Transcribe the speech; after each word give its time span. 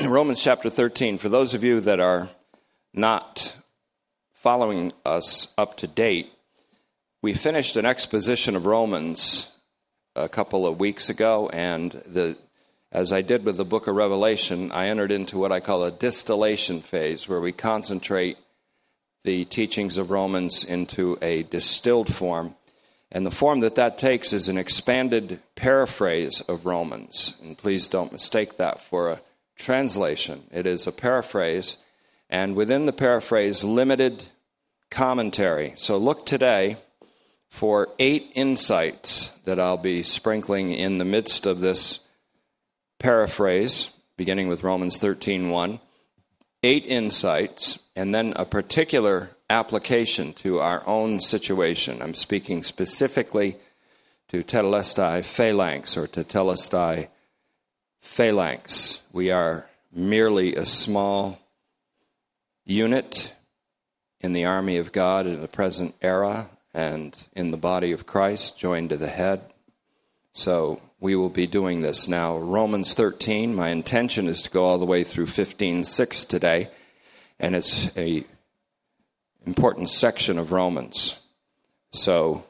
Romans 0.08 0.42
chapter 0.42 0.70
13. 0.70 1.18
For 1.18 1.28
those 1.28 1.52
of 1.52 1.62
you 1.62 1.78
that 1.82 2.00
are 2.00 2.30
not 2.94 3.54
following 4.32 4.92
us 5.04 5.52
up 5.58 5.76
to 5.78 5.86
date, 5.86 6.32
we 7.20 7.34
finished 7.34 7.76
an 7.76 7.84
exposition 7.84 8.56
of 8.56 8.64
Romans 8.64 9.52
a 10.16 10.26
couple 10.26 10.66
of 10.66 10.80
weeks 10.80 11.10
ago, 11.10 11.50
and 11.52 11.92
the, 12.06 12.38
as 12.90 13.12
I 13.12 13.20
did 13.20 13.44
with 13.44 13.58
the 13.58 13.64
book 13.64 13.88
of 13.88 13.94
Revelation, 13.94 14.72
I 14.72 14.86
entered 14.86 15.10
into 15.10 15.36
what 15.36 15.52
I 15.52 15.60
call 15.60 15.84
a 15.84 15.90
distillation 15.90 16.80
phase, 16.80 17.28
where 17.28 17.40
we 17.40 17.52
concentrate 17.52 18.38
the 19.24 19.44
teachings 19.44 19.98
of 19.98 20.10
Romans 20.10 20.64
into 20.64 21.18
a 21.20 21.42
distilled 21.42 22.14
form. 22.14 22.54
And 23.12 23.26
the 23.26 23.30
form 23.30 23.60
that 23.60 23.74
that 23.74 23.98
takes 23.98 24.32
is 24.32 24.48
an 24.48 24.56
expanded 24.56 25.40
paraphrase 25.56 26.40
of 26.42 26.64
Romans. 26.64 27.36
And 27.42 27.58
please 27.58 27.86
don't 27.86 28.12
mistake 28.12 28.56
that 28.56 28.80
for 28.80 29.10
a 29.10 29.20
translation. 29.60 30.42
It 30.50 30.66
is 30.66 30.86
a 30.86 30.92
paraphrase, 30.92 31.76
and 32.28 32.56
within 32.56 32.86
the 32.86 32.92
paraphrase, 32.92 33.62
limited 33.62 34.24
commentary. 34.90 35.74
So 35.76 35.98
look 35.98 36.26
today 36.26 36.78
for 37.48 37.88
eight 37.98 38.32
insights 38.34 39.30
that 39.44 39.60
I'll 39.60 39.76
be 39.76 40.02
sprinkling 40.02 40.72
in 40.72 40.98
the 40.98 41.04
midst 41.04 41.46
of 41.46 41.60
this 41.60 42.06
paraphrase, 42.98 43.90
beginning 44.16 44.48
with 44.48 44.62
Romans 44.62 44.98
13:1. 44.98 45.80
Eight 46.62 46.84
insights, 46.86 47.78
and 47.96 48.14
then 48.14 48.34
a 48.36 48.44
particular 48.44 49.30
application 49.48 50.32
to 50.34 50.60
our 50.60 50.82
own 50.86 51.20
situation. 51.20 52.02
I'm 52.02 52.14
speaking 52.14 52.62
specifically 52.62 53.56
to 54.28 54.44
tetelestai 54.44 55.24
phalanx 55.24 55.96
or 55.96 56.06
tetelestai 56.06 57.08
phalanx. 58.00 59.02
We 59.12 59.30
are 59.30 59.66
merely 59.92 60.54
a 60.54 60.64
small 60.64 61.38
unit 62.64 63.34
in 64.20 64.32
the 64.32 64.44
army 64.44 64.76
of 64.76 64.92
God 64.92 65.26
in 65.26 65.40
the 65.40 65.48
present 65.48 65.94
era 66.02 66.50
and 66.72 67.16
in 67.34 67.50
the 67.50 67.56
body 67.56 67.92
of 67.92 68.06
Christ, 68.06 68.58
joined 68.58 68.90
to 68.90 68.96
the 68.96 69.08
head. 69.08 69.40
So 70.32 70.80
we 71.00 71.16
will 71.16 71.30
be 71.30 71.46
doing 71.46 71.82
this 71.82 72.06
now. 72.06 72.36
Romans 72.36 72.94
13, 72.94 73.54
my 73.54 73.70
intention 73.70 74.28
is 74.28 74.42
to 74.42 74.50
go 74.50 74.66
all 74.66 74.78
the 74.78 74.84
way 74.84 75.02
through 75.02 75.26
15:6 75.26 76.24
today, 76.24 76.68
and 77.40 77.56
it's 77.56 77.96
a 77.96 78.24
important 79.46 79.88
section 79.88 80.38
of 80.38 80.52
Romans. 80.52 81.18
So 81.92 82.44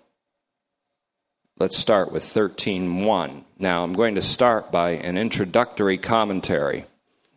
let's 1.60 1.76
start 1.76 2.10
with 2.10 2.24
13:1. 2.24 3.44
Now 3.58 3.84
I'm 3.84 3.92
going 3.92 4.14
to 4.14 4.22
start 4.22 4.72
by 4.72 4.92
an 4.92 5.18
introductory 5.18 5.98
commentary, 5.98 6.86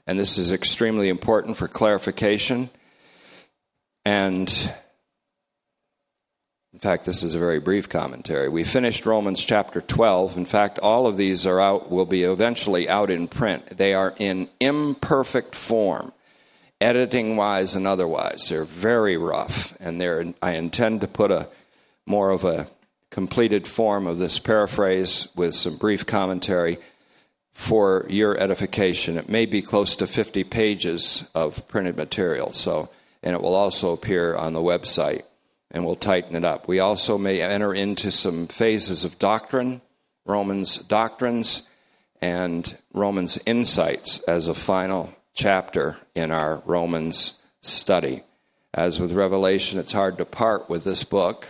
and 0.07 0.17
this 0.17 0.37
is 0.37 0.53
extremely 0.53 1.09
important 1.09 1.57
for 1.57 1.67
clarification. 1.67 2.69
And 4.05 4.49
in 6.71 6.79
fact, 6.79 7.05
this 7.05 7.21
is 7.21 7.35
a 7.35 7.39
very 7.39 7.59
brief 7.59 7.89
commentary. 7.89 8.47
We 8.47 8.63
finished 8.63 9.05
Romans 9.05 9.43
chapter 9.43 9.81
12. 9.81 10.37
In 10.37 10.45
fact, 10.45 10.79
all 10.79 11.05
of 11.05 11.17
these 11.17 11.45
are 11.45 11.59
out 11.59 11.91
will 11.91 12.05
be 12.05 12.23
eventually 12.23 12.89
out 12.89 13.11
in 13.11 13.27
print. 13.27 13.77
They 13.77 13.93
are 13.93 14.15
in 14.17 14.49
imperfect 14.59 15.53
form 15.53 16.13
editing 16.79 17.35
wise 17.35 17.75
and 17.75 17.85
otherwise. 17.85 18.47
They're 18.49 18.63
very 18.63 19.17
rough, 19.17 19.77
and 19.79 20.01
they're, 20.01 20.33
I 20.41 20.53
intend 20.53 21.01
to 21.01 21.07
put 21.07 21.31
a 21.31 21.47
more 22.05 22.29
of 22.29 22.43
a 22.43 22.67
completed 23.13 23.67
form 23.67 24.07
of 24.07 24.17
this 24.17 24.39
paraphrase 24.39 25.27
with 25.35 25.53
some 25.53 25.77
brief 25.77 26.03
commentary 26.03 26.79
for 27.51 28.07
your 28.09 28.35
edification. 28.39 29.19
It 29.19 29.29
may 29.29 29.45
be 29.45 29.61
close 29.61 29.95
to 29.97 30.07
50 30.07 30.43
pages 30.45 31.29
of 31.35 31.67
printed 31.67 31.95
material, 31.95 32.51
so 32.51 32.89
and 33.21 33.35
it 33.35 33.41
will 33.41 33.53
also 33.53 33.93
appear 33.93 34.35
on 34.35 34.53
the 34.53 34.59
website, 34.59 35.21
and 35.69 35.85
we'll 35.85 35.95
tighten 35.95 36.35
it 36.35 36.43
up. 36.43 36.67
We 36.67 36.79
also 36.79 37.19
may 37.19 37.39
enter 37.39 37.71
into 37.71 38.09
some 38.09 38.47
phases 38.47 39.05
of 39.05 39.19
doctrine, 39.19 39.81
Romans 40.25 40.77
doctrines, 40.77 41.69
and 42.19 42.75
Romans 42.93 43.39
insights 43.45 44.23
as 44.23 44.47
a 44.47 44.55
final 44.55 45.13
chapter 45.35 45.97
in 46.15 46.31
our 46.31 46.63
Romans 46.65 47.43
study. 47.61 48.23
As 48.73 48.99
with 48.99 49.11
Revelation, 49.11 49.77
it's 49.77 49.91
hard 49.91 50.17
to 50.17 50.25
part 50.25 50.67
with 50.67 50.83
this 50.83 51.03
book, 51.03 51.47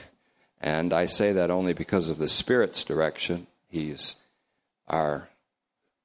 and 0.64 0.94
I 0.94 1.06
say 1.08 1.34
that 1.34 1.52
only 1.52 1.74
because 1.74 2.10
of 2.10 2.18
the 2.18 2.30
Spirit's 2.30 2.86
direction. 2.86 3.48
He's 3.68 4.16
our 4.88 5.28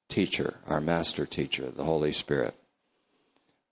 teacher, 0.09 0.59
our 0.67 0.81
master 0.81 1.25
teacher, 1.25 1.71
the 1.71 1.85
Holy 1.85 2.11
Spirit. 2.11 2.53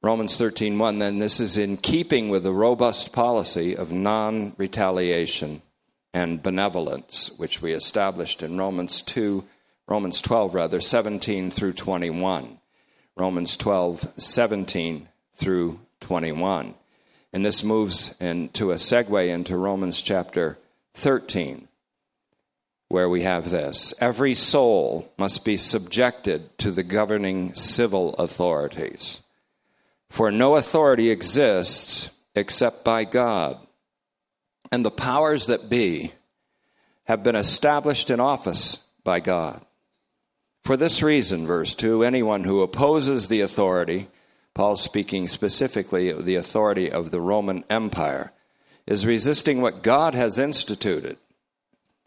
Romans 0.02 0.38
13:1 0.38 1.00
then 1.00 1.20
this 1.20 1.42
is 1.42 1.58
in 1.58 1.76
keeping 1.76 2.30
with 2.30 2.44
the 2.44 2.54
robust 2.54 3.12
policy 3.12 3.76
of 3.76 3.92
non-retaliation 3.92 5.62
and 6.14 6.42
benevolence 6.42 7.32
which 7.38 7.62
we 7.62 7.74
established 7.74 8.42
in 8.42 8.58
Romans 8.58 9.02
2 9.02 9.44
Romans 9.88 10.22
12 10.22 10.54
rather 10.54 10.80
17 10.80 11.52
through 11.52 11.74
21. 11.74 12.60
Romans 13.16 13.58
12, 13.58 14.14
17 14.18 15.10
through 15.34 15.80
21. 16.02 16.76
And 17.34 17.44
this 17.44 17.64
moves 17.64 18.16
into 18.22 18.72
a 18.72 18.76
segue 18.76 19.28
into 19.28 19.58
Romans 19.58 20.02
chapter 20.02 20.58
13, 20.98 21.68
where 22.88 23.08
we 23.08 23.22
have 23.22 23.52
this 23.52 23.94
Every 24.02 24.34
soul 24.34 25.14
must 25.16 25.46
be 25.46 25.56
subjected 25.56 26.58
to 26.58 26.72
the 26.72 26.82
governing 26.82 27.54
civil 27.54 28.16
authorities, 28.16 29.22
for 30.10 30.32
no 30.32 30.56
authority 30.56 31.12
exists 31.12 32.18
except 32.34 32.84
by 32.84 33.04
God. 33.04 33.60
And 34.72 34.84
the 34.84 34.92
powers 34.92 35.46
that 35.46 35.70
be 35.70 36.14
have 37.04 37.24
been 37.24 37.36
established 37.36 38.10
in 38.10 38.20
office 38.20 38.84
by 39.04 39.20
God. 39.20 39.64
For 40.64 40.76
this 40.76 41.04
reason, 41.04 41.46
verse 41.46 41.76
2, 41.76 42.04
anyone 42.04 42.44
who 42.44 42.64
opposes 42.64 43.28
the 43.28 43.42
authority, 43.42 44.08
Paul's 44.56 44.82
speaking 44.82 45.28
specifically 45.28 46.10
of 46.10 46.26
the 46.26 46.36
authority 46.36 46.92
of 46.92 47.12
the 47.12 47.22
Roman 47.22 47.64
Empire, 47.70 48.34
is 48.88 49.06
resisting 49.06 49.62
what 49.62 49.84
God 49.84 50.16
has 50.16 50.40
instituted. 50.40 51.18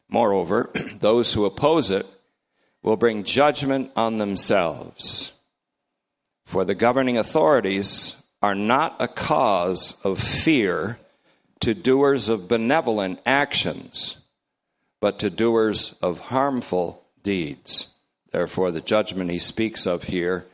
Moreover, 0.09 0.71
those 1.01 1.35
who 1.35 1.45
oppose 1.45 1.91
it 1.91 2.07
will 2.83 2.97
bring 2.97 3.23
judgment 3.23 3.93
on 3.95 4.19
themselves. 4.19 5.33
For 6.47 6.65
the 6.65 6.75
governing 6.75 7.19
authorities 7.19 8.21
are 8.43 8.55
not 8.55 8.97
a 8.99 9.07
cause 9.07 10.01
of 10.03 10.19
fear 10.19 10.99
to 11.61 11.75
doers 11.75 12.31
of 12.31 12.49
benevolent 12.49 13.21
actions, 13.27 14.17
but 14.99 15.19
to 15.19 15.29
doers 15.29 15.99
of 16.03 16.21
harmful 16.21 17.05
deeds. 17.23 17.95
Therefore, 18.33 18.71
the 18.71 18.81
judgment 18.81 19.31
he 19.31 19.39
speaks 19.39 19.87
of 19.87 20.05
here 20.05 20.47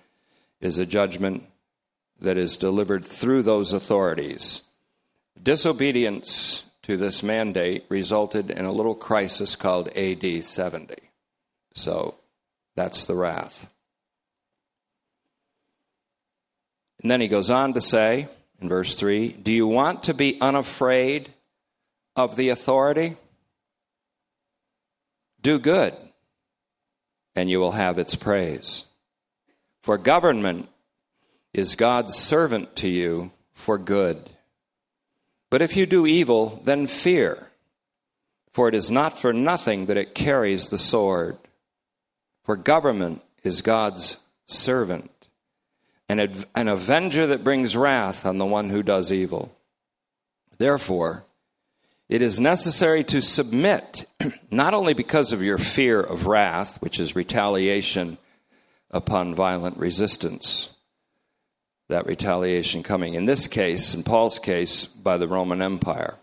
is 0.60 0.78
a 0.78 0.86
judgment 0.86 1.44
that 2.20 2.36
is 2.36 2.56
delivered 2.56 3.04
through 3.04 3.42
those 3.42 3.72
authorities. 3.72 4.62
Disobedience 5.42 6.64
to 6.82 6.96
this 6.96 7.22
mandate 7.22 7.84
resulted 7.88 8.50
in 8.50 8.64
a 8.64 8.72
little 8.72 8.94
crisis 8.94 9.56
called 9.56 9.88
AD 9.96 10.44
70. 10.44 10.94
So 11.74 12.14
that's 12.74 13.04
the 13.04 13.14
wrath. 13.14 13.68
And 17.02 17.10
then 17.10 17.20
he 17.20 17.28
goes 17.28 17.50
on 17.50 17.74
to 17.74 17.80
say 17.80 18.28
in 18.60 18.68
verse 18.68 18.94
3 18.94 19.28
Do 19.28 19.52
you 19.52 19.66
want 19.66 20.04
to 20.04 20.14
be 20.14 20.40
unafraid 20.40 21.28
of 22.14 22.36
the 22.36 22.48
authority? 22.48 23.16
Do 25.42 25.58
good 25.58 25.94
and 27.36 27.50
you 27.50 27.60
will 27.60 27.72
have 27.72 27.98
its 27.98 28.16
praise. 28.16 28.86
For 29.82 29.98
government 29.98 30.68
is 31.52 31.76
God's 31.76 32.16
servant 32.16 32.74
to 32.76 32.88
you 32.88 33.30
for 33.52 33.78
good. 33.78 34.32
But 35.50 35.62
if 35.62 35.76
you 35.76 35.86
do 35.86 36.06
evil, 36.06 36.60
then 36.64 36.86
fear, 36.86 37.50
for 38.50 38.68
it 38.68 38.74
is 38.74 38.90
not 38.90 39.18
for 39.18 39.32
nothing 39.32 39.86
that 39.86 39.96
it 39.96 40.14
carries 40.14 40.68
the 40.68 40.78
sword. 40.78 41.38
For 42.42 42.56
government 42.56 43.22
is 43.42 43.60
God's 43.60 44.20
servant, 44.46 45.10
an, 46.08 46.44
an 46.54 46.68
avenger 46.68 47.26
that 47.28 47.44
brings 47.44 47.76
wrath 47.76 48.26
on 48.26 48.38
the 48.38 48.46
one 48.46 48.70
who 48.70 48.82
does 48.82 49.12
evil. 49.12 49.56
Therefore, 50.58 51.24
it 52.08 52.22
is 52.22 52.38
necessary 52.38 53.02
to 53.04 53.20
submit, 53.20 54.06
not 54.50 54.74
only 54.74 54.94
because 54.94 55.32
of 55.32 55.42
your 55.42 55.58
fear 55.58 56.00
of 56.00 56.26
wrath, 56.26 56.80
which 56.80 57.00
is 57.00 57.16
retaliation 57.16 58.18
upon 58.90 59.34
violent 59.34 59.76
resistance, 59.76 60.70
that 61.88 62.06
retaliation 62.06 62.82
coming, 62.82 63.14
in 63.14 63.26
this 63.26 63.46
case, 63.46 63.94
in 63.94 64.02
Paul's 64.02 64.38
case, 64.38 64.86
by 64.86 65.16
the 65.16 65.28
Roman 65.28 65.62
Empire, 65.62 66.16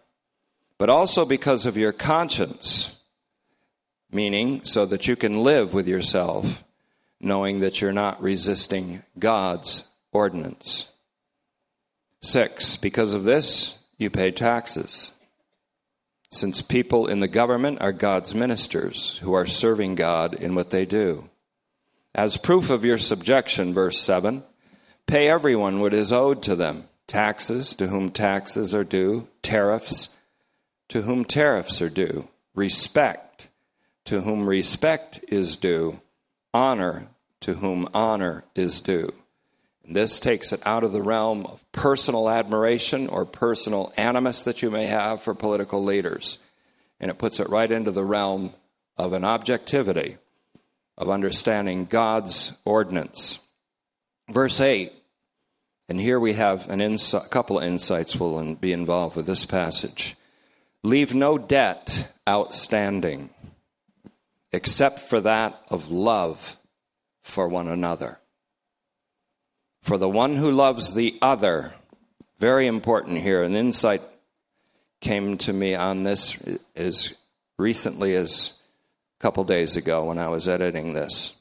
but 0.77 0.89
also 0.89 1.25
because 1.25 1.65
of 1.65 1.77
your 1.77 1.93
conscience, 1.93 2.97
meaning 4.11 4.63
so 4.63 4.85
that 4.85 5.07
you 5.07 5.15
can 5.15 5.43
live 5.43 5.73
with 5.73 5.87
yourself, 5.87 6.63
knowing 7.19 7.61
that 7.61 7.79
you're 7.79 7.93
not 7.93 8.21
resisting 8.21 9.01
God's 9.17 9.87
ordinance. 10.11 10.89
Six, 12.21 12.77
because 12.77 13.13
of 13.13 13.23
this, 13.23 13.77
you 13.97 14.09
pay 14.09 14.31
taxes. 14.31 15.13
Since 16.29 16.61
people 16.61 17.07
in 17.07 17.19
the 17.19 17.27
government 17.27 17.81
are 17.81 17.91
God's 17.91 18.33
ministers 18.33 19.17
who 19.19 19.33
are 19.33 19.45
serving 19.45 19.95
God 19.95 20.33
in 20.33 20.55
what 20.55 20.71
they 20.71 20.85
do. 20.85 21.29
As 22.15 22.37
proof 22.37 22.69
of 22.69 22.83
your 22.83 22.97
subjection, 22.97 23.73
verse 23.73 23.99
7, 23.99 24.43
pay 25.07 25.29
everyone 25.29 25.79
what 25.79 25.93
is 25.93 26.11
owed 26.11 26.43
to 26.43 26.55
them 26.55 26.87
taxes 27.07 27.73
to 27.75 27.87
whom 27.87 28.09
taxes 28.09 28.73
are 28.73 28.83
due, 28.83 29.27
tariffs 29.41 30.17
to 30.89 31.01
whom 31.01 31.25
tariffs 31.25 31.81
are 31.81 31.89
due, 31.89 32.27
respect 32.55 33.49
to 34.05 34.21
whom 34.21 34.47
respect 34.47 35.23
is 35.27 35.55
due, 35.55 35.99
honor 36.53 37.07
to 37.39 37.55
whom 37.55 37.89
honor 37.93 38.43
is 38.55 38.81
due. 38.81 39.11
And 39.85 39.95
this 39.95 40.19
takes 40.19 40.53
it 40.53 40.61
out 40.65 40.83
of 40.83 40.93
the 40.93 41.01
realm 41.01 41.45
of 41.45 41.63
personal 41.71 42.29
admiration 42.29 43.07
or 43.07 43.25
personal 43.25 43.91
animus 43.97 44.43
that 44.43 44.61
you 44.61 44.71
may 44.71 44.85
have 44.85 45.21
for 45.21 45.33
political 45.33 45.83
leaders. 45.83 46.37
And 46.99 47.11
it 47.11 47.17
puts 47.17 47.39
it 47.39 47.49
right 47.49 47.69
into 47.69 47.91
the 47.91 48.05
realm 48.05 48.53
of 48.97 49.13
an 49.13 49.25
objectivity 49.25 50.17
of 50.97 51.09
understanding 51.09 51.85
God's 51.85 52.61
ordinance. 52.65 53.39
Verse 54.29 54.59
8, 54.61 54.91
and 55.89 55.99
here 55.99 56.19
we 56.19 56.33
have 56.33 56.69
an 56.69 56.81
ins- 56.81 57.13
a 57.13 57.19
couple 57.19 57.57
of 57.57 57.65
insights 57.65 58.15
will 58.15 58.55
be 58.55 58.71
involved 58.71 59.15
with 59.15 59.25
this 59.25 59.45
passage. 59.45 60.15
Leave 60.83 61.13
no 61.13 61.37
debt 61.37 62.11
outstanding 62.27 63.29
except 64.51 64.99
for 64.99 65.19
that 65.21 65.59
of 65.69 65.89
love 65.89 66.57
for 67.21 67.47
one 67.47 67.67
another. 67.67 68.19
For 69.81 69.97
the 69.97 70.09
one 70.09 70.35
who 70.35 70.51
loves 70.51 70.93
the 70.93 71.17
other, 71.21 71.73
very 72.39 72.67
important 72.67 73.21
here, 73.21 73.43
an 73.43 73.55
insight 73.55 74.01
came 75.01 75.37
to 75.39 75.51
me 75.51 75.75
on 75.75 76.03
this 76.03 76.41
as 76.75 77.17
recently 77.57 78.15
as 78.15 78.57
a 79.19 79.21
couple 79.21 79.43
days 79.43 79.75
ago 79.75 80.05
when 80.05 80.17
I 80.17 80.29
was 80.29 80.47
editing 80.47 80.93
this. 80.93 81.33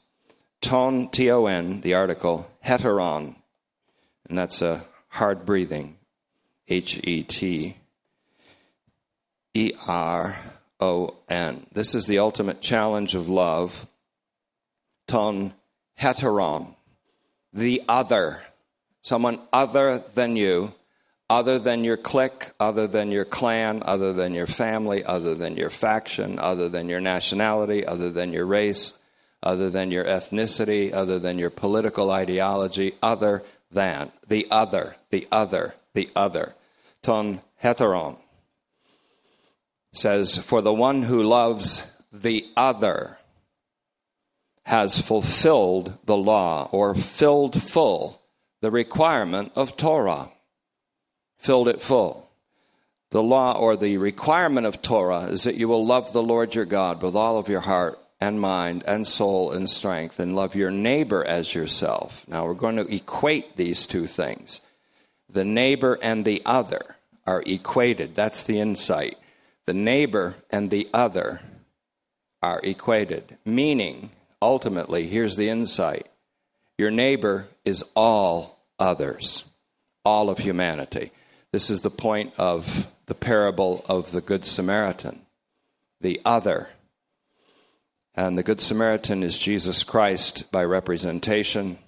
Ton, 0.63 1.09
T 1.09 1.29
O 1.29 1.45
N, 1.45 1.81
the 1.81 1.93
article, 1.93 2.49
heteron, 2.65 3.35
and 4.29 4.37
that's 4.37 4.61
a 4.61 4.85
hard 5.09 5.45
breathing, 5.45 5.97
H 6.69 7.01
E 7.03 7.21
T 7.21 7.75
E 9.53 9.73
R 9.85 10.37
O 10.79 11.15
N. 11.29 11.67
This 11.73 11.93
is 11.93 12.07
the 12.07 12.19
ultimate 12.19 12.61
challenge 12.61 13.13
of 13.13 13.29
love. 13.29 13.85
Ton 15.05 15.53
heteron, 15.99 16.75
the 17.51 17.83
other, 17.89 18.41
someone 19.01 19.39
other 19.51 20.01
than 20.15 20.37
you 20.37 20.73
other 21.29 21.57
than 21.57 21.83
your 21.83 21.97
clique, 21.97 22.51
other 22.59 22.85
than 22.85 23.11
your 23.11 23.25
clan, 23.25 23.81
other 23.85 24.13
than 24.13 24.33
your 24.33 24.45
family, 24.45 25.03
other 25.03 25.33
than 25.33 25.57
your 25.57 25.69
faction, 25.69 26.37
other 26.37 26.69
than 26.69 26.87
your 26.87 27.01
nationality, 27.01 27.85
other 27.85 28.11
than 28.11 28.31
your 28.31 28.45
race, 28.45 28.99
other 29.43 29.69
than 29.69 29.91
your 29.91 30.05
ethnicity, 30.05 30.93
other 30.93 31.19
than 31.19 31.37
your 31.37 31.49
political 31.49 32.11
ideology, 32.11 32.93
other 33.01 33.43
than 33.71 34.11
the 34.27 34.47
other, 34.49 34.95
the 35.09 35.27
other, 35.31 35.75
the 35.93 36.09
other. 36.15 36.55
Ton 37.01 37.41
heteron 37.61 38.17
says, 39.91 40.37
For 40.37 40.61
the 40.61 40.73
one 40.73 41.03
who 41.03 41.21
loves 41.21 42.01
the 42.11 42.45
other 42.55 43.17
has 44.65 44.99
fulfilled 44.99 45.97
the 46.05 46.17
law 46.17 46.69
or 46.71 46.95
filled 46.95 47.61
full 47.61 48.23
the 48.63 48.71
requirement 48.71 49.51
of 49.57 49.75
Torah 49.75 50.31
filled 51.35 51.67
it 51.67 51.81
full. 51.81 52.29
The 53.11 53.21
law 53.21 53.57
or 53.57 53.75
the 53.75 53.97
requirement 53.97 54.65
of 54.65 54.81
Torah 54.81 55.25
is 55.25 55.43
that 55.43 55.55
you 55.55 55.67
will 55.67 55.85
love 55.85 56.13
the 56.13 56.23
Lord 56.23 56.55
your 56.55 56.63
God 56.63 57.01
with 57.01 57.13
all 57.13 57.37
of 57.37 57.49
your 57.49 57.59
heart 57.59 57.99
and 58.23 58.39
mind 58.39 58.83
and 58.87 59.05
soul 59.05 59.51
and 59.51 59.69
strength 59.69 60.17
and 60.17 60.33
love 60.33 60.55
your 60.55 60.71
neighbor 60.71 61.25
as 61.25 61.53
yourself. 61.53 62.25
Now 62.27 62.45
we're 62.45 62.53
going 62.53 62.77
to 62.77 62.95
equate 62.95 63.57
these 63.57 63.85
two 63.85 64.07
things. 64.07 64.61
The 65.29 65.43
neighbor 65.43 65.99
and 66.01 66.23
the 66.23 66.41
other 66.45 66.95
are 67.27 67.43
equated. 67.45 68.15
That's 68.15 68.43
the 68.43 68.61
insight. 68.61 69.17
The 69.65 69.73
neighbor 69.73 70.35
and 70.49 70.71
the 70.71 70.87
other 70.93 71.41
are 72.41 72.61
equated, 72.63 73.37
meaning, 73.45 74.11
ultimately, 74.41 75.07
here's 75.07 75.35
the 75.35 75.49
insight 75.49 76.07
your 76.77 76.91
neighbor 76.91 77.47
is 77.65 77.83
all 77.95 78.63
others, 78.79 79.45
all 80.03 80.29
of 80.29 80.39
humanity. 80.39 81.11
This 81.51 81.69
is 81.69 81.81
the 81.81 81.89
point 81.89 82.33
of 82.37 82.87
the 83.05 83.15
parable 83.15 83.85
of 83.87 84.11
the 84.11 84.21
Good 84.21 84.45
Samaritan, 84.45 85.21
the 86.01 86.21
other. 86.25 86.69
And 88.15 88.37
the 88.37 88.43
Good 88.43 88.61
Samaritan 88.61 89.23
is 89.23 89.39
Jesus 89.39 89.83
Christ 89.83 90.51
by 90.51 90.63
representation 90.63 91.79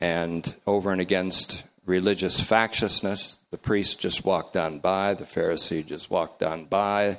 and 0.00 0.54
over 0.66 0.90
and 0.90 1.00
against 1.00 1.64
religious 1.84 2.40
factiousness. 2.40 3.38
The 3.50 3.58
priest 3.58 4.00
just 4.00 4.24
walked 4.24 4.56
on 4.56 4.78
by, 4.78 5.12
the 5.12 5.24
Pharisee 5.24 5.84
just 5.84 6.10
walked 6.10 6.42
on 6.42 6.64
by, 6.64 7.18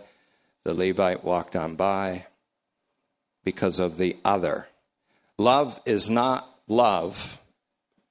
the 0.63 0.74
Levite 0.74 1.24
walked 1.24 1.56
on 1.56 1.75
by 1.75 2.25
because 3.44 3.80
of 3.80 3.97
the 3.97 4.18
other. 4.25 4.68
Love 5.38 5.80
is 5.85 6.09
not 6.09 6.50
love, 6.68 7.39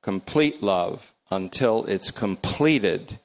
complete 0.02 0.62
love, 0.62 1.12
until 1.32 1.84
it's 1.86 2.12
completed 2.12 3.19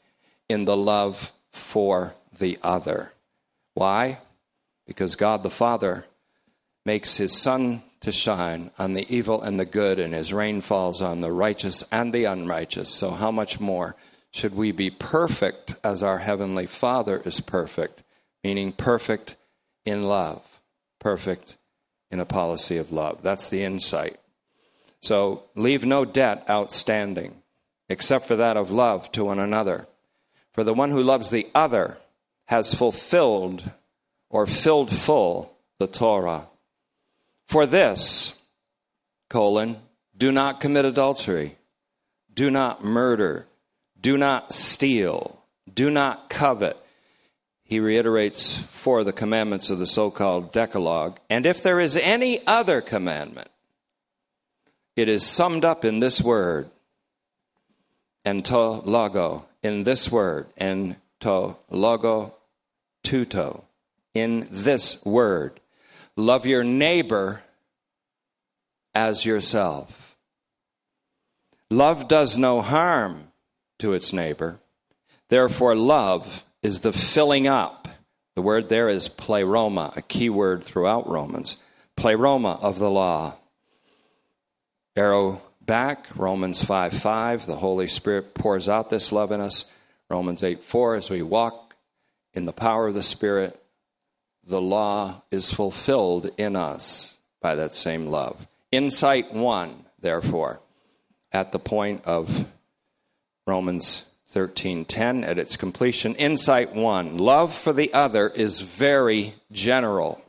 in 0.50 0.66
the 0.66 0.78
love 0.78 1.32
for 1.52 2.16
the 2.40 2.58
other. 2.64 3.12
Why? 3.76 4.18
Because 4.88 5.16
God 5.16 5.44
the 5.44 5.52
Father 5.52 6.06
makes 6.88 7.18
his 7.18 7.36
sun 7.36 7.84
to 8.00 8.14
shine 8.14 8.72
on 8.80 8.94
the 8.94 9.06
evil 9.14 9.42
and 9.42 9.60
the 9.60 9.66
good, 9.66 10.00
and 10.00 10.14
his 10.14 10.32
rain 10.32 10.62
falls 10.62 11.02
on 11.02 11.20
the 11.20 11.32
righteous 11.32 11.84
and 11.92 12.14
the 12.14 12.24
unrighteous. 12.24 12.90
So, 12.90 13.12
how 13.12 13.30
much 13.30 13.60
more 13.60 13.98
should 14.32 14.56
we 14.56 14.72
be 14.72 14.90
perfect 14.90 15.76
as 15.84 16.02
our 16.02 16.20
Heavenly 16.20 16.66
Father 16.66 17.22
is 17.26 17.42
perfect? 17.42 18.04
Meaning, 18.42 18.72
perfect 18.72 19.36
in 19.86 20.04
love, 20.04 20.62
perfect 20.98 21.58
in 22.10 22.22
a 22.22 22.26
policy 22.26 22.78
of 22.78 22.94
love. 22.94 23.22
That's 23.22 23.50
the 23.50 23.64
insight. 23.64 24.18
So, 25.02 25.44
leave 25.56 25.86
no 25.86 26.06
debt 26.06 26.46
outstanding, 26.50 27.36
except 27.90 28.28
for 28.28 28.38
that 28.38 28.56
of 28.56 28.72
love 28.72 29.12
to 29.12 29.26
one 29.26 29.40
another. 29.40 29.88
For 30.54 30.64
the 30.64 30.74
one 30.74 30.92
who 30.92 31.04
loves 31.04 31.32
the 31.32 31.48
other 31.54 31.98
has 32.46 32.74
fulfilled 32.74 33.72
or 34.30 34.46
filled 34.46 34.90
full 34.90 35.58
the 35.80 35.88
Torah. 35.88 36.48
For 37.48 37.66
this, 37.66 38.42
colon, 39.30 39.78
do 40.18 40.32
not 40.32 40.60
commit 40.60 40.84
adultery, 40.84 41.58
do 42.34 42.52
not 42.52 42.84
murder, 42.84 43.48
do 44.00 44.18
not 44.18 44.54
steal, 44.54 45.44
do 45.74 45.90
not 45.90 46.30
covet. 46.30 46.78
He 47.64 47.80
reiterates 47.80 48.58
four 48.58 49.00
of 49.00 49.06
the 49.06 49.14
commandments 49.14 49.70
of 49.70 49.80
the 49.80 49.88
so 49.88 50.12
called 50.12 50.52
Decalogue. 50.52 51.20
And 51.30 51.46
if 51.46 51.64
there 51.64 51.80
is 51.80 51.98
any 51.98 52.46
other 52.46 52.82
commandment, 52.82 53.50
it 54.96 55.10
is 55.10 55.26
summed 55.26 55.64
up 55.64 55.86
in 55.86 56.00
this 56.00 56.22
word, 56.22 56.70
ento 58.26 58.86
logo, 58.86 59.46
in 59.64 59.84
this 59.84 60.12
word, 60.12 60.48
en 60.58 60.98
to 61.22 61.56
logo 61.70 62.36
tuto, 63.04 63.64
in 64.14 64.48
this 64.52 65.04
word. 65.06 65.60
Love 66.18 66.48
your 66.48 66.64
neighbor 66.64 67.44
as 68.96 69.24
yourself. 69.24 70.18
Love 71.70 72.08
does 72.08 72.38
no 72.38 72.62
harm 72.62 73.28
to 73.78 73.94
its 73.94 74.12
neighbor. 74.12 74.60
Therefore, 75.30 75.76
love 75.76 76.44
is 76.64 76.82
the 76.82 76.92
filling 76.92 77.48
up. 77.48 77.88
The 78.36 78.42
word 78.42 78.68
there 78.70 78.90
is 78.90 79.08
pleroma, 79.08 79.94
a 79.96 80.02
key 80.02 80.30
word 80.30 80.64
throughout 80.64 81.08
Romans. 81.08 81.58
Pleroma 81.96 82.58
of 82.62 82.80
the 82.80 82.90
law. 82.90 83.36
Arrow 84.96 85.42
back, 85.62 86.08
Romans 86.16 86.64
5 86.64 86.94
5, 86.94 87.46
the 87.46 87.58
Holy 87.58 87.88
Spirit 87.88 88.34
pours 88.34 88.68
out 88.68 88.90
this 88.90 89.12
love 89.12 89.32
in 89.32 89.40
us. 89.40 89.66
Romans 90.10 90.44
8 90.44 90.64
4, 90.64 90.96
as 90.96 91.10
we 91.12 91.22
walk 91.22 91.76
in 92.34 92.46
the 92.46 92.54
power 92.54 92.88
of 92.88 92.96
the 92.96 93.04
Spirit, 93.04 93.62
the 94.48 94.62
law 94.62 95.22
is 95.30 95.54
fulfilled 95.54 96.32
in 96.38 96.56
us 96.56 97.18
by 97.42 97.56
that 97.56 97.74
same 97.74 98.08
love. 98.08 98.48
Insight 98.72 99.34
1, 99.34 99.86
therefore, 100.00 100.62
at 101.32 101.52
the 101.52 101.60
point 101.60 102.06
of 102.06 102.48
Romans 103.46 104.06
13:10 104.32 105.24
at 105.24 105.38
its 105.38 105.56
completion 105.56 106.14
insight 106.16 106.76
1 106.76 107.18
love 107.18 107.54
for 107.54 107.72
the 107.72 107.94
other 107.94 108.28
is 108.28 108.60
very 108.60 109.34
general 109.54 110.22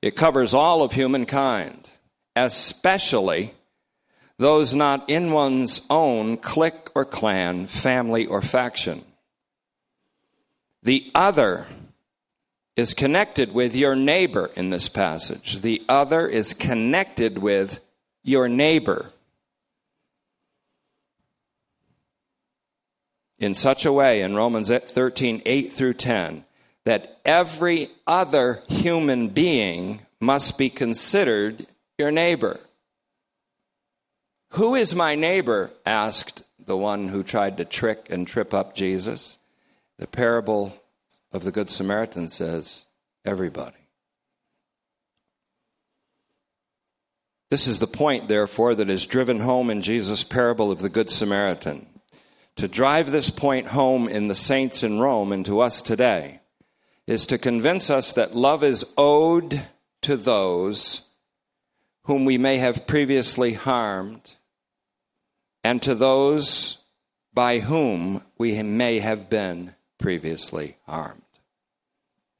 it 0.00 0.16
covers 0.16 0.54
all 0.54 0.82
of 0.82 0.92
humankind 0.92 1.90
especially 2.34 3.52
those 4.40 4.74
not 4.74 5.10
in 5.10 5.32
one's 5.32 5.86
own 5.90 6.38
clique 6.38 6.88
or 6.94 7.04
clan, 7.04 7.66
family 7.66 8.24
or 8.24 8.40
faction. 8.40 9.04
The 10.82 11.10
other 11.14 11.66
is 12.76 12.94
connected 12.94 13.52
with 13.52 13.74
your 13.74 13.94
neighbor 13.94 14.50
in 14.56 14.70
this 14.70 14.88
passage. 14.88 15.60
The 15.60 15.82
other 15.88 16.26
is 16.26 16.52
connected 16.54 17.38
with 17.38 17.80
your 18.22 18.48
neighbor. 18.48 19.10
In 23.38 23.54
such 23.54 23.86
a 23.86 23.92
way, 23.92 24.22
in 24.22 24.36
Romans 24.36 24.70
13, 24.70 25.42
8 25.46 25.72
through 25.72 25.94
10, 25.94 26.44
that 26.84 27.18
every 27.24 27.90
other 28.06 28.62
human 28.68 29.28
being 29.28 30.00
must 30.20 30.58
be 30.58 30.68
considered 30.68 31.64
your 31.98 32.10
neighbor. 32.10 32.60
Who 34.54 34.74
is 34.74 34.94
my 34.94 35.14
neighbor? 35.14 35.70
asked 35.86 36.42
the 36.66 36.76
one 36.76 37.08
who 37.08 37.22
tried 37.22 37.56
to 37.56 37.64
trick 37.64 38.08
and 38.10 38.26
trip 38.26 38.52
up 38.52 38.74
Jesus. 38.74 39.38
The 39.98 40.06
parable 40.06 40.79
of 41.32 41.44
the 41.44 41.52
Good 41.52 41.70
Samaritan 41.70 42.28
says, 42.28 42.86
everybody. 43.24 43.76
This 47.50 47.66
is 47.66 47.80
the 47.80 47.86
point, 47.86 48.28
therefore, 48.28 48.74
that 48.76 48.90
is 48.90 49.06
driven 49.06 49.40
home 49.40 49.70
in 49.70 49.82
Jesus' 49.82 50.22
parable 50.22 50.70
of 50.70 50.80
the 50.80 50.88
Good 50.88 51.10
Samaritan. 51.10 51.86
To 52.56 52.68
drive 52.68 53.10
this 53.10 53.30
point 53.30 53.68
home 53.68 54.08
in 54.08 54.28
the 54.28 54.34
saints 54.34 54.82
in 54.82 55.00
Rome 55.00 55.32
and 55.32 55.44
to 55.46 55.60
us 55.60 55.82
today 55.82 56.40
is 57.06 57.26
to 57.26 57.38
convince 57.38 57.90
us 57.90 58.12
that 58.12 58.36
love 58.36 58.62
is 58.62 58.92
owed 58.96 59.62
to 60.02 60.16
those 60.16 61.08
whom 62.04 62.24
we 62.24 62.38
may 62.38 62.58
have 62.58 62.86
previously 62.86 63.54
harmed 63.54 64.36
and 65.64 65.82
to 65.82 65.94
those 65.94 66.78
by 67.34 67.58
whom 67.58 68.22
we 68.38 68.62
may 68.62 68.98
have 68.98 69.28
been 69.28 69.74
previously 70.00 70.76
harmed. 70.86 71.22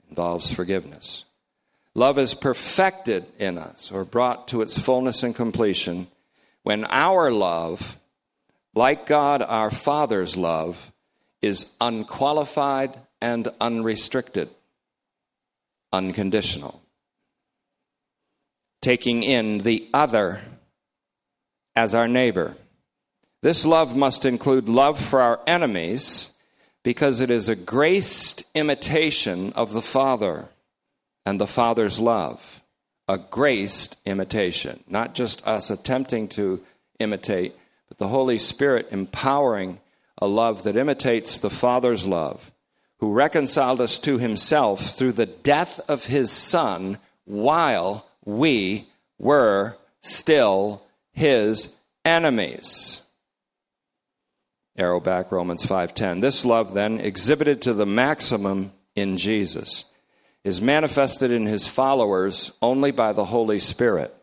Involves 0.09 0.53
forgiveness. 0.53 1.25
Love 1.95 2.19
is 2.19 2.35
perfected 2.35 3.27
in 3.39 3.59
us 3.59 3.93
or 3.93 4.05
brought 4.05 4.49
to 4.49 4.63
its 4.63 4.79
fullness 4.79 5.23
and 5.23 5.35
completion 5.35 6.07
when 6.63 6.85
our 6.87 7.31
love, 7.31 7.99
like 8.75 9.07
God 9.07 9.43
our 9.43 9.71
Father's 9.71 10.37
love, 10.37 10.93
is 11.43 11.73
unqualified 11.81 12.99
and 13.21 13.49
unrestricted, 13.61 14.49
unconditional. 15.93 16.83
Taking 18.81 19.23
in 19.23 19.59
the 19.59 19.89
other 19.93 20.41
as 21.77 21.95
our 21.95 22.09
neighbor. 22.09 22.57
This 23.43 23.65
love 23.65 23.97
must 23.97 24.27
include 24.27 24.69
love 24.69 25.01
for 25.01 25.21
our 25.21 25.41
enemies 25.47 26.35
because 26.83 27.21
it 27.21 27.31
is 27.31 27.49
a 27.49 27.57
graced 27.57 28.45
imitation 28.55 29.53
of 29.55 29.73
the 29.73 29.83
Father 29.83 30.49
and 31.27 31.41
the 31.41 31.47
Father's 31.47 32.01
love. 32.01 32.63
A 33.09 33.19
graced 33.19 33.97
imitation, 34.07 34.83
not 34.89 35.15
just 35.15 35.47
us 35.47 35.71
attempting 35.71 36.29
to 36.29 36.61
imitate, 36.99 37.55
but 37.89 37.99
the 37.99 38.09
Holy 38.09 38.39
Spirit 38.39 38.89
empowering 38.93 39.81
a 40.19 40.27
love 40.27 40.63
that 40.63 40.77
imitates 40.77 41.39
the 41.39 41.51
Father's 41.51 42.07
love, 42.07 42.53
who 42.99 43.13
reconciled 43.13 43.81
us 43.81 43.99
to 43.99 44.19
Himself 44.19 44.95
through 44.97 45.13
the 45.13 45.27
death 45.27 45.81
of 45.89 46.05
His 46.05 46.31
Son 46.31 46.99
while 47.25 48.07
we 48.25 48.87
were 49.19 49.77
still 50.03 50.83
His 51.13 51.77
enemies 52.05 53.10
arrow 54.81 54.99
back 54.99 55.31
Romans 55.31 55.65
5:10. 55.65 56.21
This 56.21 56.45
love 56.45 56.75
then 56.75 56.99
exhibited 56.99 57.63
to 57.63 57.75
the 57.75 57.87
maximum 57.87 58.73
in 58.97 59.19
Jesus 59.19 59.85
is 60.43 60.61
manifested 60.61 61.31
in 61.31 61.47
his 61.47 61.67
followers 61.67 62.53
only 62.63 62.91
by 62.91 63.13
the 63.13 63.27
Holy 63.27 63.61
Spirit. 63.61 64.15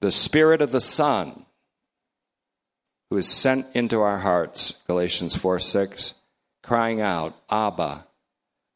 The 0.00 0.10
Spirit 0.10 0.60
of 0.60 0.72
the 0.72 0.80
Son 0.80 1.46
who 3.08 3.16
is 3.16 3.28
sent 3.28 3.66
into 3.74 4.00
our 4.00 4.18
hearts, 4.18 4.82
Galatians 4.88 5.36
4 5.36 5.60
6, 5.60 6.14
crying 6.62 7.00
out, 7.00 7.34
Abba, 7.48 8.06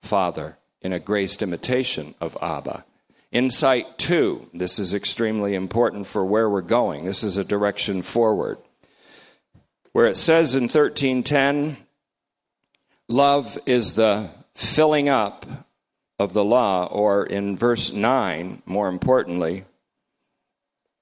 Father, 0.03 0.59
in 0.81 0.93
a 0.93 1.01
graced 1.01 1.43
imitation 1.43 2.15
of 2.21 2.37
Abba. 2.41 2.85
Insight 3.33 3.99
two, 3.99 4.49
this 4.55 4.79
is 4.79 4.95
extremely 4.95 5.55
important 5.55 6.07
for 6.07 6.25
where 6.25 6.49
we're 6.49 6.63
going. 6.63 7.05
This 7.05 7.23
is 7.25 7.37
a 7.37 7.45
direction 7.45 8.01
forward 8.01 8.59
where 9.99 10.07
it 10.07 10.17
says 10.17 10.55
in 10.55 10.63
1310, 10.63 11.77
love 13.09 13.59
is 13.67 13.95
the 13.95 14.31
filling 14.55 15.09
up 15.09 15.45
of 16.21 16.33
the 16.33 16.45
law, 16.45 16.87
or 16.87 17.27
in 17.27 17.57
verse 17.57 17.93
9, 17.93 18.63
more 18.65 18.87
importantly, 18.87 19.65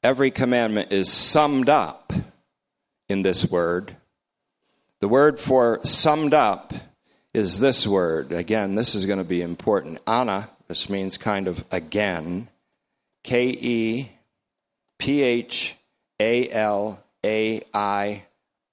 every 0.03 0.31
commandment 0.31 0.93
is 0.93 1.13
summed 1.13 1.69
up 1.69 2.11
in 3.07 3.21
this 3.21 3.51
word. 3.51 3.95
The 5.01 5.09
word 5.09 5.39
for 5.39 5.79
summed 5.85 6.33
up 6.33 6.73
is 7.35 7.61
this 7.61 7.87
word. 7.87 8.33
Again, 8.33 8.77
this 8.77 8.95
is 8.95 9.05
going 9.05 9.19
to 9.19 9.25
be 9.25 9.43
important. 9.43 10.01
Ana, 10.07 10.49
this 10.69 10.89
means 10.89 11.19
kind 11.19 11.49
of 11.49 11.63
again. 11.71 12.49
K 13.25 13.49
E 13.49 14.11
P 14.97 15.21
H 15.21 15.77
A 16.19 16.49
L 16.49 16.99
A 17.23 17.61
I 17.75 18.23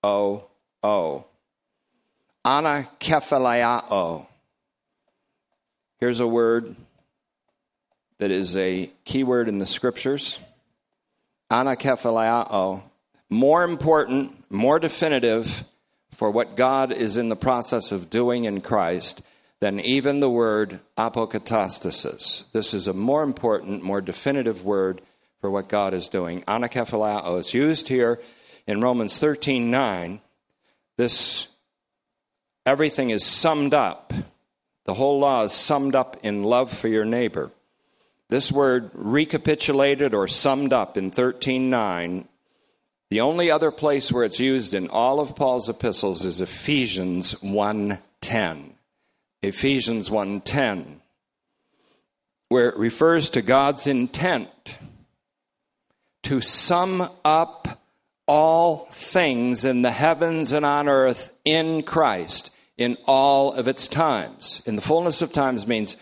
O 0.04 0.46
O. 0.84 1.26
Anakephaliao. 2.46 4.28
Here's 6.00 6.20
a 6.20 6.28
word 6.28 6.76
that 8.18 8.32
is 8.32 8.58
a 8.58 8.92
key 9.06 9.24
word 9.24 9.48
in 9.48 9.60
the 9.60 9.66
scriptures. 9.66 10.40
Anakephaliao. 11.52 12.84
More 13.30 13.64
important, 13.64 14.44
more 14.52 14.78
definitive 14.78 15.64
for 16.12 16.30
what 16.30 16.58
God 16.58 16.92
is 16.92 17.18
in 17.18 17.30
the 17.30 17.36
process 17.36 17.92
of 17.92 18.10
doing 18.10 18.44
in 18.44 18.62
Christ 18.62 19.22
than 19.62 19.80
even 19.80 20.20
the 20.20 20.30
word 20.30 20.80
apokatastasis. 20.98 22.52
This 22.52 22.74
is 22.74 22.88
a 22.88 22.94
more 22.94 23.24
important, 23.24 23.82
more 23.82 24.02
definitive 24.02 24.66
word 24.66 25.02
for 25.40 25.50
what 25.50 25.70
God 25.70 25.94
is 25.94 26.10
doing. 26.10 26.42
Anakephaliao. 26.42 27.40
It's 27.40 27.54
used 27.54 27.88
here 27.88 28.20
in 28.68 28.82
Romans 28.82 29.18
13 29.18 29.70
9, 29.70 30.22
this 30.98 31.48
everything 32.66 33.10
is 33.10 33.26
summed 33.26 33.74
up. 33.74 34.14
The 34.86 34.94
whole 34.94 35.20
law 35.20 35.44
is 35.44 35.52
summed 35.52 35.96
up 35.96 36.18
in 36.24 36.44
love 36.44 36.72
for 36.72 36.88
your 36.88 37.06
neighbor. 37.06 37.52
This 38.30 38.52
word 38.52 38.90
recapitulated 38.94 40.14
or 40.14 40.28
summed 40.28 40.74
up 40.74 40.98
in 40.98 41.12
13:9 41.12 42.28
the 43.10 43.22
only 43.22 43.52
other 43.52 43.70
place 43.70 44.12
where 44.12 44.24
it's 44.24 44.40
used 44.40 44.74
in 44.74 44.88
all 44.88 45.20
of 45.20 45.36
Paul's 45.36 45.70
epistles 45.70 46.26
is 46.26 46.42
Ephesians 46.42 47.36
1:10. 47.44 48.74
Ephesians 49.44 50.10
1:10 50.10 51.00
where 52.50 52.70
it 52.70 52.78
refers 52.78 53.30
to 53.30 53.42
God's 53.42 53.88
intent 53.88 54.80
to 56.22 56.40
sum 56.40 57.10
up 57.26 57.83
all 58.28 58.88
things 58.92 59.66
in 59.66 59.82
the 59.82 59.92
heavens 59.92 60.52
and 60.52 60.66
on 60.66 60.88
earth 60.88 61.38
in 61.44 61.84
Christ 61.84 62.52
in 62.78 62.98
all 63.06 63.54
of 63.54 63.68
its 63.68 63.88
times. 63.88 64.64
In 64.66 64.76
the 64.76 64.82
fullness 64.82 65.22
of 65.22 65.34
times 65.34 65.68
means 65.68 65.98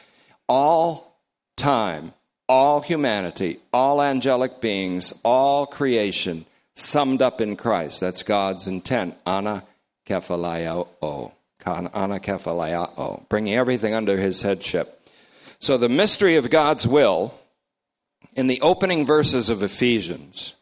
all 0.48 1.20
time, 1.58 2.14
all 2.48 2.82
humanity, 2.82 3.60
all 3.74 4.02
angelic 4.02 4.62
beings, 4.62 5.20
all 5.24 5.66
creation 5.66 6.46
summed 6.76 7.22
up 7.22 7.42
in 7.42 7.56
Christ. 7.56 8.00
That's 8.00 8.24
God's 8.24 8.68
intent. 8.68 9.16
Ana 9.26 9.64
kephalaiao. 10.08 11.32
Ana 11.66 12.20
kephalaiao. 12.20 13.28
Bringing 13.30 13.56
everything 13.56 13.94
under 13.94 14.18
his 14.18 14.42
headship. 14.42 14.98
So 15.60 15.78
the 15.78 15.90
mystery 15.90 16.38
of 16.38 16.50
God's 16.50 16.88
will 16.88 17.34
in 18.36 18.48
the 18.48 18.62
opening 18.62 19.06
verses 19.06 19.50
of 19.50 19.62
Ephesians 19.62 20.56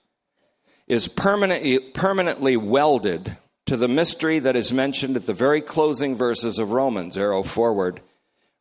is 0.89 1.07
permanently, 1.07 1.79
permanently 1.79 2.57
welded 2.57 3.37
to 3.67 3.77
the 3.77 3.87
mystery 3.87 4.39
that 4.39 4.55
is 4.55 4.73
mentioned 4.73 5.15
at 5.15 5.27
the 5.27 5.33
very 5.33 5.61
closing 5.61 6.15
verses 6.15 6.57
of 6.57 6.71
Romans, 6.71 7.15
arrow 7.15 7.43
forward, 7.43 8.01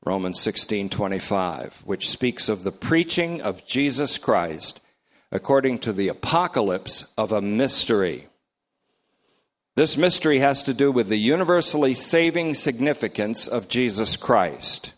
Romans 0.05 0.39
16:25, 0.39 1.83
which 1.85 2.11
speaks 2.11 2.49
of 2.49 2.63
the 2.63 2.71
preaching 2.71 3.41
of 3.41 3.67
Jesus 3.67 4.19
Christ 4.19 4.81
according 5.33 5.79
to 5.79 5.93
the 5.93 6.09
apocalypse 6.09 7.13
of 7.17 7.33
a 7.33 7.41
mystery. 7.41 8.29
This 9.75 9.97
mystery 9.97 10.39
has 10.41 10.63
to 10.65 10.75
do 10.75 10.91
with 10.91 11.09
the 11.09 11.19
universally 11.19 11.95
saving 11.95 12.55
significance 12.55 13.47
of 13.47 13.69
Jesus 13.69 14.17
Christ 14.17 14.93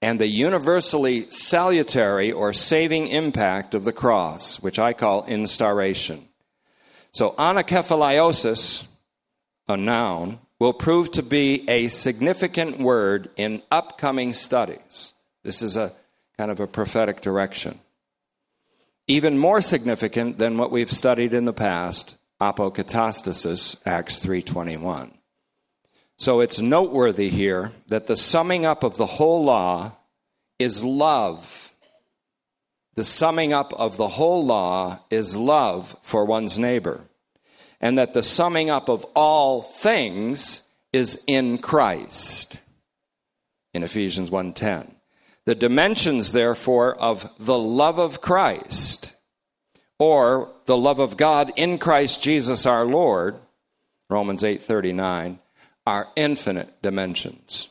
and 0.00 0.18
the 0.18 0.28
universally 0.28 1.26
salutary 1.30 2.32
or 2.32 2.52
saving 2.52 3.08
impact 3.08 3.74
of 3.74 3.84
the 3.84 3.92
cross, 3.92 4.60
which 4.60 4.78
I 4.78 4.92
call 4.92 5.24
instauration. 5.26 6.28
So, 7.16 7.30
anacephaliosis, 7.30 8.86
a 9.68 9.76
noun, 9.78 10.38
will 10.60 10.74
prove 10.74 11.10
to 11.12 11.22
be 11.22 11.66
a 11.66 11.88
significant 11.88 12.78
word 12.78 13.30
in 13.38 13.62
upcoming 13.70 14.34
studies. 14.34 15.14
This 15.42 15.62
is 15.62 15.78
a 15.78 15.92
kind 16.36 16.50
of 16.50 16.60
a 16.60 16.66
prophetic 16.66 17.22
direction. 17.22 17.80
Even 19.08 19.38
more 19.38 19.62
significant 19.62 20.36
than 20.36 20.58
what 20.58 20.70
we've 20.70 20.92
studied 20.92 21.32
in 21.32 21.46
the 21.46 21.54
past, 21.54 22.18
apokatastasis, 22.38 23.80
Acts 23.86 24.18
3:21. 24.18 25.16
So 26.18 26.40
it's 26.40 26.60
noteworthy 26.60 27.30
here 27.30 27.72
that 27.86 28.08
the 28.08 28.16
summing 28.16 28.66
up 28.66 28.84
of 28.84 28.98
the 28.98 29.06
whole 29.06 29.42
law 29.42 29.96
is 30.58 30.84
love. 30.84 31.72
The 32.94 33.04
summing 33.04 33.52
up 33.52 33.74
of 33.74 33.98
the 33.98 34.08
whole 34.08 34.44
law 34.44 35.00
is 35.10 35.36
love 35.36 35.96
for 36.00 36.24
one's 36.24 36.58
neighbor. 36.58 37.02
And 37.86 37.98
that 37.98 38.14
the 38.14 38.22
summing 38.24 38.68
up 38.68 38.88
of 38.88 39.04
all 39.14 39.62
things 39.62 40.64
is 40.92 41.22
in 41.28 41.58
Christ. 41.58 42.56
In 43.72 43.84
Ephesians 43.84 44.28
1:10. 44.28 44.96
The 45.44 45.54
dimensions 45.54 46.32
therefore 46.32 46.96
of 46.96 47.32
the 47.38 47.56
love 47.56 48.00
of 48.00 48.20
Christ 48.20 49.14
or 50.00 50.50
the 50.64 50.76
love 50.76 50.98
of 50.98 51.16
God 51.16 51.52
in 51.54 51.78
Christ 51.78 52.20
Jesus 52.20 52.66
our 52.66 52.84
Lord, 52.84 53.38
Romans 54.10 54.42
8:39 54.42 55.38
are 55.86 56.08
infinite 56.16 56.82
dimensions 56.82 57.68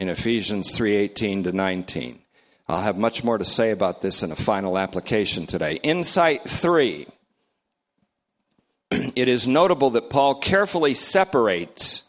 in 0.00 0.08
Ephesians 0.08 0.74
3:18 0.74 1.44
to 1.44 1.52
19. 1.52 2.22
I'll 2.68 2.80
have 2.80 2.96
much 2.96 3.22
more 3.22 3.36
to 3.36 3.44
say 3.44 3.70
about 3.70 4.00
this 4.00 4.22
in 4.22 4.32
a 4.32 4.36
final 4.36 4.78
application 4.78 5.44
today. 5.44 5.74
Insight 5.82 6.48
3. 6.48 7.06
It 8.90 9.28
is 9.28 9.46
notable 9.46 9.90
that 9.90 10.10
Paul 10.10 10.36
carefully 10.36 10.94
separates 10.94 12.08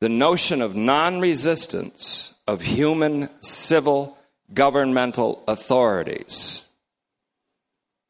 the 0.00 0.08
notion 0.08 0.60
of 0.60 0.76
non-resistance 0.76 2.34
of 2.46 2.62
human 2.62 3.28
civil 3.40 4.18
governmental 4.52 5.44
authorities. 5.46 6.64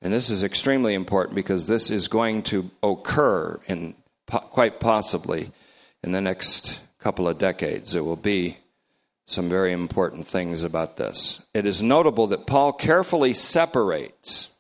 And 0.01 0.13
this 0.13 0.31
is 0.31 0.43
extremely 0.43 0.95
important 0.95 1.35
because 1.35 1.67
this 1.67 1.91
is 1.91 2.09
going 2.09 2.43
to 2.45 2.71
occur 2.83 3.61
in 3.67 3.95
quite 4.27 4.81
possibly 4.81 5.51
in 6.03 6.13
the 6.13 6.21
next 6.21 6.81
couple 6.99 7.29
of 7.29 7.39
decades. 7.39 7.93
There 7.93 8.03
will 8.03 8.17
be 8.17 8.57
some 9.27 9.49
very 9.49 9.73
important 9.73 10.27
things 10.27 10.65
about 10.65 10.97
this. 10.97 11.43
It 11.55 11.67
is 11.67 11.83
notable 11.83 12.29
that 12.29 12.47
Paul 12.47 12.73
carefully 12.73 13.35
separates 13.35 14.51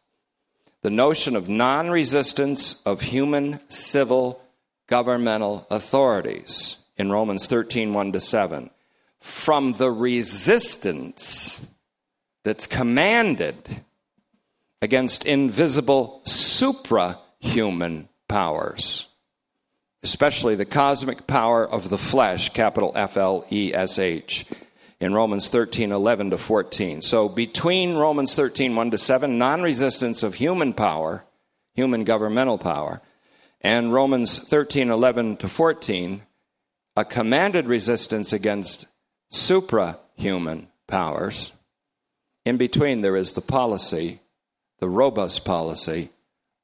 the 0.82 0.90
notion 0.90 1.36
of 1.36 1.48
non 1.48 1.90
resistance 1.90 2.82
of 2.82 3.00
human 3.00 3.60
civil 3.68 4.42
governmental 4.86 5.66
authorities 5.70 6.78
in 6.96 7.10
Romans 7.10 7.46
13 7.46 7.94
1 7.94 8.12
to 8.12 8.20
7 8.20 8.70
from 9.20 9.72
the 9.72 9.90
resistance 9.90 11.66
that's 12.44 12.66
commanded 12.66 13.56
against 14.80 15.24
invisible 15.24 16.20
suprahuman 16.26 18.08
powers 18.28 19.08
especially 20.02 20.54
the 20.54 20.64
cosmic 20.64 21.26
power 21.26 21.68
of 21.68 21.88
the 21.88 21.98
flesh, 21.98 22.48
capital 22.50 22.92
F 22.94 23.16
L 23.16 23.44
E 23.50 23.72
S 23.74 23.98
H, 23.98 24.46
in 25.02 25.12
Romans 25.12 25.48
13, 25.48 25.90
11 25.90 26.30
to 26.30 26.38
14. 26.38 27.02
So 27.02 27.28
between 27.28 27.96
Romans 27.96 28.36
13, 28.36 28.76
1 28.76 28.90
to 28.92 28.98
7, 28.98 29.36
non 29.36 29.60
resistance 29.60 30.22
of 30.22 30.36
human 30.36 30.72
power, 30.72 31.24
human 31.74 32.04
governmental 32.04 32.56
power, 32.56 33.02
and 33.60 33.92
Romans 33.92 34.38
13, 34.38 34.90
11 34.90 35.38
to 35.38 35.48
14, 35.48 36.22
a 36.94 37.04
commanded 37.04 37.66
resistance 37.66 38.32
against 38.32 38.86
suprahuman 39.32 40.68
powers. 40.86 41.50
In 42.44 42.56
between, 42.56 43.00
there 43.00 43.16
is 43.16 43.32
the 43.32 43.40
policy, 43.40 44.20
the 44.78 44.88
robust 44.88 45.44
policy 45.44 46.10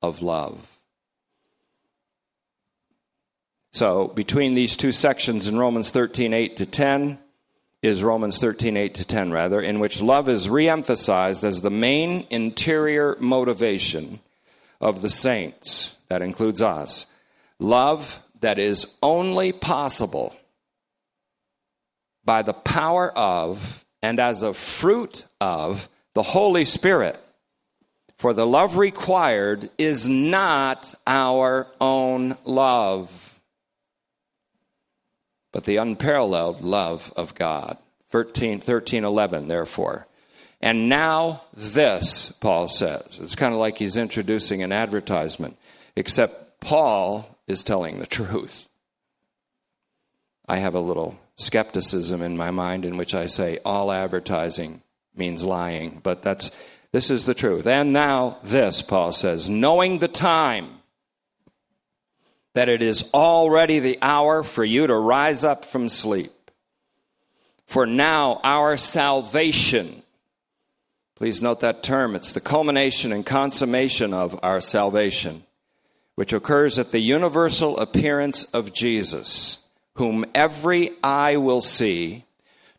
of 0.01 0.23
love. 0.23 0.79
So 3.73 4.07
between 4.07 4.55
these 4.55 4.77
two 4.77 4.93
sections 4.93 5.49
in 5.49 5.59
Romans 5.59 5.91
13, 5.91 6.33
8 6.33 6.57
to 6.59 6.67
10 6.67 7.19
is 7.83 8.03
Romans 8.03 8.39
13, 8.39 8.77
8 8.77 8.95
to 8.95 9.05
10, 9.05 9.31
rather, 9.31 9.61
in 9.61 9.79
which 9.79 10.03
love 10.03 10.29
is 10.29 10.49
reemphasized 10.49 11.45
as 11.45 11.61
the 11.61 11.71
main 11.71 12.27
interior 12.31 13.17
motivation 13.21 14.21
of 14.81 15.01
the 15.01 15.09
saints. 15.09 15.97
That 16.09 16.23
includes 16.23 16.63
us. 16.63 17.07
Love 17.61 18.23
that 18.41 18.59
is 18.59 18.97
only 19.03 19.53
possible 19.53 20.35
by 22.25 22.43
the 22.43 22.53
power 22.53 23.11
of 23.17 23.85
and 24.03 24.19
as 24.19 24.43
a 24.43 24.55
fruit 24.55 25.25
of 25.41 25.89
the 26.15 26.23
Holy 26.23 26.65
Spirit. 26.65 27.19
For 28.17 28.35
the 28.35 28.47
love 28.47 28.77
required 28.77 29.71
is 29.79 30.09
not 30.09 30.95
our 31.07 31.69
own 31.81 32.37
love 32.45 33.28
but 35.53 35.65
the 35.65 35.77
unparalleled 35.77 36.61
love 36.61 37.13
of 37.17 37.35
God. 37.35 37.79
13, 38.11 38.61
13 38.61 39.05
11, 39.05 39.49
therefore. 39.49 40.07
And 40.61 40.89
now 40.89 41.43
this, 41.55 42.33
Paul 42.33 42.69
says. 42.69 43.21
It's 43.23 43.37
kind 43.37 43.55
of 43.55 43.61
like 43.61 43.79
he's 43.79 43.97
introducing 43.97 44.63
an 44.63 44.73
advertisement, 44.73 45.57
except 45.95 46.61
Paul 46.61 47.39
is 47.47 47.63
telling 47.63 47.99
the 47.99 48.07
truth. 48.07 48.69
I 50.49 50.57
have 50.57 50.75
a 50.75 50.81
little 50.81 51.19
skepticism 51.37 52.23
in 52.23 52.37
my 52.37 52.51
mind 52.51 52.85
in 52.85 52.97
which 52.97 53.15
I 53.15 53.27
say 53.27 53.59
all 53.65 53.93
advertising 53.93 54.83
means 55.15 55.45
lying, 55.45 56.01
but 56.03 56.23
that's 56.23 56.51
this 56.91 57.11
is 57.11 57.25
the 57.25 57.35
truth. 57.35 57.67
And 57.67 57.93
now 57.93 58.39
this, 58.43 58.81
Paul 58.83 59.13
says, 59.13 59.49
knowing 59.49 59.99
the 59.99 60.09
time 60.09 60.78
that 62.59 62.69
it 62.69 62.83
is 62.83 63.09
already 63.15 63.79
the 63.79 63.97
hour 64.03 64.43
for 64.43 64.65
you 64.65 64.85
to 64.85 64.97
rise 64.97 65.45
up 65.45 65.65
from 65.65 65.89
sleep. 65.89 66.33
For 67.67 67.87
now, 67.87 68.41
our 68.43 68.77
salvation, 68.77 70.03
please 71.15 71.41
note 71.41 71.61
that 71.61 71.85
term, 71.85 72.17
it's 72.17 72.33
the 72.33 72.41
culmination 72.41 73.13
and 73.13 73.25
consummation 73.25 74.13
of 74.13 74.41
our 74.43 74.61
salvation, 74.61 75.45
which 76.17 76.33
occurs 76.33 76.81
at 76.81 76.91
the 76.91 76.99
universal 76.99 77.79
appearance 77.79 78.43
of 78.47 78.73
Jesus, 78.73 79.59
whom 79.95 80.25
every 80.35 80.91
eye 81.01 81.37
will 81.37 81.61
see, 81.61 82.25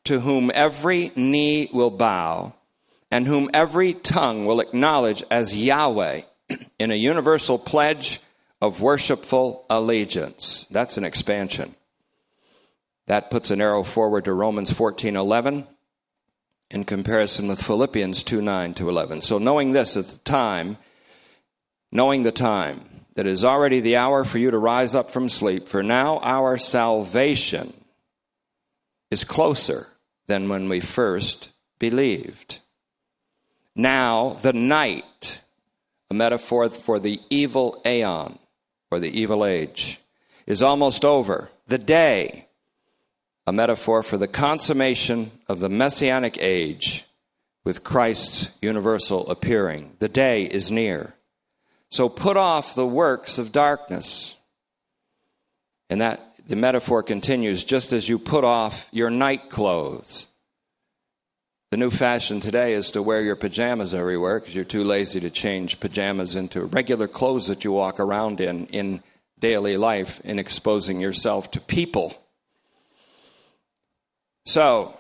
to 0.03 0.19
whom 0.19 0.51
every 0.53 1.13
knee 1.15 1.69
will 1.71 1.89
bow, 1.89 2.53
and 3.09 3.27
whom 3.27 3.49
every 3.53 3.93
tongue 3.93 4.45
will 4.45 4.59
acknowledge 4.59 5.23
as 5.31 5.57
Yahweh 5.57 6.23
in 6.79 6.91
a 6.91 6.95
universal 6.95 7.57
pledge 7.57 8.19
of 8.61 8.81
worshipful 8.81 9.65
allegiance. 9.69 10.65
That's 10.69 10.97
an 10.97 11.03
expansion. 11.03 11.75
That 13.07 13.31
puts 13.31 13.51
an 13.51 13.61
arrow 13.61 13.83
forward 13.83 14.25
to 14.25 14.33
Romans 14.33 14.71
14:11 14.71 15.65
in 16.69 16.83
comparison 16.83 17.47
with 17.47 17.61
Philippians 17.61 18.23
2 18.23 18.41
9 18.41 18.73
to 18.75 18.89
11. 18.89 19.21
So 19.21 19.37
knowing 19.37 19.71
this 19.71 19.97
at 19.97 20.07
the 20.07 20.17
time, 20.19 20.77
knowing 21.91 22.23
the 22.23 22.31
time 22.31 23.05
that 23.15 23.25
is 23.25 23.43
already 23.43 23.79
the 23.79 23.95
hour 23.95 24.23
for 24.23 24.37
you 24.37 24.51
to 24.51 24.57
rise 24.57 24.93
up 24.93 25.09
from 25.09 25.29
sleep, 25.29 25.67
for 25.67 25.81
now 25.81 26.19
our 26.19 26.57
salvation 26.57 27.73
is 29.09 29.23
closer 29.23 29.87
than 30.27 30.49
when 30.49 30.69
we 30.69 30.79
first 30.79 31.51
believed. 31.79 32.59
Now 33.75 34.37
the 34.41 34.53
night, 34.53 35.41
a 36.11 36.13
metaphor 36.13 36.69
for 36.69 36.99
the 36.99 37.19
evil 37.29 37.81
aeon, 37.85 38.37
or 38.91 38.99
the 38.99 39.19
evil 39.19 39.45
age, 39.45 39.99
is 40.45 40.63
almost 40.63 41.05
over. 41.05 41.49
The 41.67 41.77
day, 41.77 42.47
a 43.45 43.53
metaphor 43.53 44.03
for 44.03 44.17
the 44.17 44.27
consummation 44.27 45.31
of 45.47 45.59
the 45.59 45.69
messianic 45.69 46.37
age 46.39 47.05
with 47.63 47.83
Christ's 47.83 48.57
universal 48.61 49.29
appearing. 49.29 49.95
The 49.99 50.07
day 50.07 50.45
is 50.45 50.71
near. 50.71 51.13
So 51.91 52.09
put 52.09 52.37
off 52.37 52.75
the 52.75 52.87
works 52.87 53.37
of 53.37 53.51
darkness. 53.51 54.35
And 55.89 56.01
that 56.01 56.21
the 56.47 56.55
metaphor 56.55 57.03
continues 57.03 57.63
just 57.63 57.93
as 57.93 58.09
you 58.09 58.17
put 58.17 58.43
off 58.43 58.89
your 58.91 59.09
night 59.09 59.49
clothes. 59.49 60.28
The 61.71 61.77
new 61.77 61.91
fashion 61.91 62.39
today 62.39 62.73
is 62.73 62.89
to 62.91 63.03
wear 63.03 63.21
your 63.21 63.35
pajamas 63.35 63.93
everywhere 63.93 64.39
because 64.39 64.55
you're 64.55 64.65
too 64.65 64.83
lazy 64.83 65.19
to 65.19 65.29
change 65.29 65.79
pajamas 65.79 66.35
into 66.35 66.65
regular 66.65 67.07
clothes 67.07 67.45
that 67.45 67.63
you 67.63 67.71
walk 67.71 67.99
around 67.99 68.41
in 68.41 68.65
in 68.67 69.03
daily 69.39 69.77
life 69.77 70.19
in 70.21 70.39
exposing 70.39 70.99
yourself 70.99 71.51
to 71.51 71.61
people. 71.61 72.13
So, 74.47 74.97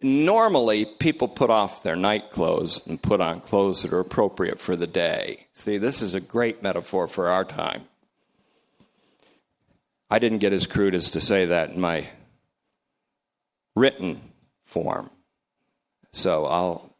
normally 0.00 0.84
people 0.84 1.26
put 1.26 1.50
off 1.50 1.82
their 1.82 1.96
night 1.96 2.30
clothes 2.30 2.86
and 2.86 3.02
put 3.02 3.20
on 3.20 3.40
clothes 3.40 3.82
that 3.82 3.92
are 3.92 3.98
appropriate 3.98 4.60
for 4.60 4.76
the 4.76 4.86
day. 4.86 5.48
See, 5.54 5.76
this 5.76 6.02
is 6.02 6.14
a 6.14 6.20
great 6.20 6.62
metaphor 6.62 7.08
for 7.08 7.30
our 7.30 7.44
time. 7.44 7.88
I 10.08 10.20
didn't 10.20 10.38
get 10.38 10.52
as 10.52 10.68
crude 10.68 10.94
as 10.94 11.10
to 11.10 11.20
say 11.20 11.46
that 11.46 11.70
in 11.70 11.80
my 11.80 12.06
written 13.74 14.20
form. 14.74 15.08
So 16.12 16.46
I'll 16.46 16.96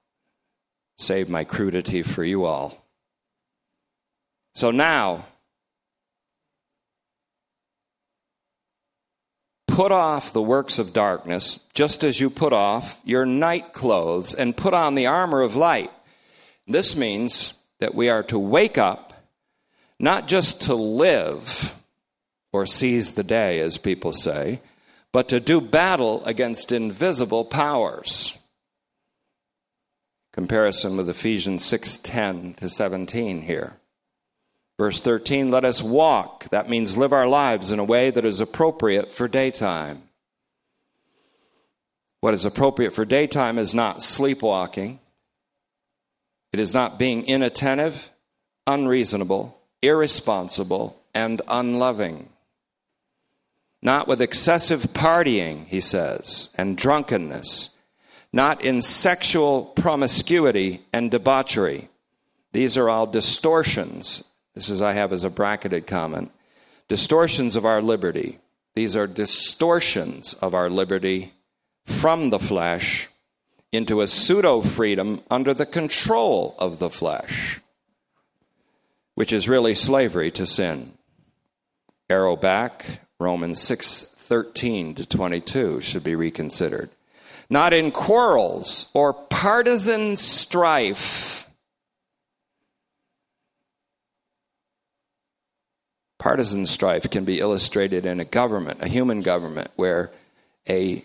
save 0.97 1.29
my 1.29 1.43
crudity 1.43 2.03
for 2.03 2.23
you 2.23 2.45
all. 2.45 2.87
So 4.55 4.71
now, 4.71 5.25
put 9.67 9.91
off 9.91 10.33
the 10.33 10.41
works 10.41 10.79
of 10.79 10.93
darkness, 10.93 11.59
just 11.75 12.05
as 12.05 12.21
you 12.21 12.31
put 12.31 12.53
off 12.53 13.01
your 13.05 13.27
night 13.27 13.73
clothes 13.73 14.35
and 14.35 14.57
put 14.57 14.73
on 14.73 14.95
the 14.95 15.07
armor 15.07 15.43
of 15.43 15.57
light. 15.57 15.91
This 16.69 16.97
means 16.97 17.61
that 17.81 17.97
we 17.97 18.09
are 18.09 18.23
to 18.25 18.39
wake 18.39 18.79
up, 18.79 19.13
not 19.99 20.29
just 20.29 20.63
to 20.63 20.75
live 20.77 21.75
or 22.53 22.67
seize 22.67 23.15
the 23.15 23.25
day, 23.25 23.59
as 23.59 23.79
people 23.79 24.13
say, 24.13 24.61
but 25.15 25.29
to 25.29 25.39
do 25.39 25.61
battle 25.61 26.25
against 26.25 26.73
invisible 26.73 27.45
powers. 27.45 28.37
Comparison 30.33 30.97
with 30.97 31.09
Ephesians 31.09 31.65
6:10 31.65 32.53
to 32.55 32.69
17 32.69 33.43
here. 33.43 33.77
Verse 34.77 34.99
13, 34.99 35.53
let 35.53 35.65
us 35.65 35.81
walk. 35.81 36.49
That 36.49 36.69
means 36.69 36.97
live 36.97 37.13
our 37.13 37.29
lives 37.29 37.71
in 37.71 37.79
a 37.79 37.85
way 37.85 38.11
that 38.11 38.25
is 38.25 38.41
appropriate 38.41 39.13
for 39.13 39.29
daytime. 39.29 40.03
What 42.21 42.35
is 42.35 42.45
appropriate 42.45 42.93
for 42.93 43.05
daytime 43.05 43.57
is 43.57 43.73
not 43.73 44.03
sleepwalking. 44.03 44.99
It 46.53 46.59
is 46.59 46.75
not 46.75 46.99
being 46.99 47.25
inattentive, 47.29 48.11
unreasonable, 48.67 49.61
irresponsible, 49.81 51.01
and 51.15 51.41
unloving. 51.47 52.34
Not 53.85 54.09
with 54.09 54.21
excessive 54.21 54.83
partying, 54.93 55.67
he 55.69 55.81
says, 55.81 56.49
and 56.59 56.77
drunkenness. 56.77 57.71
Not 58.33 58.65
in 58.65 58.83
sexual 58.83 59.67
promiscuity 59.77 60.81
and 60.93 61.09
debauchery. 61.09 61.89
These 62.51 62.77
are 62.77 62.89
all 62.89 63.07
distortions 63.07 64.25
this 64.55 64.71
is 64.71 64.81
I 64.81 64.93
have 64.93 65.13
as 65.13 65.25
a 65.25 65.31
bracketed 65.31 65.87
comment. 65.87 66.31
Distortions 66.89 67.57
of 67.57 67.65
our 67.65 67.83
liberty. 67.83 68.39
These 68.75 68.97
are 68.97 69.07
distortions 69.07 70.35
of 70.35 70.55
our 70.55 70.71
liberty 70.71 71.33
from 71.85 72.31
the 72.31 72.39
flesh 72.39 73.09
into 73.73 74.01
a 74.01 74.07
pseudo 74.07 74.61
freedom 74.61 75.21
under 75.31 75.53
the 75.53 75.67
control 75.67 76.55
of 76.59 76.79
the 76.79 76.91
flesh, 76.91 77.61
which 79.15 79.33
is 79.33 79.49
really 79.49 79.75
slavery 79.75 80.31
to 80.31 80.47
sin. 80.47 80.93
Arrow 82.09 82.37
back, 82.37 82.85
Romans 83.25 83.61
6 83.63 84.15
13 84.17 84.95
to 84.95 85.07
22 85.07 85.81
should 85.81 86.05
be 86.05 86.15
reconsidered. 86.15 86.91
Not 87.51 87.75
in 87.75 87.91
quarrels 87.91 88.91
or 88.95 89.13
partisan 89.13 90.17
strife 90.17 91.35
Partisan 96.25 96.65
strife 96.65 97.11
can 97.11 97.27
be 97.27 97.39
illustrated 97.39 98.07
in 98.07 98.19
a 98.19 98.25
government, 98.25 98.81
a 98.81 98.89
human 98.89 99.21
government, 99.21 99.71
where 99.77 100.11
a 100.67 101.05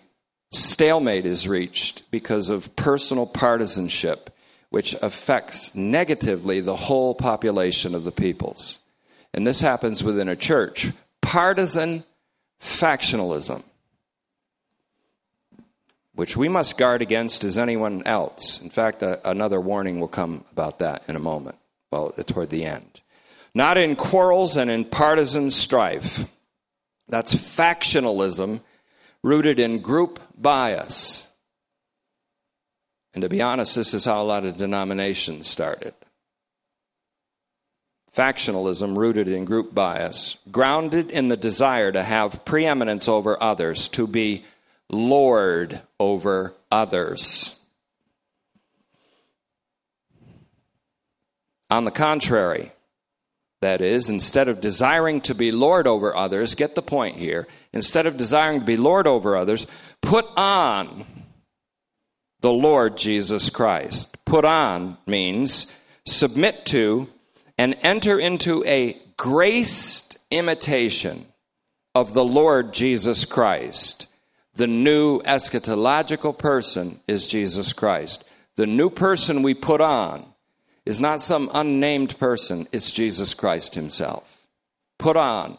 stalemate 0.53 1.25
is 1.25 1.45
reached 1.45 2.10
because 2.10 2.49
of 2.49 2.73
personal 2.77 3.25
partisanship, 3.25 4.29
which 4.69 4.93
affects 5.01 5.75
negatively 5.75 6.62
the 6.62 6.77
whole 6.77 7.13
population 7.13 7.95
of 7.95 8.05
the 8.05 8.13
peoples. 8.13 8.79
And 9.34 9.45
this 9.45 9.60
happens 9.60 10.05
within 10.05 10.29
a 10.29 10.38
church. 10.38 10.88
Partisan 11.21 12.05
factionalism, 12.60 13.63
which 16.15 16.36
we 16.36 16.50
must 16.50 16.78
guard 16.78 17.02
against 17.02 17.43
as 17.43 17.58
anyone 17.58 18.04
else. 18.06 18.62
In 18.62 18.69
fact, 18.69 19.02
a, 19.02 19.28
another 19.30 19.60
warning 19.60 20.00
will 20.00 20.08
come 20.08 20.45
about 20.52 20.80
that 20.80 21.04
in 21.08 21.15
a 21.15 21.19
moment, 21.19 21.58
well, 21.91 22.12
toward 22.12 22.50
the 22.50 22.65
end 22.65 23.02
not 23.54 23.78
in 23.78 23.95
quarrels 23.95 24.58
and 24.58 24.69
in 24.69 24.86
partisan 24.86 25.52
strife. 25.52 26.30
That's 27.08 27.34
factionalism 27.34 28.62
rooted 29.24 29.60
in 29.60 29.80
group 29.80 30.19
bias. 30.38 31.28
And 33.13 33.24
to 33.24 33.30
be 33.30 33.41
honest, 33.41 33.76
this 33.76 33.93
is 33.93 34.06
how 34.06 34.22
a 34.22 34.24
lot 34.24 34.45
of 34.45 34.58
denominations 34.58 35.48
started. 35.48 35.93
Factionalism 38.19 38.97
rooted 38.97 39.29
in 39.29 39.45
group 39.45 39.73
bias, 39.73 40.36
grounded 40.51 41.10
in 41.10 41.29
the 41.29 41.38
desire 41.38 41.89
to 41.89 42.03
have 42.03 42.43
preeminence 42.43 43.08
over 43.08 43.41
others, 43.41 43.88
to 43.88 44.08
be 44.08 44.43
lord 44.89 45.79
over 46.01 46.53
others. 46.69 47.63
On 51.69 51.86
the 51.86 51.91
contrary, 51.91 52.73
that 53.62 53.79
is, 53.79 54.10
instead 54.10 54.49
of 54.49 54.60
desiring 54.60 55.21
to 55.21 55.34
be 55.34 55.51
Lord 55.53 55.88
over 55.88 56.13
others, 56.13 56.55
get 56.55 56.75
the 56.75 56.82
point 56.82 57.15
here. 57.15 57.47
Instead 57.71 58.05
of 58.05 58.17
desiring 58.17 58.60
to 58.60 58.65
be 58.65 58.75
Lord 58.75 59.08
over 59.08 59.38
others, 59.38 59.65
put 60.01 60.25
on 60.36 61.05
the 62.41 62.51
Lord 62.51 62.97
Jesus 62.97 63.49
Christ. 63.49 64.25
Put 64.25 64.43
on 64.43 64.97
means 65.08 65.71
submit 66.05 66.65
to 66.65 67.08
and 67.60 67.76
enter 67.82 68.17
into 68.17 68.63
a 68.63 68.98
graced 69.17 70.17
imitation 70.32 71.26
of 71.93 72.13
the 72.13 72.24
Lord 72.24 72.74
Jesus 72.74 73.26
Christ. 73.26 74.08
The 74.56 74.65
new 74.65 75.19
eschatological 75.24 76.38
person 76.38 77.02
is 77.06 77.28
Jesus 77.28 77.74
Christ. 77.74 78.24
The 78.56 78.65
new 78.65 78.89
person 78.89 79.43
we 79.43 79.54
put 79.56 79.82
on 79.82 80.26
is 80.86 81.02
not 81.02 81.19
some 81.19 81.52
unnamed 81.54 82.17
person, 82.17 82.65
it's 82.72 82.91
Jesus 82.91 83.34
Christ 83.34 83.76
Himself. 83.76 84.48
Put 84.98 85.17
on 85.17 85.58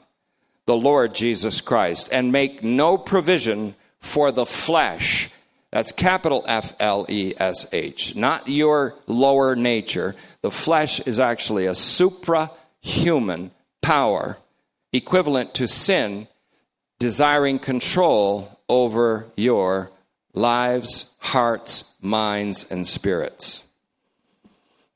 the 0.65 0.77
Lord 0.77 1.15
Jesus 1.15 1.61
Christ 1.61 2.09
and 2.13 2.33
make 2.33 2.65
no 2.65 2.97
provision 2.97 3.75
for 4.01 4.33
the 4.33 4.47
flesh. 4.47 5.29
That's 5.73 5.93
capital 5.93 6.45
F 6.49 6.75
L 6.81 7.07
E 7.09 7.35
S 7.39 7.73
H, 7.73 8.17
not 8.17 8.49
your 8.49 8.95
lower 9.07 9.55
nature. 9.55 10.17
The 10.43 10.51
flesh 10.51 11.01
is 11.01 11.21
actually 11.21 11.67
a 11.67 11.73
suprahuman 11.73 13.51
power 13.81 14.39
equivalent 14.93 15.55
to 15.55 15.69
sin 15.69 16.27
desiring 16.99 17.59
control 17.59 18.61
over 18.69 19.27
your 19.37 19.91
lives, 20.35 21.15
hearts, 21.21 21.97
minds, 22.03 22.71
and 22.71 22.87
spirits 22.87 23.71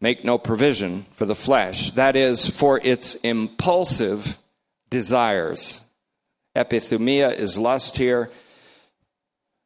make 0.05 0.23
no 0.23 0.37
provision 0.37 1.07
for 1.13 1.25
the 1.25 1.35
flesh, 1.35 1.91
that 1.93 2.15
is, 2.15 2.47
for 2.47 2.79
its 2.85 3.15
impulsive 3.17 4.37
desires. 4.91 5.81
Epithumia 6.55 7.35
is 7.35 7.57
lust 7.57 7.97
here. 7.97 8.31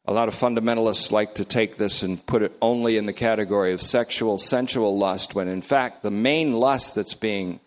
A 0.09 0.13
lot 0.19 0.29
of 0.29 0.35
fundamentalists 0.35 1.13
like 1.13 1.35
to 1.35 1.45
take 1.45 1.77
this 1.77 2.03
and 2.03 2.25
put 2.25 2.41
it 2.41 2.57
only 2.63 2.97
in 2.97 3.05
the 3.05 3.13
category 3.13 3.75
of 3.75 3.83
sexual, 3.83 4.39
sensual 4.39 4.97
lust, 4.97 5.35
when 5.35 5.49
in 5.49 5.61
fact 5.61 6.03
the 6.03 6.11
main 6.11 6.55
lust 6.55 6.95
that's 6.95 7.13
being 7.13 7.61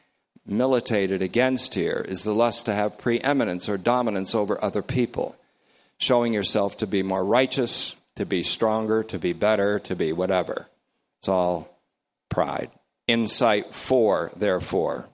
militated 0.44 1.22
against 1.22 1.76
here 1.76 2.04
is 2.10 2.24
the 2.24 2.34
lust 2.34 2.66
to 2.66 2.74
have 2.74 2.98
preeminence 2.98 3.70
or 3.70 3.78
dominance 3.78 4.34
over 4.34 4.62
other 4.66 4.82
people, 4.82 5.36
showing 6.00 6.34
yourself 6.34 6.80
to 6.80 6.88
be 6.88 7.04
more 7.04 7.24
righteous, 7.24 7.96
to 8.16 8.26
be 8.26 8.42
stronger, 8.42 9.04
to 9.04 9.20
be 9.20 9.34
better, 9.34 9.78
to 9.78 9.96
be 9.96 10.12
whatever. 10.12 10.68
It's 11.20 11.30
all 11.30 11.78
pride. 12.28 12.72
Insight 13.08 13.68
four, 13.68 14.32
therefore. 14.36 15.08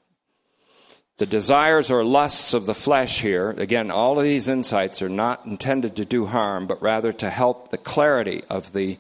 The 1.18 1.26
desires 1.26 1.90
or 1.90 2.04
lusts 2.04 2.54
of 2.54 2.66
the 2.66 2.76
flesh 2.76 3.22
here, 3.22 3.52
again, 3.58 3.90
all 3.90 4.20
of 4.20 4.26
these 4.26 4.50
insights 4.50 5.02
are 5.02 5.10
not 5.10 5.46
intended 5.46 5.96
to 5.96 6.06
do 6.06 6.28
harm, 6.28 6.68
but 6.68 6.82
rather 6.82 7.12
to 7.14 7.30
help 7.30 7.70
the 7.70 7.78
clarity 7.78 8.44
of 8.50 8.74
the 8.74 9.00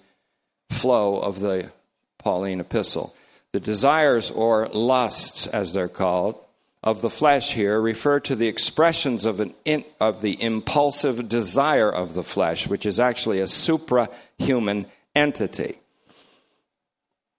flow 0.70 1.20
of 1.20 1.40
the 1.40 1.72
Pauline 2.18 2.60
epistle. 2.60 3.16
The 3.54 3.60
desires 3.60 4.32
or 4.32 4.68
lusts, 4.70 5.48
as 5.48 5.74
they're 5.74 5.88
called, 5.88 6.40
of 6.84 7.02
the 7.02 7.10
flesh 7.10 7.54
here 7.54 7.80
refer 7.80 8.20
to 8.22 8.36
the 8.36 8.48
expressions 8.48 9.26
of, 9.26 9.40
an 9.40 9.54
in, 9.66 9.84
of 10.00 10.22
the 10.22 10.42
impulsive 10.42 11.30
desire 11.30 11.90
of 11.90 12.14
the 12.14 12.24
flesh, 12.24 12.68
which 12.68 12.86
is 12.86 13.00
actually 13.00 13.40
a 13.40 13.46
suprahuman 13.46 14.86
entity 15.16 15.78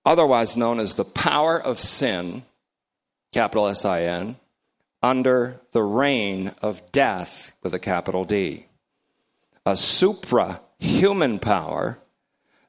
otherwise 0.09 0.57
known 0.57 0.81
as 0.81 0.95
the 0.95 1.05
power 1.05 1.61
of 1.61 1.79
sin, 1.79 2.43
capital 3.33 3.69
S 3.69 3.85
I 3.85 4.03
N, 4.03 4.37
under 5.03 5.61
the 5.73 5.83
reign 5.83 6.55
of 6.63 6.93
death 6.93 7.57
with 7.63 7.75
a 7.75 7.79
capital 7.79 8.25
D. 8.25 8.67
A 9.65 9.73
suprahuman 9.73 11.41
power 11.41 11.99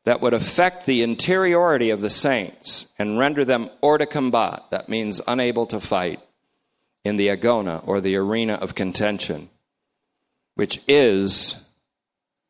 that 0.05 0.21
would 0.21 0.33
affect 0.33 0.85
the 0.85 1.03
interiority 1.03 1.89
of 1.89 2.01
the 2.01 2.09
saints 2.09 2.87
and 2.97 3.19
render 3.19 3.45
them 3.45 3.69
hors 3.81 3.99
de 3.99 4.05
combat, 4.05 4.63
that 4.71 4.89
means 4.89 5.21
unable 5.27 5.65
to 5.67 5.79
fight, 5.79 6.19
in 7.03 7.17
the 7.17 7.27
agona 7.27 7.85
or 7.87 8.01
the 8.01 8.15
arena 8.15 8.53
of 8.53 8.75
contention, 8.75 9.49
which 10.55 10.81
is 10.87 11.65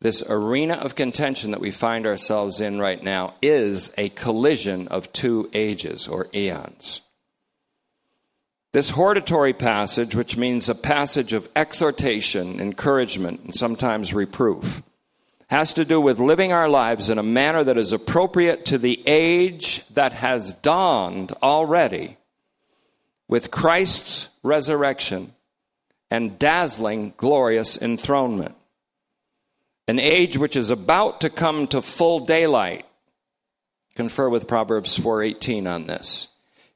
this 0.02 0.24
arena 0.30 0.76
of 0.76 0.96
contention 0.96 1.52
that 1.52 1.60
we 1.60 1.72
find 1.72 2.06
ourselves 2.06 2.62
in 2.62 2.80
right 2.80 3.04
now, 3.04 3.34
is 3.42 3.94
a 3.98 4.10
collision 4.10 4.88
of 4.88 5.12
two 5.12 5.50
ages 5.54 6.08
or 6.08 6.28
eons. 6.34 7.02
This 8.72 8.92
hortatory 8.92 9.54
passage, 9.54 10.16
which 10.16 10.38
means 10.38 10.70
a 10.70 10.76
passage 10.76 11.34
of 11.34 11.50
exhortation, 11.56 12.60
encouragement, 12.60 13.42
and 13.42 13.56
sometimes 13.56 14.14
reproof, 14.14 14.84
has 15.50 15.74
to 15.74 15.86
do 15.86 16.00
with 16.00 16.20
living 16.20 16.54
our 16.54 16.70
lives 16.70 17.10
in 17.10 17.18
a 17.18 17.24
manner 17.24 17.64
that 17.64 17.80
is 17.80 17.92
appropriate 17.92 18.66
to 18.66 18.78
the 18.78 19.02
age 19.08 19.88
that 19.88 20.14
has 20.14 20.54
dawned 20.54 21.34
already 21.42 22.18
with 23.28 23.50
Christ's 23.50 24.30
resurrection 24.44 25.34
and 26.12 26.38
dazzling, 26.38 27.14
glorious 27.18 27.76
enthronement. 27.82 28.56
An 29.88 29.98
age 29.98 30.38
which 30.38 30.56
is 30.56 30.70
about 30.70 31.22
to 31.22 31.32
come 31.32 31.66
to 31.68 31.82
full 31.82 32.20
daylight. 32.20 32.86
Confer 33.96 34.30
with 34.30 34.48
Proverbs 34.48 34.96
4:18 34.96 35.66
on 35.66 35.88
this. 35.88 36.29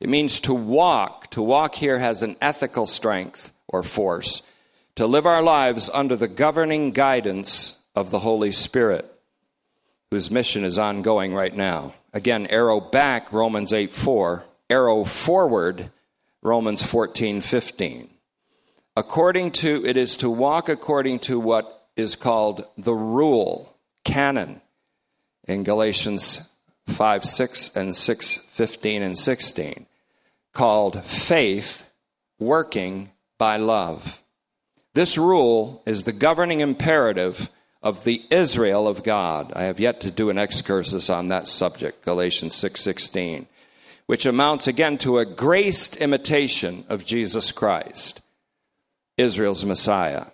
It 0.03 0.09
means 0.09 0.41
to 0.41 0.53
walk. 0.53 1.31
To 1.31 1.41
walk 1.41 1.75
here 1.75 1.97
has 1.97 2.23
an 2.23 2.35
ethical 2.41 2.87
strength 2.87 3.53
or 3.69 3.83
force. 3.83 4.41
To 4.95 5.07
live 5.07 5.25
our 5.25 5.41
lives 5.41 5.89
under 5.93 6.17
the 6.17 6.27
governing 6.27 6.91
guidance 6.91 7.81
of 7.95 8.11
the 8.11 8.19
Holy 8.19 8.51
Spirit, 8.51 9.09
whose 10.11 10.29
mission 10.29 10.65
is 10.65 10.77
ongoing 10.77 11.33
right 11.33 11.55
now. 11.55 11.93
Again, 12.11 12.47
arrow 12.47 12.81
back, 12.81 13.31
Romans 13.31 13.71
8 13.71 13.93
4. 13.93 14.43
Arrow 14.69 15.05
forward, 15.05 15.89
Romans 16.41 16.83
14 16.83 17.39
15. 17.39 18.09
According 18.97 19.51
to, 19.51 19.85
it 19.85 19.95
is 19.95 20.17
to 20.17 20.29
walk 20.29 20.67
according 20.67 21.19
to 21.19 21.39
what 21.39 21.87
is 21.95 22.17
called 22.17 22.67
the 22.77 22.93
rule, 22.93 23.73
canon, 24.03 24.59
in 25.47 25.63
Galatians 25.63 26.51
5 26.87 27.23
6 27.23 27.77
and 27.77 27.95
6 27.95 28.37
15 28.37 29.01
and 29.01 29.17
16 29.17 29.85
called 30.53 31.03
faith 31.03 31.89
working 32.39 33.11
by 33.37 33.57
love. 33.57 34.23
This 34.93 35.17
rule 35.17 35.81
is 35.85 36.03
the 36.03 36.13
governing 36.13 36.59
imperative 36.59 37.49
of 37.81 38.03
the 38.03 38.23
Israel 38.29 38.87
of 38.87 39.03
God. 39.03 39.51
I 39.55 39.63
have 39.63 39.79
yet 39.79 40.01
to 40.01 40.11
do 40.11 40.29
an 40.29 40.37
excursus 40.37 41.09
on 41.09 41.27
that 41.27 41.47
subject, 41.47 42.05
Galatians 42.05 42.55
6:16, 42.55 43.47
which 44.05 44.25
amounts 44.25 44.67
again 44.67 44.97
to 44.99 45.17
a 45.17 45.25
graced 45.25 45.97
imitation 45.97 46.85
of 46.87 47.05
Jesus 47.05 47.51
Christ, 47.51 48.21
Israel's 49.17 49.65
Messiah. 49.65 50.27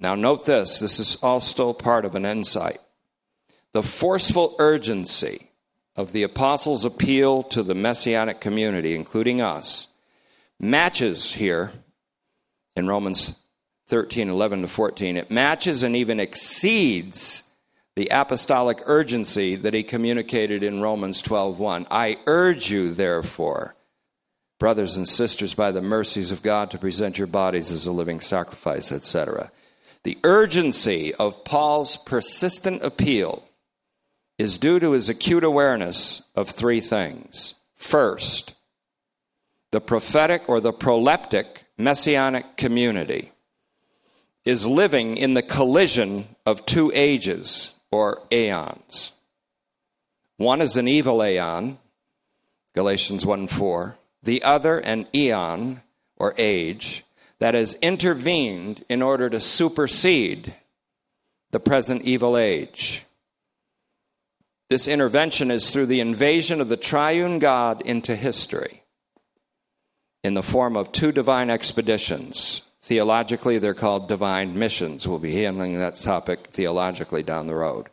Now 0.00 0.14
note 0.14 0.44
this, 0.44 0.80
this 0.80 0.98
is 0.98 1.16
all 1.22 1.40
still 1.40 1.72
part 1.72 2.04
of 2.04 2.14
an 2.14 2.26
insight. 2.26 2.80
The 3.72 3.82
forceful 3.82 4.56
urgency 4.58 5.50
of 5.96 6.12
the 6.12 6.22
apostles' 6.22 6.84
appeal 6.84 7.42
to 7.42 7.62
the 7.62 7.74
messianic 7.74 8.40
community, 8.40 8.94
including 8.94 9.40
us, 9.40 9.88
matches 10.58 11.32
here 11.32 11.70
in 12.76 12.88
Romans 12.88 13.38
13, 13.88 14.28
11 14.28 14.62
to 14.62 14.68
14. 14.68 15.16
It 15.16 15.30
matches 15.30 15.82
and 15.82 15.94
even 15.94 16.18
exceeds 16.18 17.50
the 17.96 18.08
apostolic 18.10 18.80
urgency 18.86 19.54
that 19.56 19.74
he 19.74 19.82
communicated 19.82 20.62
in 20.62 20.80
Romans 20.80 21.22
12:1. 21.22 21.86
I 21.90 22.18
urge 22.26 22.70
you 22.70 22.92
therefore, 22.92 23.76
brothers 24.58 24.96
and 24.96 25.08
sisters 25.08 25.54
by 25.54 25.70
the 25.70 25.82
mercies 25.82 26.32
of 26.32 26.42
God 26.42 26.70
to 26.72 26.78
present 26.78 27.18
your 27.18 27.28
bodies 27.28 27.70
as 27.70 27.86
a 27.86 27.92
living 27.92 28.20
sacrifice, 28.20 28.90
etc. 28.90 29.52
The 30.02 30.18
urgency 30.24 31.14
of 31.14 31.44
Paul's 31.44 31.96
persistent 31.96 32.82
appeal 32.82 33.44
is 34.38 34.58
due 34.58 34.80
to 34.80 34.92
his 34.92 35.08
acute 35.08 35.44
awareness 35.44 36.22
of 36.34 36.48
three 36.48 36.80
things. 36.80 37.54
First, 37.76 38.54
the 39.70 39.80
prophetic 39.80 40.48
or 40.48 40.60
the 40.60 40.72
proleptic 40.72 41.64
messianic 41.78 42.56
community 42.56 43.32
is 44.44 44.66
living 44.66 45.16
in 45.16 45.34
the 45.34 45.42
collision 45.42 46.24
of 46.44 46.66
two 46.66 46.92
ages 46.94 47.74
or 47.90 48.22
aeons. 48.32 49.12
One 50.36 50.60
is 50.60 50.76
an 50.76 50.88
evil 50.88 51.22
aeon, 51.22 51.78
Galatians 52.74 53.24
1 53.24 53.46
4. 53.46 53.96
The 54.22 54.42
other, 54.42 54.78
an 54.78 55.06
eon 55.14 55.82
or 56.16 56.34
age, 56.38 57.04
that 57.38 57.54
has 57.54 57.74
intervened 57.74 58.84
in 58.88 59.02
order 59.02 59.28
to 59.30 59.40
supersede 59.40 60.54
the 61.50 61.60
present 61.60 62.02
evil 62.02 62.36
age. 62.36 63.04
This 64.70 64.88
intervention 64.88 65.50
is 65.50 65.70
through 65.70 65.86
the 65.86 66.00
invasion 66.00 66.60
of 66.60 66.68
the 66.68 66.76
triune 66.76 67.38
God 67.38 67.82
into 67.82 68.16
history 68.16 68.82
in 70.22 70.34
the 70.34 70.42
form 70.42 70.76
of 70.76 70.90
two 70.90 71.12
divine 71.12 71.50
expeditions. 71.50 72.62
Theologically, 72.82 73.58
they're 73.58 73.74
called 73.74 74.08
divine 74.08 74.58
missions. 74.58 75.06
We'll 75.06 75.18
be 75.18 75.34
handling 75.34 75.78
that 75.78 75.96
topic 75.96 76.48
theologically 76.48 77.22
down 77.22 77.46
the 77.46 77.54
road. 77.54 77.88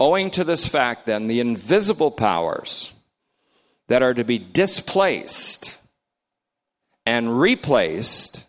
Owing 0.00 0.30
to 0.32 0.44
this 0.44 0.66
fact, 0.66 1.06
then, 1.06 1.28
the 1.28 1.40
invisible 1.40 2.10
powers 2.10 2.94
that 3.88 4.02
are 4.02 4.14
to 4.14 4.24
be 4.24 4.38
displaced 4.38 5.80
and 7.06 7.40
replaced 7.40 8.46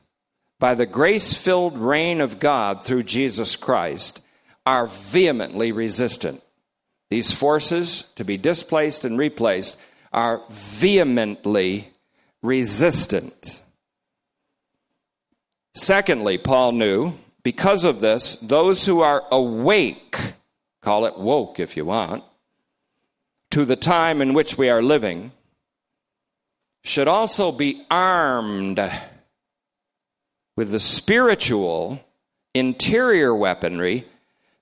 by 0.59 0.75
the 0.75 0.85
grace 0.85 1.33
filled 1.33 1.77
reign 1.77 2.21
of 2.21 2.39
God 2.39 2.83
through 2.83 3.03
Jesus 3.03 3.55
Christ 3.55 4.21
are 4.65 4.87
vehemently 4.87 5.71
resistant. 5.71 6.43
These 7.11 7.33
forces 7.33 8.03
to 8.15 8.23
be 8.23 8.37
displaced 8.37 9.03
and 9.03 9.19
replaced 9.19 9.77
are 10.13 10.41
vehemently 10.49 11.89
resistant. 12.41 13.61
Secondly, 15.75 16.37
Paul 16.37 16.71
knew 16.71 17.13
because 17.43 17.83
of 17.83 17.99
this, 17.99 18.37
those 18.37 18.85
who 18.85 19.01
are 19.01 19.25
awake, 19.29 20.17
call 20.81 21.05
it 21.05 21.17
woke 21.17 21.59
if 21.59 21.75
you 21.75 21.83
want, 21.83 22.23
to 23.49 23.65
the 23.65 23.75
time 23.75 24.21
in 24.21 24.33
which 24.33 24.57
we 24.57 24.69
are 24.69 24.81
living, 24.81 25.33
should 26.85 27.09
also 27.09 27.51
be 27.51 27.85
armed 27.91 28.79
with 30.55 30.71
the 30.71 30.79
spiritual 30.79 32.01
interior 32.53 33.35
weaponry 33.35 34.05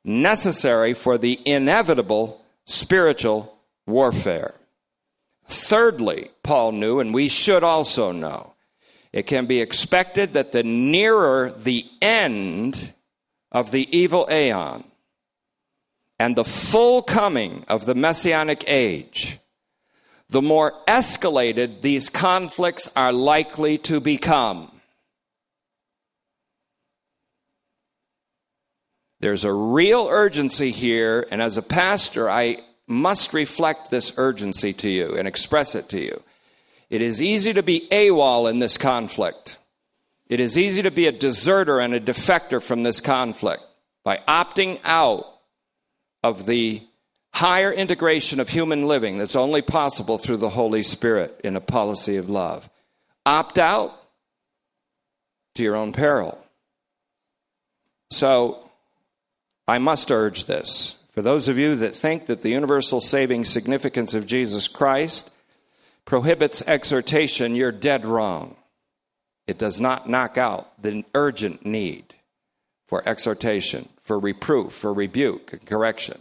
necessary 0.09 0.93
for 0.93 1.17
the 1.17 1.39
inevitable 1.45 2.43
spiritual 2.65 3.55
warfare. 3.85 4.55
Thirdly, 5.45 6.31
Paul 6.43 6.73
knew, 6.73 6.99
and 6.99 7.13
we 7.13 7.29
should 7.29 7.63
also 7.63 8.11
know, 8.11 8.53
it 9.13 9.23
can 9.23 9.45
be 9.45 9.61
expected 9.61 10.33
that 10.33 10.51
the 10.51 10.63
nearer 10.63 11.51
the 11.51 11.85
end 12.01 12.93
of 13.51 13.71
the 13.71 13.87
evil 13.95 14.27
aeon 14.31 14.83
and 16.19 16.35
the 16.35 16.43
full 16.43 17.01
coming 17.01 17.63
of 17.67 17.85
the 17.85 17.95
messianic 17.95 18.63
age, 18.67 19.39
the 20.29 20.41
more 20.41 20.73
escalated 20.87 21.81
these 21.81 22.09
conflicts 22.09 22.91
are 22.95 23.13
likely 23.13 23.77
to 23.77 23.99
become. 23.99 24.71
There's 29.19 29.43
a 29.43 29.53
real 29.53 30.07
urgency 30.09 30.71
here, 30.71 31.27
and 31.29 31.41
as 31.41 31.57
a 31.57 31.61
pastor, 31.61 32.29
I 32.29 32.59
must 32.87 33.33
reflect 33.33 33.91
this 33.91 34.13
urgency 34.17 34.73
to 34.73 34.89
you 34.89 35.15
and 35.15 35.27
express 35.27 35.75
it 35.75 35.89
to 35.89 36.01
you. 36.01 36.23
It 36.89 37.01
is 37.01 37.21
easy 37.21 37.53
to 37.53 37.61
be 37.61 37.87
AWOL 37.91 38.49
in 38.49 38.59
this 38.59 38.77
conflict. 38.77 39.59
It 40.27 40.39
is 40.39 40.57
easy 40.57 40.81
to 40.83 40.91
be 40.91 41.07
a 41.07 41.11
deserter 41.11 41.79
and 41.79 41.93
a 41.93 41.99
defector 41.99 42.61
from 42.61 42.83
this 42.83 42.99
conflict 42.99 43.63
by 44.03 44.21
opting 44.27 44.79
out 44.83 45.25
of 46.23 46.45
the 46.45 46.81
higher 47.33 47.71
integration 47.71 48.39
of 48.39 48.49
human 48.49 48.85
living 48.87 49.17
that's 49.17 49.35
only 49.35 49.61
possible 49.61 50.17
through 50.17 50.37
the 50.37 50.49
Holy 50.49 50.83
Spirit 50.83 51.39
in 51.43 51.55
a 51.55 51.61
policy 51.61 52.17
of 52.17 52.29
love. 52.29 52.69
Opt 53.25 53.59
out 53.59 53.91
to 55.55 55.63
your 55.63 55.75
own 55.75 55.93
peril. 55.93 56.37
So, 58.11 58.68
I 59.69 59.77
must 59.77 60.09
urge 60.09 60.45
this. 60.45 60.95
For 61.11 61.21
those 61.21 61.47
of 61.47 61.59
you 61.59 61.75
that 61.75 61.93
think 61.93 62.25
that 62.25 62.41
the 62.41 62.49
universal 62.49 63.01
saving 63.01 63.45
significance 63.45 64.15
of 64.15 64.25
Jesus 64.25 64.67
Christ 64.67 65.29
prohibits 66.05 66.67
exhortation, 66.67 67.55
you're 67.55 67.71
dead 67.71 68.03
wrong. 68.03 68.55
It 69.45 69.59
does 69.59 69.79
not 69.79 70.09
knock 70.09 70.39
out 70.39 70.81
the 70.81 71.05
urgent 71.13 71.67
need 71.67 72.15
for 72.87 73.07
exhortation, 73.07 73.87
for 74.01 74.17
reproof, 74.17 74.73
for 74.73 74.91
rebuke, 74.91 75.53
and 75.53 75.65
correction. 75.65 76.19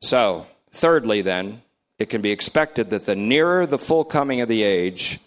So, 0.00 0.46
thirdly, 0.72 1.22
then, 1.22 1.62
it 2.00 2.10
can 2.10 2.20
be 2.20 2.32
expected 2.32 2.90
that 2.90 3.06
the 3.06 3.14
nearer 3.14 3.64
the 3.64 3.78
full 3.78 4.04
coming 4.04 4.40
of 4.40 4.48
the 4.48 4.64
age, 4.64 5.20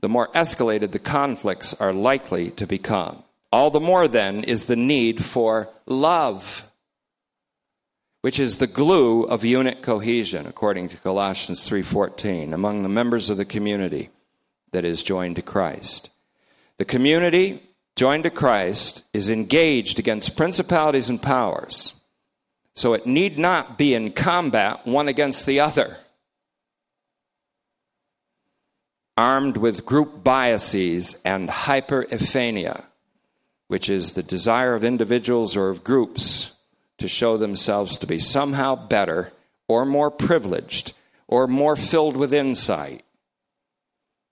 the 0.00 0.08
more 0.08 0.26
escalated 0.32 0.90
the 0.90 0.98
conflicts 0.98 1.80
are 1.80 1.92
likely 1.92 2.50
to 2.52 2.66
become. 2.66 3.22
All 3.50 3.70
the 3.70 3.80
more, 3.80 4.08
then, 4.08 4.44
is 4.44 4.66
the 4.66 4.76
need 4.76 5.24
for 5.24 5.70
love, 5.86 6.70
which 8.20 8.38
is 8.38 8.58
the 8.58 8.66
glue 8.66 9.22
of 9.22 9.44
unit 9.44 9.82
cohesion, 9.82 10.46
according 10.46 10.88
to 10.88 10.96
Colossians 10.98 11.66
3:14, 11.66 12.52
among 12.52 12.82
the 12.82 12.88
members 12.88 13.30
of 13.30 13.38
the 13.38 13.46
community 13.46 14.10
that 14.72 14.84
is 14.84 15.02
joined 15.02 15.36
to 15.36 15.42
Christ. 15.42 16.10
The 16.76 16.84
community 16.84 17.62
joined 17.96 18.24
to 18.24 18.30
Christ 18.30 19.04
is 19.14 19.30
engaged 19.30 19.98
against 19.98 20.36
principalities 20.36 21.08
and 21.08 21.22
powers, 21.22 21.94
so 22.74 22.92
it 22.92 23.06
need 23.06 23.38
not 23.38 23.78
be 23.78 23.94
in 23.94 24.12
combat 24.12 24.86
one 24.86 25.08
against 25.08 25.46
the 25.46 25.58
other. 25.58 25.98
Armed 29.16 29.56
with 29.56 29.86
group 29.86 30.22
biases 30.22 31.20
and 31.24 31.48
hyperephania, 31.48 32.84
which 33.68 33.88
is 33.88 34.12
the 34.12 34.22
desire 34.22 34.74
of 34.74 34.82
individuals 34.82 35.56
or 35.56 35.70
of 35.70 35.84
groups 35.84 36.58
to 36.98 37.06
show 37.06 37.36
themselves 37.36 37.98
to 37.98 38.06
be 38.06 38.18
somehow 38.18 38.74
better 38.74 39.32
or 39.68 39.84
more 39.84 40.10
privileged 40.10 40.94
or 41.28 41.46
more 41.46 41.76
filled 41.76 42.16
with 42.16 42.32
insight 42.32 43.04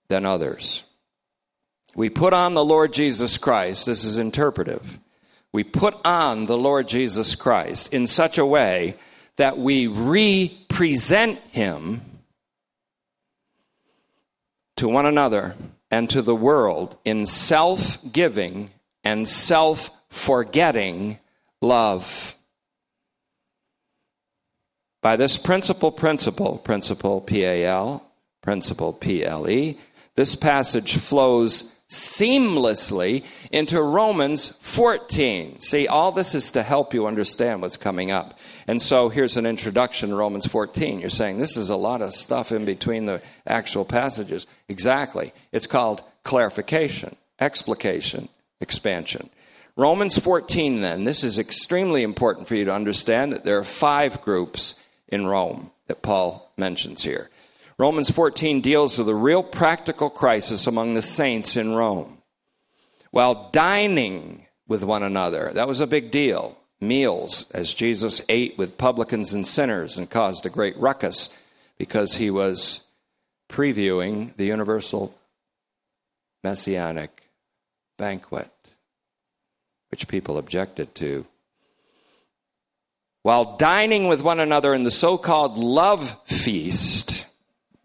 than 0.09 0.25
others. 0.25 0.83
We 1.95 2.09
put 2.09 2.33
on 2.33 2.53
the 2.53 2.65
Lord 2.65 2.93
Jesus 2.93 3.37
Christ, 3.37 3.85
this 3.85 4.03
is 4.03 4.17
interpretive. 4.17 4.99
We 5.53 5.63
put 5.63 5.95
on 6.05 6.45
the 6.45 6.57
Lord 6.57 6.87
Jesus 6.87 7.35
Christ 7.35 7.93
in 7.93 8.07
such 8.07 8.37
a 8.37 8.45
way 8.45 8.95
that 9.37 9.57
we 9.57 9.87
represent 9.87 11.39
him 11.51 12.01
to 14.75 14.87
one 14.87 15.05
another 15.05 15.55
and 15.89 16.09
to 16.09 16.21
the 16.21 16.35
world 16.35 16.97
in 17.05 17.25
self 17.25 17.97
giving 18.11 18.69
and 19.07 19.25
self 19.27 19.89
forgetting 20.09 21.17
love. 21.61 22.35
By 25.01 25.15
this 25.15 25.37
principle, 25.37 25.91
principle, 25.93 26.57
principle, 26.57 27.21
P 27.21 27.45
A 27.45 27.65
L, 27.67 28.11
principle, 28.41 28.91
P 28.91 29.23
L 29.23 29.49
E, 29.49 29.79
this 30.15 30.35
passage 30.35 30.97
flows 30.97 31.79
seamlessly 31.89 33.23
into 33.49 33.81
Romans 33.81 34.49
14. 34.61 35.61
See, 35.61 35.87
all 35.87 36.11
this 36.11 36.35
is 36.35 36.51
to 36.51 36.61
help 36.61 36.93
you 36.93 37.07
understand 37.07 37.61
what's 37.61 37.77
coming 37.77 38.11
up. 38.11 38.37
And 38.67 38.81
so 38.81 39.07
here's 39.07 39.37
an 39.37 39.45
introduction 39.45 40.09
to 40.09 40.15
Romans 40.17 40.45
14. 40.45 40.99
You're 40.99 41.09
saying 41.09 41.37
this 41.37 41.55
is 41.55 41.69
a 41.69 41.77
lot 41.77 42.01
of 42.01 42.13
stuff 42.13 42.51
in 42.51 42.65
between 42.65 43.05
the 43.05 43.21
actual 43.45 43.85
passages. 43.85 44.47
Exactly. 44.67 45.31
It's 45.53 45.67
called 45.67 46.03
clarification, 46.23 47.15
explication, 47.39 48.27
expansion. 48.59 49.29
Romans 49.75 50.17
14, 50.17 50.81
then, 50.81 51.03
this 51.03 51.23
is 51.23 51.37
extremely 51.37 52.01
important 52.01 52.47
for 52.47 52.55
you 52.55 52.65
to 52.65 52.73
understand 52.73 53.31
that 53.31 53.45
there 53.45 53.59
are 53.59 53.63
five 53.63 54.21
groups 54.21 54.81
in 55.07 55.27
Rome 55.27 55.71
that 55.85 56.01
Paul 56.01 56.51
mentions 56.57 57.03
here. 57.03 57.29
Romans 57.77 58.09
14 58.09 58.61
deals 58.61 58.97
with 58.97 59.07
a 59.07 59.13
real 59.13 59.43
practical 59.43 60.09
crisis 60.09 60.65
among 60.65 60.95
the 60.95 61.01
saints 61.03 61.55
in 61.55 61.75
Rome. 61.75 62.17
While 63.11 63.51
dining 63.51 64.47
with 64.67 64.83
one 64.83 65.03
another, 65.03 65.51
that 65.53 65.67
was 65.67 65.79
a 65.79 65.87
big 65.87 66.09
deal. 66.09 66.57
Meals, 66.81 67.49
as 67.51 67.73
Jesus 67.73 68.21
ate 68.29 68.57
with 68.57 68.77
publicans 68.77 69.33
and 69.33 69.47
sinners 69.47 69.97
and 69.97 70.09
caused 70.09 70.45
a 70.45 70.49
great 70.49 70.77
ruckus 70.77 71.37
because 71.77 72.15
he 72.15 72.31
was 72.31 72.87
previewing 73.49 74.35
the 74.37 74.45
universal 74.45 75.15
messianic 76.43 77.16
banquet, 77.97 78.51
which 79.89 80.07
people 80.07 80.37
objected 80.37 80.95
to. 80.95 81.25
While 83.23 83.57
dining 83.57 84.07
with 84.07 84.23
one 84.23 84.39
another 84.39 84.73
in 84.73 84.83
the 84.83 84.91
so 84.91 85.17
called 85.17 85.57
love 85.57 86.15
feast, 86.25 87.25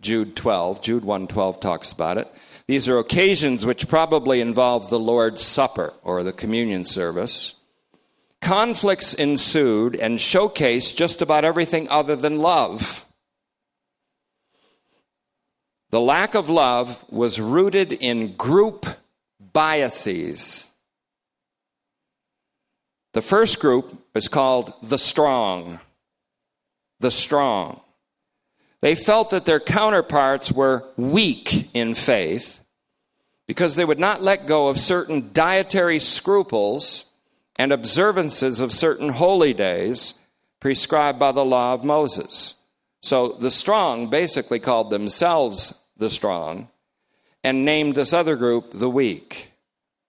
Jude 0.00 0.36
12. 0.36 0.82
Jude 0.82 1.04
1:12 1.04 1.60
talks 1.60 1.90
about 1.90 2.18
it. 2.18 2.28
These 2.66 2.88
are 2.88 2.98
occasions 2.98 3.66
which 3.66 3.88
probably 3.88 4.40
involve 4.40 4.88
the 4.88 4.98
Lord's 4.98 5.42
Supper 5.42 5.92
or 6.04 6.22
the 6.22 6.32
communion 6.32 6.84
service. 6.84 7.56
Conflicts 8.40 9.14
ensued 9.14 9.94
and 9.94 10.18
showcased 10.18 10.96
just 10.96 11.22
about 11.22 11.44
everything 11.44 11.88
other 11.88 12.16
than 12.16 12.38
love. 12.38 13.04
The 15.90 16.00
lack 16.00 16.34
of 16.34 16.48
love 16.48 17.04
was 17.10 17.40
rooted 17.40 17.92
in 17.92 18.34
group 18.36 18.86
biases. 19.52 20.72
The 23.12 23.22
first 23.22 23.60
group 23.60 23.92
is 24.14 24.28
called 24.28 24.72
the 24.82 24.98
strong. 24.98 25.80
The 27.00 27.10
strong. 27.10 27.80
They 28.80 28.94
felt 28.94 29.30
that 29.30 29.44
their 29.44 29.60
counterparts 29.60 30.50
were 30.50 30.84
weak 30.96 31.70
in 31.74 31.94
faith 31.94 32.60
because 33.46 33.76
they 33.76 33.84
would 33.84 33.98
not 33.98 34.22
let 34.22 34.46
go 34.46 34.68
of 34.68 34.78
certain 34.78 35.30
dietary 35.32 35.98
scruples 35.98 37.04
and 37.58 37.72
observances 37.72 38.60
of 38.60 38.72
certain 38.72 39.10
holy 39.10 39.52
days 39.52 40.14
prescribed 40.58 41.18
by 41.18 41.32
the 41.32 41.44
law 41.44 41.74
of 41.74 41.84
Moses. 41.84 42.54
So 43.02 43.28
the 43.28 43.50
strong 43.50 44.08
basically 44.08 44.58
called 44.58 44.90
themselves 44.90 45.84
the 45.96 46.08
strong 46.08 46.68
and 47.44 47.64
named 47.64 47.94
this 47.94 48.12
other 48.12 48.36
group 48.36 48.70
the 48.72 48.90
weak. 48.90 49.52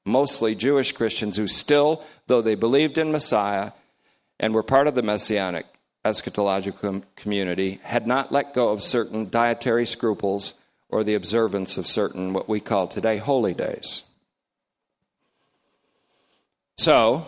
Mostly 0.05 0.55
Jewish 0.55 0.91
Christians 0.91 1.37
who 1.37 1.47
still, 1.47 2.03
though 2.27 2.41
they 2.41 2.55
believed 2.55 2.97
in 2.97 3.11
Messiah 3.11 3.71
and 4.39 4.53
were 4.53 4.63
part 4.63 4.87
of 4.87 4.95
the 4.95 5.01
Messianic 5.01 5.65
eschatological 6.03 7.03
community 7.15 7.79
had 7.83 8.05
not 8.05 8.31
let 8.31 8.53
go 8.53 8.69
of 8.69 8.83
certain 8.83 9.29
dietary 9.29 9.85
scruples 9.85 10.53
or 10.89 11.03
the 11.03 11.15
observance 11.15 11.77
of 11.77 11.87
certain 11.87 12.33
what 12.33 12.49
we 12.49 12.59
call 12.59 12.87
today 12.87 13.17
holy 13.17 13.53
days. 13.53 14.03
So, 16.77 17.27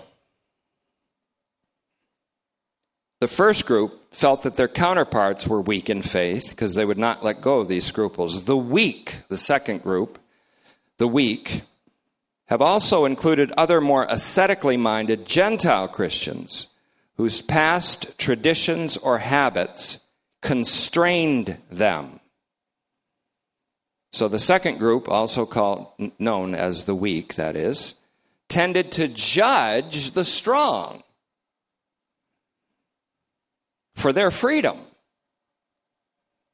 the 3.25 3.29
first 3.29 3.65
group 3.65 4.13
felt 4.13 4.43
that 4.43 4.55
their 4.55 4.67
counterparts 4.67 5.47
were 5.47 5.59
weak 5.59 5.89
in 5.89 6.03
faith 6.03 6.51
because 6.51 6.75
they 6.75 6.85
would 6.85 6.99
not 6.99 7.23
let 7.23 7.41
go 7.41 7.61
of 7.61 7.67
these 7.67 7.83
scruples. 7.83 8.45
The 8.45 8.55
weak, 8.55 9.21
the 9.29 9.35
second 9.35 9.81
group, 9.81 10.19
the 10.99 11.07
weak, 11.07 11.63
have 12.49 12.61
also 12.61 13.03
included 13.03 13.51
other 13.53 13.81
more 13.81 14.05
ascetically 14.07 14.77
minded 14.77 15.25
Gentile 15.25 15.87
Christians 15.87 16.67
whose 17.17 17.41
past 17.41 18.15
traditions 18.19 18.95
or 18.95 19.17
habits 19.17 20.05
constrained 20.41 21.57
them. 21.71 22.19
So 24.11 24.27
the 24.27 24.37
second 24.37 24.77
group, 24.77 25.09
also 25.09 25.47
called 25.47 25.87
known 26.19 26.53
as 26.53 26.83
the 26.83 26.93
weak, 26.93 27.33
that 27.33 27.55
is, 27.55 27.95
tended 28.49 28.91
to 28.91 29.07
judge 29.07 30.11
the 30.11 30.23
strong 30.23 31.01
for 33.95 34.13
their 34.13 34.31
freedom. 34.31 34.77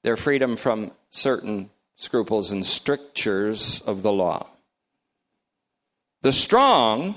Their 0.04 0.18
freedom 0.18 0.56
from 0.56 0.92
certain 1.10 1.70
scruples 1.96 2.52
and 2.52 2.66
strictures 2.66 3.82
of 3.82 4.02
the 4.02 4.12
law. 4.12 4.48
The 6.22 6.32
strong 6.32 7.16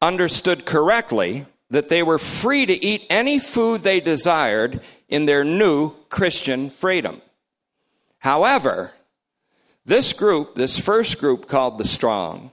understood 0.00 0.64
correctly 0.64 1.46
that 1.70 1.88
they 1.88 2.02
were 2.02 2.18
free 2.18 2.64
to 2.66 2.84
eat 2.84 3.06
any 3.10 3.38
food 3.38 3.82
they 3.82 4.00
desired 4.00 4.80
in 5.08 5.26
their 5.26 5.44
new 5.44 5.90
Christian 6.08 6.70
freedom. 6.70 7.20
However, 8.18 8.92
this 9.84 10.12
group, 10.12 10.54
this 10.54 10.78
first 10.78 11.18
group 11.18 11.48
called 11.48 11.78
the 11.78 11.86
Strong, 11.86 12.50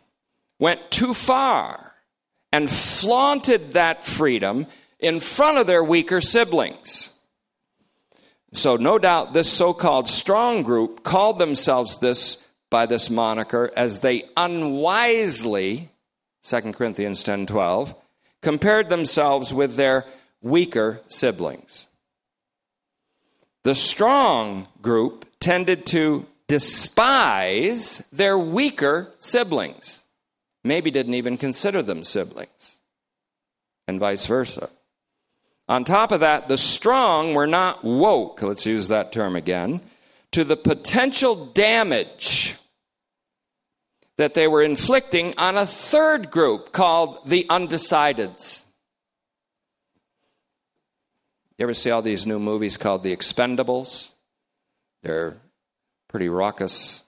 went 0.60 0.91
too 0.91 1.14
far 1.14 1.93
and 2.52 2.70
flaunted 2.70 3.74
that 3.74 4.04
freedom 4.04 4.68
in 5.04 5.20
front 5.20 5.58
of 5.58 5.68
their 5.68 5.84
weaker 5.84 6.22
siblings. 6.22 7.14
So, 8.54 8.78
no 8.78 8.97
doubt, 8.97 9.34
this 9.34 9.51
so 9.51 9.74
called 9.74 10.10
strong 10.10 10.64
group 10.64 11.04
called 11.04 11.38
themselves 11.38 11.97
this 11.97 12.43
by 12.70 12.86
this 12.86 13.10
moniker 13.10 13.70
as 13.76 13.99
they 13.99 14.24
unwisely, 14.38 15.89
2 16.43 16.74
Corinthians 16.74 17.22
10 17.24 17.47
12, 17.47 17.93
compared 18.41 18.89
themselves 18.89 19.54
with 19.54 19.76
their 19.76 20.06
weaker 20.41 21.01
siblings. 21.08 21.88
The 23.64 23.76
strong 23.76 24.68
group 24.82 25.26
tended 25.39 25.86
to 25.88 26.26
despise 26.47 28.08
their 28.12 28.38
weaker 28.38 29.12
siblings, 29.20 30.04
maybe 30.64 30.91
didn't 30.91 31.16
even 31.16 31.38
consider 31.38 31.82
them 31.82 32.04
siblings, 32.04 32.82
and 33.88 33.99
vice 33.99 34.26
versa. 34.26 34.70
On 35.68 35.84
top 35.84 36.11
of 36.11 36.20
that, 36.20 36.47
the 36.47 36.57
strong 36.57 37.34
were 37.34 37.47
not 37.47 37.84
woke, 37.84 38.41
let's 38.41 38.66
use 38.66 38.89
that 38.89 39.11
term 39.14 39.36
again, 39.36 39.82
to 40.32 40.43
the 40.43 40.57
potential 40.57 41.45
damage 41.47 42.57
that 44.18 44.34
they 44.34 44.47
were 44.47 44.61
inflicting 44.61 45.34
on 45.38 45.57
a 45.57 45.66
third 45.66 46.30
group 46.30 46.72
called 46.72 47.28
the 47.28 47.45
undecideds. 47.49 48.66
You 51.57 51.64
ever 51.64 51.74
see 51.74 51.91
all 51.91 52.01
these 52.01 52.26
new 52.26 52.39
movies 52.39 52.78
called 52.78 53.03
The 53.03 53.16
Expendables? 53.16 54.11
They're 55.01 55.38
pretty 56.09 56.30
raucous 56.30 57.03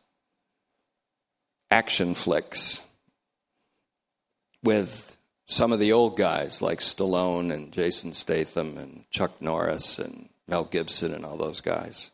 action 1.70 2.14
flicks 2.14 2.86
with 4.64 5.15
some 5.48 5.72
of 5.72 5.80
the 5.80 5.94
old 5.94 6.18
guys 6.18 6.62
like 6.62 6.80
Stallone 6.80 7.54
and 7.54 7.72
Jason 7.72 8.14
Statham 8.14 8.78
and 8.78 9.10
Chuck 9.12 9.42
Norris 9.42 10.00
and 10.00 10.30
Mel 10.48 10.66
Gibson 10.66 11.14
and 11.14 11.26
all 11.26 11.38
those 11.38 11.62
guys. 11.62 12.12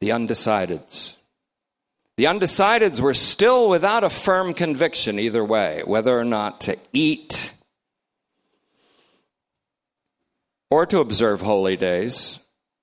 The 0.00 0.10
undecideds. 0.10 1.16
The 2.16 2.24
undecideds 2.24 3.00
were 3.00 3.14
still 3.14 3.68
without 3.68 4.04
a 4.04 4.10
firm 4.10 4.52
conviction 4.52 5.18
either 5.18 5.44
way, 5.44 5.82
whether 5.84 6.18
or 6.18 6.24
not 6.24 6.60
to 6.62 6.76
eat 6.92 7.54
or 10.70 10.86
to 10.86 10.98
observe 11.00 11.40
holy 11.40 11.76
days, 11.76 12.40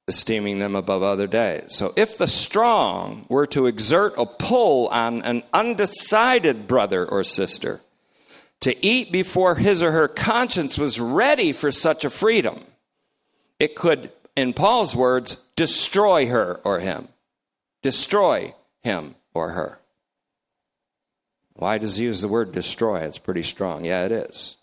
esteeming 0.07 0.59
them 0.59 0.75
above 0.75 1.01
other 1.01 1.27
days. 1.27 1.65
So 1.69 1.93
if 1.95 2.17
the 2.17 2.27
strong 2.27 3.25
were 3.29 3.47
to 3.47 3.65
exert 3.65 4.13
a 4.17 4.25
pull 4.25 4.87
on 4.89 5.23
an 5.23 5.43
undecided 5.53 6.67
brother 6.67 7.05
or 7.05 7.23
sister 7.23 7.81
to 8.61 8.85
eat 8.85 9.11
before 9.11 9.55
his 9.55 9.81
or 9.81 9.91
her 9.91 10.07
conscience 10.07 10.77
was 10.77 10.99
ready 10.99 11.51
for 11.51 11.71
such 11.71 12.05
a 12.05 12.09
freedom, 12.09 12.63
it 13.59 13.75
could, 13.75 14.11
in 14.35 14.53
Paul's 14.53 14.95
words, 14.95 15.41
destroy 15.55 16.27
her 16.27 16.61
or 16.63 16.79
him. 16.79 17.07
Destroy 17.81 18.53
him 18.83 19.15
or 19.33 19.49
her. 19.49 19.79
Why 21.53 21.77
does 21.77 21.95
he 21.95 22.03
use 22.03 22.21
the 22.21 22.27
word 22.27 22.51
destroy? 22.51 22.99
It's 23.01 23.17
pretty 23.17 23.43
strong. 23.43 23.85
Yeah, 23.85 24.05
it 24.05 24.11
is. 24.11 24.57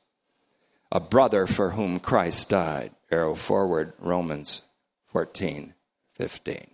A 0.92 1.00
brother 1.00 1.46
for 1.46 1.70
whom 1.70 1.98
Christ 2.00 2.50
died. 2.50 2.92
Arrow 3.10 3.34
forward, 3.34 3.94
Romans 3.98 4.62
14, 5.12 5.74
15. 6.14 6.70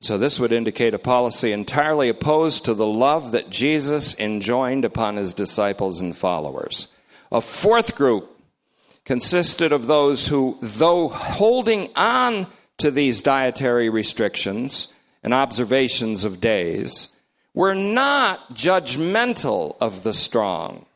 So, 0.00 0.18
this 0.18 0.40
would 0.40 0.50
indicate 0.50 0.92
a 0.92 0.98
policy 0.98 1.52
entirely 1.52 2.08
opposed 2.08 2.64
to 2.64 2.74
the 2.74 2.86
love 2.86 3.30
that 3.30 3.48
Jesus 3.48 4.18
enjoined 4.18 4.84
upon 4.84 5.16
his 5.16 5.34
disciples 5.34 6.00
and 6.00 6.16
followers. 6.16 6.88
A 7.30 7.40
fourth 7.40 7.94
group 7.94 8.28
consisted 9.04 9.72
of 9.72 9.86
those 9.86 10.26
who, 10.26 10.58
though 10.60 11.06
holding 11.06 11.88
on 11.94 12.48
to 12.78 12.90
these 12.90 13.22
dietary 13.22 13.88
restrictions 13.88 14.88
and 15.22 15.32
observations 15.32 16.24
of 16.24 16.40
days, 16.40 17.14
were 17.54 17.74
not 17.74 18.52
judgmental 18.52 19.76
of 19.80 20.02
the 20.02 20.12
strong 20.12 20.86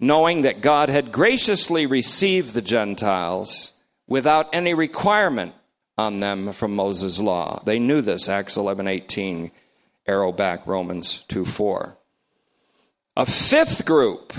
knowing 0.00 0.42
that 0.42 0.62
God 0.62 0.88
had 0.88 1.12
graciously 1.12 1.84
received 1.84 2.54
the 2.54 2.62
Gentiles 2.62 3.72
without 4.08 4.52
any 4.54 4.72
requirement 4.72 5.54
on 5.98 6.20
them 6.20 6.52
from 6.52 6.74
Moses' 6.74 7.20
law. 7.20 7.62
They 7.64 7.78
knew 7.78 8.00
this, 8.00 8.28
Acts 8.28 8.56
11 8.56 8.88
18, 8.88 9.50
arrow 10.06 10.32
back, 10.32 10.66
Romans 10.66 11.24
2 11.28 11.44
4. 11.44 11.96
A 13.16 13.26
fifth 13.26 13.84
group. 13.84 14.32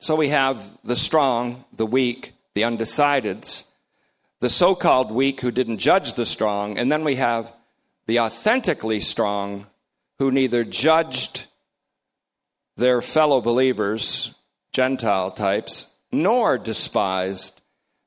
So 0.00 0.16
we 0.16 0.30
have 0.30 0.78
the 0.82 0.96
strong, 0.96 1.64
the 1.72 1.86
weak, 1.86 2.32
the 2.54 2.62
undecideds, 2.62 3.70
the 4.40 4.50
so 4.50 4.74
called 4.74 5.12
weak 5.12 5.40
who 5.40 5.52
didn't 5.52 5.78
judge 5.78 6.14
the 6.14 6.26
strong, 6.26 6.76
and 6.76 6.90
then 6.90 7.04
we 7.04 7.14
have 7.14 7.54
the 8.06 8.18
authentically 8.18 8.98
strong 8.98 9.68
who 10.18 10.32
neither 10.32 10.64
judged 10.64 11.46
their 12.76 13.02
fellow 13.02 13.40
believers, 13.40 14.34
Gentile 14.72 15.30
types, 15.30 15.96
nor 16.10 16.58
despised 16.58 17.60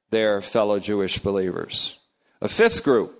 their 0.09 0.41
fellow 0.41 0.80
Jewish 0.80 1.20
believers. 1.20 1.99
A 2.41 2.47
fifth 2.47 2.84
group, 2.84 3.20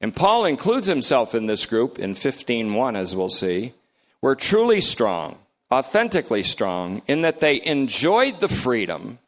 and 0.00 0.14
Paul 0.14 0.44
includes 0.44 0.86
himself 0.86 1.34
in 1.34 1.46
this 1.46 1.66
group 1.66 1.98
in 1.98 2.14
15:1 2.14 2.96
as 2.96 3.14
we'll 3.14 3.28
see, 3.28 3.74
were 4.22 4.34
truly 4.34 4.80
strong, 4.80 5.38
authentically 5.72 6.42
strong 6.42 7.02
in 7.06 7.22
that 7.22 7.40
they 7.40 7.64
enjoyed 7.64 8.40
the 8.40 8.48
freedom 8.48 9.18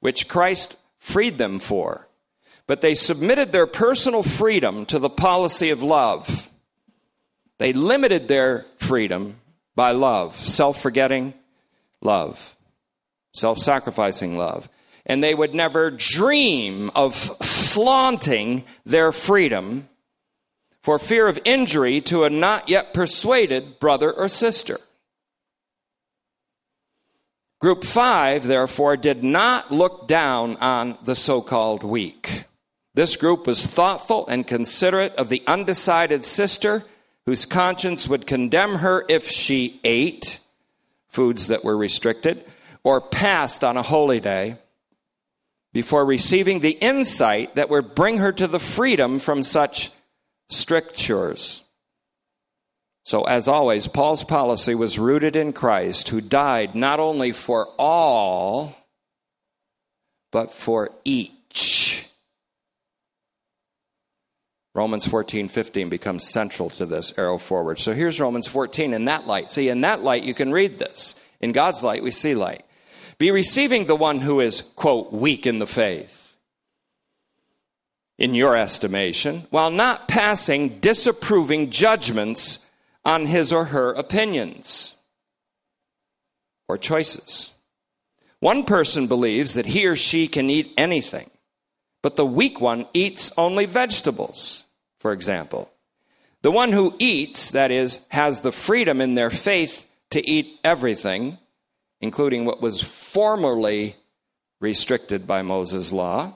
which 0.00 0.28
Christ 0.28 0.76
freed 0.98 1.38
them 1.38 1.58
for. 1.58 2.08
But 2.66 2.80
they 2.80 2.94
submitted 2.94 3.52
their 3.52 3.66
personal 3.66 4.22
freedom 4.22 4.86
to 4.86 4.98
the 4.98 5.10
policy 5.10 5.70
of 5.70 5.82
love. 5.82 6.50
They 7.58 7.72
limited 7.72 8.28
their 8.28 8.66
freedom 8.76 9.40
by 9.74 9.90
love, 9.90 10.34
self 10.34 10.80
forgetting 10.80 11.34
love, 12.00 12.56
self 13.32 13.58
sacrificing 13.58 14.36
love. 14.36 14.68
And 15.06 15.22
they 15.22 15.34
would 15.34 15.54
never 15.54 15.90
dream 15.90 16.90
of 16.94 17.14
flaunting 17.14 18.64
their 18.86 19.12
freedom 19.12 19.88
for 20.82 20.98
fear 20.98 21.28
of 21.28 21.38
injury 21.44 22.00
to 22.02 22.24
a 22.24 22.30
not 22.30 22.68
yet 22.68 22.94
persuaded 22.94 23.78
brother 23.78 24.12
or 24.12 24.28
sister. 24.28 24.78
Group 27.60 27.84
five, 27.84 28.44
therefore, 28.44 28.96
did 28.96 29.24
not 29.24 29.70
look 29.70 30.06
down 30.06 30.56
on 30.56 30.98
the 31.04 31.14
so 31.14 31.40
called 31.40 31.82
weak. 31.82 32.44
This 32.94 33.16
group 33.16 33.46
was 33.46 33.64
thoughtful 33.66 34.26
and 34.28 34.46
considerate 34.46 35.14
of 35.16 35.28
the 35.28 35.42
undecided 35.46 36.24
sister 36.24 36.84
whose 37.26 37.46
conscience 37.46 38.08
would 38.08 38.26
condemn 38.26 38.76
her 38.76 39.04
if 39.08 39.28
she 39.28 39.80
ate 39.84 40.40
foods 41.08 41.48
that 41.48 41.64
were 41.64 41.76
restricted 41.76 42.44
or 42.82 43.00
passed 43.00 43.64
on 43.64 43.76
a 43.76 43.82
holy 43.82 44.20
day 44.20 44.56
before 45.72 46.04
receiving 46.04 46.60
the 46.60 46.70
insight 46.70 47.54
that 47.54 47.70
would 47.70 47.94
bring 47.94 48.18
her 48.18 48.32
to 48.32 48.46
the 48.46 48.58
freedom 48.58 49.18
from 49.18 49.42
such 49.42 49.90
strictures. 50.48 51.64
So, 53.04 53.24
as 53.24 53.48
always, 53.48 53.86
Paul's 53.86 54.24
policy 54.24 54.74
was 54.74 54.98
rooted 54.98 55.36
in 55.36 55.52
Christ, 55.52 56.08
who 56.08 56.20
died 56.22 56.74
not 56.74 57.00
only 57.00 57.32
for 57.32 57.68
all, 57.78 58.74
but 60.30 60.52
for 60.52 60.90
each. 61.04 61.30
Romans 64.74 65.06
14, 65.06 65.48
15 65.48 65.88
becomes 65.88 66.28
central 66.28 66.68
to 66.70 66.84
this 66.84 67.16
arrow 67.16 67.38
forward. 67.38 67.78
So 67.78 67.92
here's 67.92 68.20
Romans 68.20 68.48
14 68.48 68.92
in 68.92 69.04
that 69.04 69.26
light. 69.26 69.48
See, 69.50 69.68
in 69.68 69.82
that 69.82 70.02
light, 70.02 70.24
you 70.24 70.34
can 70.34 70.50
read 70.50 70.78
this. 70.78 71.18
In 71.40 71.52
God's 71.52 71.84
light, 71.84 72.02
we 72.02 72.10
see 72.10 72.34
light. 72.34 72.64
Be 73.18 73.30
receiving 73.30 73.84
the 73.84 73.94
one 73.94 74.18
who 74.18 74.40
is, 74.40 74.62
quote, 74.62 75.12
weak 75.12 75.46
in 75.46 75.60
the 75.60 75.66
faith, 75.66 76.36
in 78.18 78.34
your 78.34 78.56
estimation, 78.56 79.46
while 79.50 79.70
not 79.70 80.08
passing 80.08 80.80
disapproving 80.80 81.70
judgments 81.70 82.68
on 83.04 83.26
his 83.26 83.52
or 83.52 83.66
her 83.66 83.92
opinions 83.92 84.96
or 86.68 86.76
choices. 86.76 87.52
One 88.40 88.64
person 88.64 89.06
believes 89.06 89.54
that 89.54 89.66
he 89.66 89.86
or 89.86 89.94
she 89.94 90.26
can 90.26 90.50
eat 90.50 90.74
anything, 90.76 91.30
but 92.02 92.16
the 92.16 92.26
weak 92.26 92.60
one 92.60 92.86
eats 92.92 93.32
only 93.38 93.66
vegetables 93.66 94.63
for 95.04 95.12
example. 95.12 95.70
The 96.40 96.50
one 96.50 96.72
who 96.72 96.94
eats, 96.98 97.50
that 97.50 97.70
is, 97.70 98.00
has 98.08 98.40
the 98.40 98.50
freedom 98.50 99.02
in 99.02 99.16
their 99.16 99.28
faith 99.28 99.84
to 100.12 100.26
eat 100.26 100.58
everything, 100.64 101.36
including 102.00 102.46
what 102.46 102.62
was 102.62 102.80
formerly 102.80 103.96
restricted 104.62 105.26
by 105.26 105.42
Moses' 105.42 105.92
law, 105.92 106.34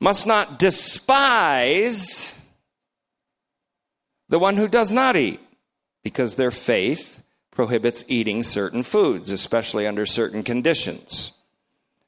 must 0.00 0.28
not 0.28 0.60
despise 0.60 2.38
the 4.28 4.38
one 4.38 4.56
who 4.56 4.68
does 4.68 4.92
not 4.92 5.16
eat, 5.16 5.40
because 6.04 6.36
their 6.36 6.52
faith 6.52 7.24
prohibits 7.50 8.04
eating 8.06 8.44
certain 8.44 8.84
foods, 8.84 9.32
especially 9.32 9.84
under 9.84 10.06
certain 10.06 10.44
conditions. 10.44 11.32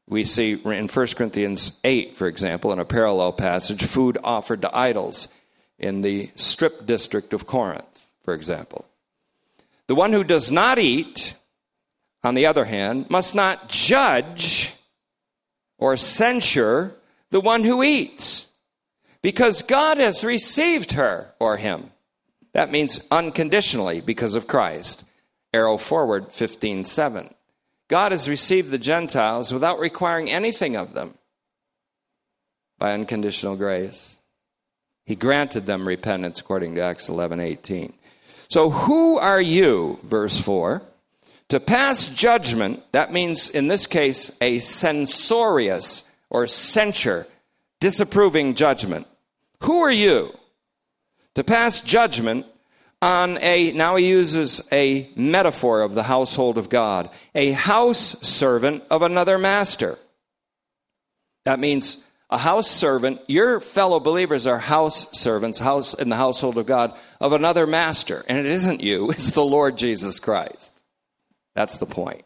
We 0.09 0.25
see 0.25 0.53
in 0.53 0.89
1 0.89 0.89
Corinthians 0.89 1.79
8, 1.85 2.17
for 2.17 2.27
example, 2.27 2.73
in 2.73 2.79
a 2.79 2.85
parallel 2.85 3.33
passage, 3.33 3.85
food 3.85 4.17
offered 4.25 4.63
to 4.63 4.77
idols 4.77 5.29
in 5.79 6.01
the 6.01 6.31
strip 6.35 6.87
district 6.87 7.35
of 7.35 7.47
Corinth, 7.47 8.09
for 8.25 8.33
example. 8.33 8.87
The 9.87 9.95
one 9.95 10.13
who 10.13 10.25
does 10.25 10.51
not 10.51 10.79
eat, 10.79 11.35
on 12.25 12.35
the 12.35 12.47
other 12.47 12.65
hand, 12.65 13.11
must 13.11 13.35
not 13.35 13.69
judge 13.69 14.75
or 15.79 15.97
censure 15.97 16.95
the 17.31 17.41
one 17.41 17.65
who 17.65 17.83
eats, 17.83 18.47
because 19.21 19.61
God 19.63 19.99
has 19.99 20.25
received 20.25 20.93
her 20.93 21.35
or 21.39 21.59
him. 21.59 21.91
That 22.55 22.73
means 22.73 23.07
unconditionally 23.11 24.01
because 24.01 24.35
of 24.35 24.47
Christ. 24.47 25.05
Arrow 25.53 25.77
forward 25.77 26.33
15:7. 26.33 27.35
God 27.89 28.13
has 28.13 28.29
received 28.29 28.71
the 28.71 28.79
Gentiles 28.79 29.53
without 29.53 29.81
requiring 29.81 30.31
anything 30.31 30.77
of 30.77 30.95
them 30.95 31.15
by 32.79 32.93
unconditional 32.93 33.57
grace. 33.57 34.21
He 35.07 35.17
granted 35.17 35.67
them 35.67 35.89
repentance 35.89 36.39
according 36.39 36.75
to 36.75 36.83
Acts 36.83 37.09
11:18. 37.09 37.95
So 38.49 38.71
who 38.71 39.19
are 39.19 39.41
you, 39.41 39.99
verse 40.03 40.39
4, 40.39 40.83
to 41.49 41.61
pass 41.61 42.09
judgment, 42.09 42.83
that 42.93 43.13
means 43.13 43.49
in 43.49 43.69
this 43.69 43.87
case 43.87 44.37
a 44.41 44.59
censorious 44.59 46.05
or 46.29 46.47
censure, 46.47 47.27
disapproving 47.81 48.55
judgment. 48.55 49.07
Who 49.63 49.81
are 49.81 49.91
you 49.91 50.39
to 51.35 51.43
pass 51.43 51.81
judgment 51.81 52.47
on 53.01 53.39
a, 53.41 53.73
now 53.73 53.97
he 53.97 54.09
uses 54.09 54.67
a 54.73 55.09
metaphor 55.15 55.83
of 55.83 55.95
the 55.95 56.03
household 56.03 56.59
of 56.59 56.69
God, 56.69 57.11
a 57.35 57.53
house 57.53 58.21
servant 58.27 58.83
of 58.91 59.03
another 59.03 59.39
master. 59.39 59.97
That 61.45 61.61
means 61.61 62.05
a 62.31 62.39
house 62.39 62.71
servant, 62.71 63.21
your 63.27 63.61
fellow 63.61 64.01
believers 64.01 64.47
are 64.47 64.59
house 64.59 65.19
servants, 65.19 65.59
house 65.59 65.95
in 65.95 66.09
the 66.09 66.17
household 66.17 66.59
of 66.59 66.67
God 66.67 66.93
of 67.21 67.33
another 67.33 67.67
master. 67.67 68.25
And 68.29 68.39
it 68.39 68.47
isn't 68.47 68.83
you, 68.83 69.11
it's 69.11 69.31
the 69.31 69.45
Lord 69.45 69.79
Jesus 69.79 70.19
Christ. 70.19 70.83
That's 71.55 71.79
the 71.79 71.87
point. 71.87 72.25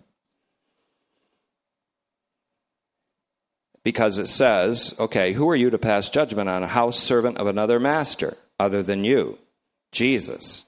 Because 3.84 4.18
it 4.18 4.28
says, 4.28 4.94
okay, 4.98 5.32
who 5.32 5.48
are 5.50 5.56
you 5.56 5.70
to 5.70 5.78
pass 5.78 6.08
judgment 6.08 6.48
on 6.48 6.62
a 6.62 6.68
house 6.68 6.98
servant 6.98 7.38
of 7.38 7.46
another 7.46 7.80
master 7.80 8.36
other 8.58 8.82
than 8.82 9.04
you? 9.04 9.38
Jesus. 9.92 10.64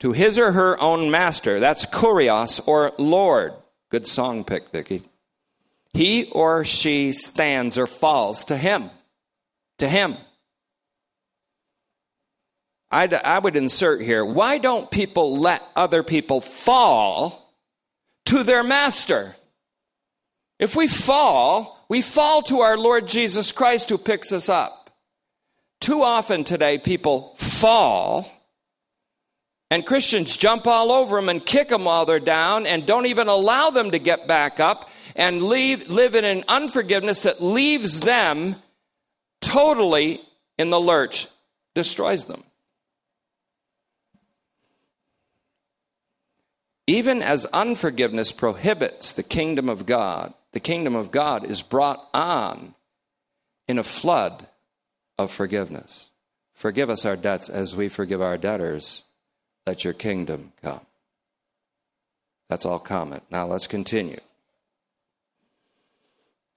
To 0.00 0.12
his 0.12 0.38
or 0.38 0.52
her 0.52 0.80
own 0.80 1.10
master, 1.10 1.60
that's 1.60 1.86
kurios 1.86 2.66
or 2.66 2.92
Lord. 2.98 3.54
Good 3.90 4.06
song 4.06 4.44
pick, 4.44 4.70
Vicky. 4.70 5.02
He 5.92 6.30
or 6.30 6.64
she 6.64 7.12
stands 7.12 7.78
or 7.78 7.86
falls 7.86 8.44
to 8.46 8.56
him. 8.56 8.90
To 9.78 9.88
him. 9.88 10.16
I'd, 12.90 13.14
I 13.14 13.38
would 13.38 13.56
insert 13.56 14.00
here 14.00 14.24
why 14.24 14.58
don't 14.58 14.90
people 14.90 15.36
let 15.36 15.62
other 15.76 16.02
people 16.02 16.40
fall 16.40 17.54
to 18.26 18.42
their 18.42 18.62
master. 18.62 19.36
If 20.58 20.76
we 20.76 20.88
fall, 20.88 21.84
we 21.88 22.02
fall 22.02 22.42
to 22.42 22.60
our 22.60 22.76
Lord 22.76 23.08
Jesus 23.08 23.52
Christ 23.52 23.88
who 23.88 23.98
picks 23.98 24.32
us 24.32 24.48
up. 24.48 24.90
Too 25.80 26.02
often 26.02 26.44
today, 26.44 26.78
people 26.78 27.34
fall, 27.36 28.30
and 29.70 29.86
Christians 29.86 30.36
jump 30.36 30.66
all 30.66 30.90
over 30.90 31.16
them 31.16 31.28
and 31.28 31.44
kick 31.44 31.68
them 31.68 31.84
while 31.84 32.04
they're 32.04 32.18
down 32.18 32.66
and 32.66 32.84
don't 32.84 33.06
even 33.06 33.28
allow 33.28 33.70
them 33.70 33.92
to 33.92 33.98
get 33.98 34.26
back 34.26 34.58
up 34.58 34.90
and 35.14 35.42
leave, 35.42 35.88
live 35.88 36.14
in 36.14 36.24
an 36.24 36.44
unforgiveness 36.48 37.22
that 37.22 37.42
leaves 37.42 38.00
them 38.00 38.56
totally 39.40 40.20
in 40.58 40.70
the 40.70 40.80
lurch, 40.80 41.28
destroys 41.74 42.26
them. 42.26 42.42
Even 46.86 47.22
as 47.22 47.46
unforgiveness 47.46 48.32
prohibits 48.32 49.12
the 49.12 49.22
kingdom 49.22 49.68
of 49.68 49.86
God, 49.86 50.34
the 50.50 50.58
kingdom 50.58 50.96
of 50.96 51.12
God 51.12 51.44
is 51.44 51.62
brought 51.62 52.00
on 52.12 52.74
in 53.68 53.78
a 53.78 53.84
flood 53.84 54.48
of 55.16 55.30
forgiveness. 55.30 56.10
Forgive 56.52 56.90
us 56.90 57.04
our 57.04 57.14
debts 57.14 57.48
as 57.48 57.76
we 57.76 57.88
forgive 57.88 58.20
our 58.20 58.36
debtors. 58.36 59.04
Let 59.70 59.84
your 59.84 59.92
kingdom 59.92 60.52
come. 60.64 60.80
That's 62.48 62.66
all 62.66 62.80
comment. 62.80 63.22
Now 63.30 63.46
let's 63.46 63.68
continue. 63.68 64.18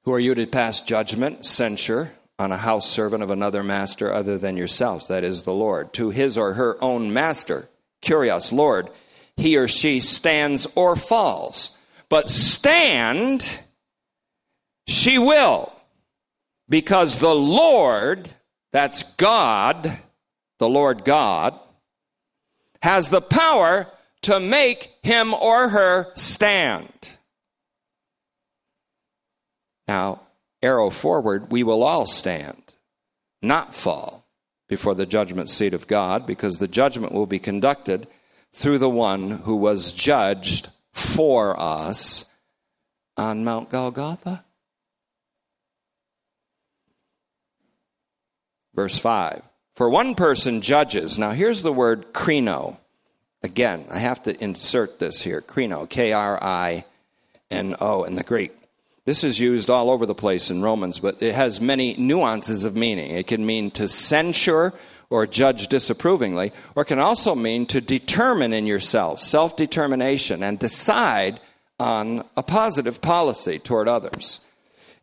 Who 0.01 0.13
are 0.13 0.19
you 0.19 0.33
to 0.33 0.47
pass 0.47 0.81
judgment, 0.81 1.45
censure 1.45 2.13
on 2.39 2.51
a 2.51 2.57
house 2.57 2.89
servant 2.89 3.21
of 3.21 3.29
another 3.29 3.61
master 3.61 4.11
other 4.11 4.39
than 4.39 4.57
yourselves? 4.57 5.09
That 5.09 5.23
is 5.23 5.43
the 5.43 5.53
Lord. 5.53 5.93
To 5.93 6.09
his 6.09 6.39
or 6.39 6.53
her 6.53 6.83
own 6.83 7.13
master, 7.13 7.69
kurios, 8.01 8.51
Lord, 8.51 8.89
he 9.37 9.57
or 9.57 9.67
she 9.67 9.99
stands 9.99 10.65
or 10.73 10.95
falls. 10.95 11.77
But 12.09 12.31
stand, 12.31 13.61
she 14.87 15.19
will, 15.19 15.71
because 16.67 17.19
the 17.19 17.35
Lord, 17.35 18.27
that's 18.71 19.03
God, 19.17 19.99
the 20.57 20.67
Lord 20.67 21.05
God, 21.05 21.59
has 22.83 23.07
the 23.07 23.21
power 23.21 23.87
to 24.21 24.41
make 24.41 24.91
him 25.03 25.33
or 25.33 25.69
her 25.69 26.11
stand. 26.15 27.17
Now, 29.87 30.19
arrow 30.61 30.89
forward, 30.89 31.49
we 31.49 31.63
will 31.63 31.81
all 31.81 32.05
stand, 32.05 32.61
not 33.41 33.73
fall 33.73 34.27
before 34.67 34.95
the 34.95 35.05
judgment 35.05 35.49
seat 35.49 35.73
of 35.73 35.87
God, 35.87 36.27
because 36.27 36.57
the 36.57 36.67
judgment 36.67 37.13
will 37.13 37.25
be 37.25 37.39
conducted 37.39 38.05
through 38.51 38.79
the 38.79 38.89
one 38.89 39.31
who 39.31 39.55
was 39.55 39.93
judged 39.93 40.67
for 40.91 41.57
us 41.57 42.25
on 43.15 43.45
Mount 43.45 43.69
Golgotha. 43.69 44.43
Verse 48.75 48.97
5 48.97 49.41
For 49.75 49.89
one 49.89 50.13
person 50.13 50.61
judges. 50.61 51.17
Now 51.17 51.31
here's 51.31 51.63
the 51.63 51.73
word 51.73 52.13
krino. 52.13 52.77
Again, 53.41 53.85
I 53.89 53.99
have 53.99 54.23
to 54.23 54.43
insert 54.43 54.99
this 54.99 55.21
here 55.21 55.41
krino, 55.41 55.89
K 55.89 56.13
R 56.13 56.41
I 56.41 56.85
N 57.49 57.75
O 57.81 58.03
in 58.03 58.15
the 58.15 58.23
Greek. 58.23 58.55
This 59.05 59.23
is 59.23 59.39
used 59.39 59.69
all 59.69 59.89
over 59.89 60.05
the 60.05 60.15
place 60.15 60.49
in 60.49 60.61
Romans, 60.61 60.99
but 60.99 61.21
it 61.21 61.35
has 61.35 61.59
many 61.59 61.93
nuances 61.95 62.63
of 62.63 62.75
meaning. 62.75 63.11
It 63.11 63.27
can 63.27 63.45
mean 63.45 63.69
to 63.71 63.87
censure 63.89 64.73
or 65.09 65.27
judge 65.27 65.67
disapprovingly, 65.67 66.51
or 66.75 66.85
can 66.85 66.99
also 66.99 67.35
mean 67.35 67.65
to 67.67 67.81
determine 67.81 68.53
in 68.53 68.65
yourself, 68.65 69.19
self 69.19 69.55
determination, 69.57 70.41
and 70.41 70.57
decide 70.57 71.39
on 71.79 72.23
a 72.37 72.43
positive 72.43 73.01
policy 73.01 73.59
toward 73.59 73.87
others. 73.87 74.39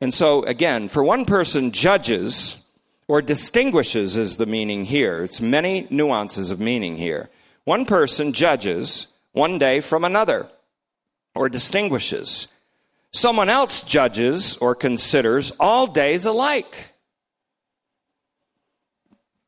And 0.00 0.14
so, 0.14 0.42
again, 0.44 0.88
for 0.88 1.04
one 1.04 1.26
person, 1.26 1.72
judges 1.72 2.59
or 3.11 3.20
distinguishes 3.20 4.16
is 4.16 4.36
the 4.36 4.46
meaning 4.46 4.84
here. 4.84 5.24
It's 5.24 5.42
many 5.42 5.84
nuances 5.90 6.52
of 6.52 6.61
meaning 6.61 6.96
here. 6.96 7.28
One 7.64 7.84
person 7.84 8.32
judges 8.32 9.08
one 9.32 9.58
day 9.58 9.80
from 9.80 10.04
another 10.04 10.46
or 11.34 11.48
distinguishes. 11.48 12.46
Someone 13.11 13.48
else 13.48 13.82
judges 13.82 14.56
or 14.58 14.76
considers 14.76 15.50
all 15.58 15.88
days 15.88 16.24
alike. 16.24 16.92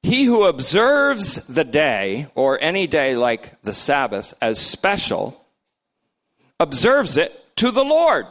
He 0.03 0.25
who 0.25 0.43
observes 0.43 1.47
the 1.47 1.63
day, 1.63 2.27
or 2.35 2.59
any 2.61 2.89
day 2.89 3.15
like 3.15 3.63
the 3.63 3.73
Sabbath, 3.73 4.35
as 4.41 4.59
special, 4.59 5.47
observes 6.59 7.17
it 7.17 7.31
to 7.59 7.71
the 7.71 7.85
Lord. 7.85 8.27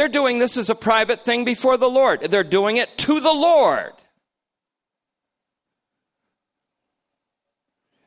They're 0.00 0.08
doing 0.08 0.38
this 0.38 0.56
as 0.56 0.70
a 0.70 0.74
private 0.74 1.26
thing 1.26 1.44
before 1.44 1.76
the 1.76 1.90
Lord. 1.90 2.22
They're 2.22 2.42
doing 2.42 2.78
it 2.78 2.96
to 3.00 3.20
the 3.20 3.34
Lord. 3.34 3.92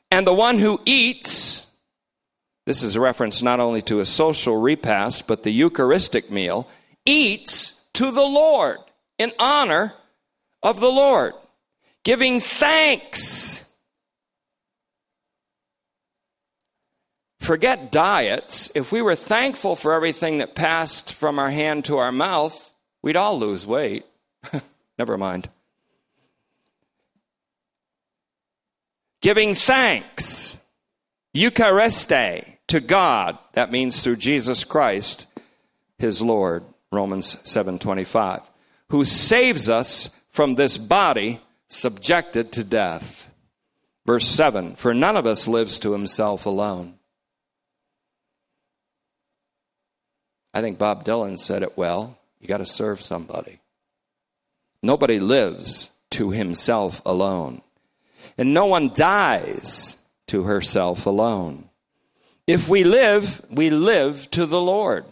And 0.09 0.25
the 0.25 0.33
one 0.33 0.57
who 0.57 0.81
eats, 0.85 1.69
this 2.65 2.81
is 2.81 2.95
a 2.95 2.99
reference 2.99 3.43
not 3.43 3.59
only 3.59 3.83
to 3.83 3.99
a 3.99 4.05
social 4.05 4.59
repast, 4.59 5.27
but 5.27 5.43
the 5.43 5.51
Eucharistic 5.51 6.31
meal, 6.31 6.67
eats 7.05 7.87
to 7.93 8.09
the 8.09 8.25
Lord 8.25 8.79
in 9.19 9.31
honor 9.37 9.93
of 10.63 10.79
the 10.79 10.91
Lord 10.91 11.35
giving 12.03 12.39
thanks. 12.39 13.62
Forget 17.43 17.91
diets. 17.91 18.71
If 18.73 18.93
we 18.93 19.01
were 19.01 19.15
thankful 19.15 19.75
for 19.75 19.91
everything 19.91 20.37
that 20.37 20.55
passed 20.55 21.13
from 21.13 21.39
our 21.39 21.49
hand 21.49 21.83
to 21.85 21.97
our 21.97 22.13
mouth, 22.13 22.73
we'd 23.01 23.17
all 23.17 23.37
lose 23.37 23.65
weight. 23.65 24.05
Never 24.97 25.17
mind. 25.17 25.49
Giving 29.21 29.55
thanks, 29.55 30.57
Euchariste, 31.35 32.57
to 32.67 32.79
God. 32.79 33.37
That 33.53 33.71
means 33.71 34.01
through 34.01 34.17
Jesus 34.17 34.63
Christ, 34.63 35.27
his 35.97 36.21
Lord. 36.21 36.63
Romans 36.93 37.37
7:25, 37.43 38.49
who 38.89 39.03
saves 39.03 39.69
us 39.69 40.17
from 40.29 40.53
this 40.53 40.77
body 40.77 41.41
subjected 41.67 42.53
to 42.53 42.63
death. 42.63 43.29
Verse 44.05 44.27
7 44.27 44.75
For 44.75 44.93
none 44.93 45.17
of 45.17 45.25
us 45.25 45.47
lives 45.47 45.77
to 45.79 45.91
himself 45.91 46.45
alone. 46.45 46.99
I 50.53 50.61
think 50.61 50.77
Bob 50.77 51.03
Dylan 51.03 51.39
said 51.39 51.63
it 51.63 51.77
well. 51.77 52.17
You 52.39 52.47
got 52.47 52.57
to 52.57 52.65
serve 52.65 53.01
somebody. 53.01 53.59
Nobody 54.81 55.19
lives 55.19 55.91
to 56.11 56.31
himself 56.31 57.01
alone. 57.05 57.61
and 58.37 58.53
no 58.53 58.65
one 58.65 58.91
dies 58.93 59.97
to 60.27 60.43
herself 60.43 61.05
alone. 61.05 61.69
If 62.47 62.67
we 62.69 62.83
live, 62.83 63.41
we 63.49 63.69
live 63.69 64.29
to 64.31 64.45
the 64.45 64.61
Lord. 64.61 65.05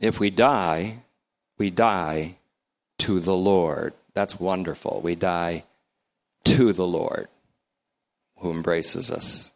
If 0.00 0.18
we 0.20 0.30
die, 0.30 0.98
we 1.58 1.70
die 1.70 2.36
to 2.98 3.20
the 3.20 3.36
Lord. 3.36 3.94
That's 4.14 4.40
wonderful. 4.40 5.00
We 5.02 5.14
die 5.14 5.64
to 6.44 6.72
the 6.72 6.86
Lord 6.86 7.28
who 8.38 8.50
embraces 8.52 9.10
us. 9.10 9.52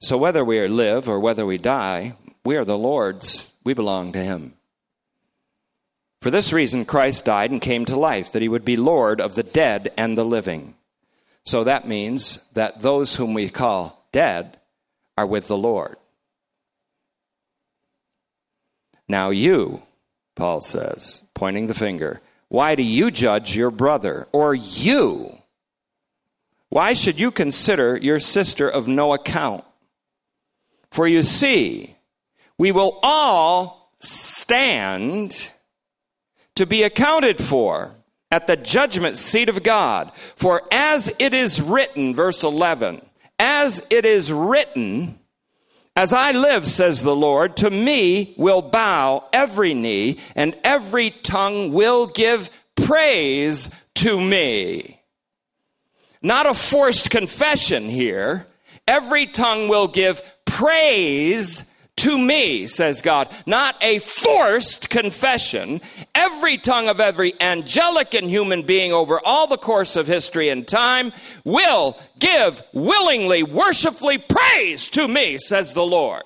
So 0.00 0.18
whether 0.18 0.44
we 0.44 0.66
live 0.68 1.08
or 1.08 1.18
whether 1.18 1.46
we 1.46 1.58
die, 1.58 2.16
we 2.44 2.56
are 2.56 2.64
the 2.64 2.78
Lord's. 2.78 3.52
We 3.64 3.74
belong 3.74 4.12
to 4.12 4.22
Him. 4.22 4.54
For 6.20 6.30
this 6.30 6.52
reason, 6.52 6.84
Christ 6.84 7.24
died 7.24 7.50
and 7.50 7.60
came 7.60 7.84
to 7.86 7.96
life, 7.96 8.32
that 8.32 8.42
He 8.42 8.48
would 8.48 8.64
be 8.64 8.76
Lord 8.76 9.20
of 9.20 9.34
the 9.34 9.42
dead 9.42 9.92
and 9.96 10.16
the 10.16 10.24
living. 10.24 10.74
So 11.44 11.64
that 11.64 11.86
means 11.86 12.50
that 12.52 12.82
those 12.82 13.16
whom 13.16 13.34
we 13.34 13.48
call 13.48 14.06
dead 14.12 14.58
are 15.16 15.26
with 15.26 15.48
the 15.48 15.56
Lord. 15.56 15.96
Now, 19.08 19.30
you, 19.30 19.82
Paul 20.34 20.60
says, 20.60 21.22
pointing 21.34 21.68
the 21.68 21.74
finger, 21.74 22.20
why 22.48 22.74
do 22.74 22.82
you 22.82 23.10
judge 23.10 23.56
your 23.56 23.70
brother? 23.70 24.26
Or 24.32 24.54
you? 24.54 25.38
Why 26.68 26.92
should 26.92 27.20
you 27.20 27.30
consider 27.30 27.96
your 27.96 28.18
sister 28.18 28.68
of 28.68 28.88
no 28.88 29.14
account? 29.14 29.64
For 30.96 31.06
you 31.06 31.22
see, 31.22 31.94
we 32.56 32.72
will 32.72 32.98
all 33.02 33.92
stand 33.98 35.52
to 36.54 36.64
be 36.64 36.84
accounted 36.84 37.38
for 37.38 37.94
at 38.30 38.46
the 38.46 38.56
judgment 38.56 39.18
seat 39.18 39.50
of 39.50 39.62
God. 39.62 40.10
For 40.36 40.62
as 40.72 41.14
it 41.18 41.34
is 41.34 41.60
written, 41.60 42.14
verse 42.14 42.42
11, 42.42 43.02
as 43.38 43.86
it 43.90 44.06
is 44.06 44.32
written, 44.32 45.18
as 45.94 46.14
I 46.14 46.30
live, 46.30 46.66
says 46.66 47.02
the 47.02 47.14
Lord, 47.14 47.58
to 47.58 47.68
me 47.68 48.32
will 48.38 48.62
bow 48.62 49.28
every 49.34 49.74
knee, 49.74 50.18
and 50.34 50.56
every 50.64 51.10
tongue 51.10 51.74
will 51.74 52.06
give 52.06 52.48
praise 52.74 53.68
to 53.96 54.18
me. 54.18 55.02
Not 56.22 56.46
a 56.46 56.54
forced 56.54 57.10
confession 57.10 57.82
here. 57.82 58.46
Every 58.88 59.26
tongue 59.26 59.68
will 59.68 59.88
give 59.88 60.22
praise 60.56 61.74
to 61.96 62.16
me, 62.16 62.66
says 62.66 63.02
God, 63.02 63.28
not 63.44 63.76
a 63.82 63.98
forced 63.98 64.88
confession. 64.88 65.82
Every 66.14 66.56
tongue 66.56 66.88
of 66.88 66.98
every 66.98 67.38
angelic 67.40 68.14
and 68.14 68.30
human 68.30 68.62
being 68.62 68.90
over 68.90 69.20
all 69.22 69.46
the 69.46 69.58
course 69.58 69.96
of 69.96 70.06
history 70.06 70.48
and 70.48 70.66
time 70.66 71.12
will 71.44 71.98
give 72.18 72.62
willingly, 72.72 73.42
worshipfully 73.42 74.16
praise 74.16 74.88
to 74.90 75.06
me, 75.06 75.36
says 75.36 75.74
the 75.74 75.84
Lord. 75.84 76.22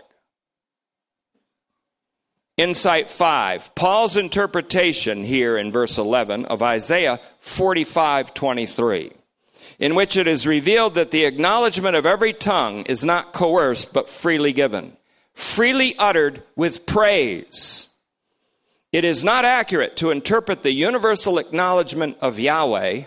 Insight 2.57 3.11
5. 3.11 3.75
Paul's 3.75 4.17
interpretation 4.17 5.25
here 5.25 5.57
in 5.57 5.73
verse 5.73 5.99
11 5.99 6.45
of 6.45 6.63
Isaiah 6.63 7.19
45 7.41 8.33
23, 8.33 9.13
in 9.81 9.97
which 9.97 10.17
it 10.17 10.29
is 10.29 10.47
revealed 10.47 10.95
that 10.95 11.11
the 11.11 11.25
acknowledgement 11.25 11.97
of 11.97 12.07
every 12.07 12.33
tongue 12.33 12.83
is 12.83 13.05
not 13.05 13.33
coerced 13.33 13.93
but 13.93 14.09
freely 14.09 14.53
given 14.53 14.97
freely 15.33 15.97
uttered 15.97 16.43
with 16.55 16.85
praise. 16.85 17.89
It 18.93 19.05
is 19.05 19.25
not 19.25 19.45
accurate 19.45 19.97
to 19.99 20.11
interpret 20.11 20.63
the 20.63 20.73
universal 20.73 21.39
acknowledgement 21.39 22.19
of 22.21 22.39
Yahweh 22.39 23.05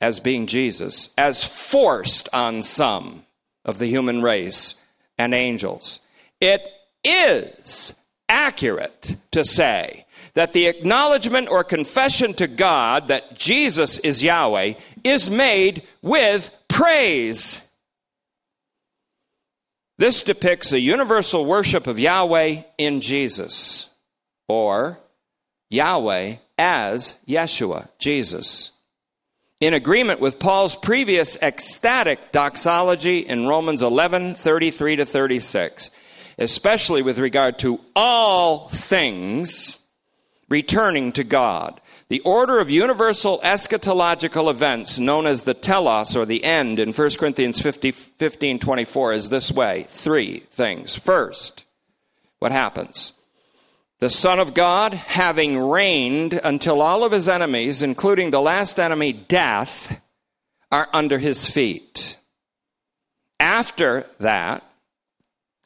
as 0.00 0.20
being 0.20 0.46
Jesus 0.46 1.10
as 1.18 1.44
forced 1.44 2.28
on 2.32 2.62
some 2.62 3.26
of 3.64 3.78
the 3.78 3.88
human 3.88 4.22
race 4.22 4.82
and 5.18 5.34
angels. 5.34 6.00
It 6.40 6.62
is 7.04 8.00
accurate 8.28 9.16
to 9.32 9.44
say 9.44 10.06
that 10.34 10.52
the 10.52 10.66
acknowledgement 10.66 11.48
or 11.48 11.64
confession 11.64 12.34
to 12.34 12.46
God 12.46 13.08
that 13.08 13.34
Jesus 13.36 13.98
is 13.98 14.22
Yahweh 14.22 14.74
is 15.04 15.30
made 15.30 15.82
with 16.02 16.50
praise. 16.68 17.66
This 19.98 20.22
depicts 20.22 20.72
a 20.72 20.80
universal 20.80 21.44
worship 21.44 21.86
of 21.86 21.98
Yahweh 21.98 22.62
in 22.78 23.00
Jesus, 23.02 23.90
or 24.48 24.98
Yahweh 25.68 26.36
as 26.56 27.16
Yeshua, 27.28 27.88
Jesus. 27.98 28.70
In 29.60 29.74
agreement 29.74 30.20
with 30.20 30.38
Paul's 30.38 30.74
previous 30.74 31.36
ecstatic 31.42 32.32
doxology 32.32 33.18
in 33.18 33.46
Romans 33.46 33.82
11 33.82 34.36
33 34.36 34.96
to 34.96 35.04
36, 35.04 35.90
especially 36.38 37.02
with 37.02 37.18
regard 37.18 37.58
to 37.58 37.78
all 37.94 38.68
things 38.70 39.79
returning 40.50 41.12
to 41.12 41.24
God. 41.24 41.80
The 42.08 42.20
order 42.20 42.58
of 42.58 42.70
universal 42.70 43.38
eschatological 43.38 44.50
events, 44.50 44.98
known 44.98 45.26
as 45.26 45.42
the 45.42 45.54
telos 45.54 46.16
or 46.16 46.26
the 46.26 46.44
end 46.44 46.80
in 46.80 46.92
1 46.92 47.10
Corinthians 47.18 47.60
50, 47.62 47.92
15 47.92 48.58
24, 48.58 49.12
is 49.12 49.30
this 49.30 49.52
way 49.52 49.86
three 49.88 50.40
things. 50.50 50.96
First, 50.96 51.64
what 52.40 52.52
happens? 52.52 53.12
The 54.00 54.10
Son 54.10 54.40
of 54.40 54.54
God, 54.54 54.94
having 54.94 55.58
reigned 55.58 56.34
until 56.42 56.80
all 56.80 57.04
of 57.04 57.12
his 57.12 57.28
enemies, 57.28 57.82
including 57.82 58.30
the 58.30 58.40
last 58.40 58.80
enemy, 58.80 59.12
death, 59.12 60.00
are 60.72 60.88
under 60.92 61.18
his 61.18 61.48
feet. 61.48 62.16
After 63.38 64.06
that, 64.18 64.64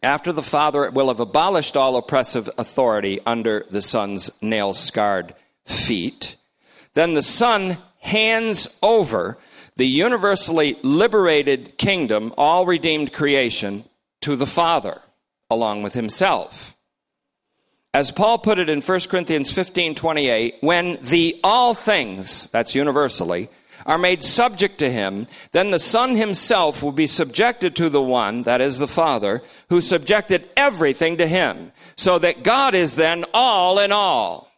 after 0.05 0.33
the 0.33 0.43
Father 0.43 0.91
will 0.91 1.09
have 1.09 1.21
abolished 1.21 1.77
all 1.77 1.97
oppressive 1.97 2.49
authority 2.59 3.21
under 3.27 3.67
the 3.71 3.83
Son's 3.83 4.31
nail 4.41 4.75
scarred 4.75 5.35
feet, 5.65 6.37
then 6.95 7.15
the 7.15 7.23
Son 7.23 7.79
hands 8.01 8.79
over 8.83 9.39
the 9.77 9.87
universally 9.87 10.77
liberated 10.83 11.77
kingdom, 11.79 12.33
all 12.37 12.67
redeemed 12.67 13.13
creation, 13.13 13.85
to 14.21 14.37
the 14.37 14.47
Father, 14.47 15.01
along 15.51 15.83
with 15.83 15.95
himself. 15.95 16.77
As 17.93 18.11
Paul 18.11 18.39
put 18.39 18.59
it 18.59 18.69
in 18.69 18.81
1 18.81 19.01
Corinthians 19.09 19.53
15 19.53 19.95
28, 19.95 20.57
when 20.61 20.99
the 21.03 21.41
all 21.45 21.75
things, 21.75 22.49
that's 22.51 22.75
universally, 22.75 23.49
are 23.87 23.99
made 23.99 24.23
subject 24.23 24.79
to 24.79 24.91
him, 24.91 25.27
then 25.53 25.71
the 25.71 25.79
Son 25.79 26.17
himself 26.17 26.83
will 26.83 26.93
be 26.93 27.07
subjected 27.07 27.77
to 27.77 27.89
the 27.89 28.03
one, 28.03 28.45
that 28.45 28.61
is 28.61 28.79
the 28.79 28.89
Father, 28.89 29.43
who 29.69 29.81
subjected 29.81 30.49
everything 30.57 31.19
to 31.19 31.27
him, 31.27 31.73
so 31.97 32.19
that 32.19 32.43
God 32.43 32.75
is 32.75 32.97
then 32.97 33.25
all 33.35 33.79
in 33.79 33.93
all. 33.93 34.51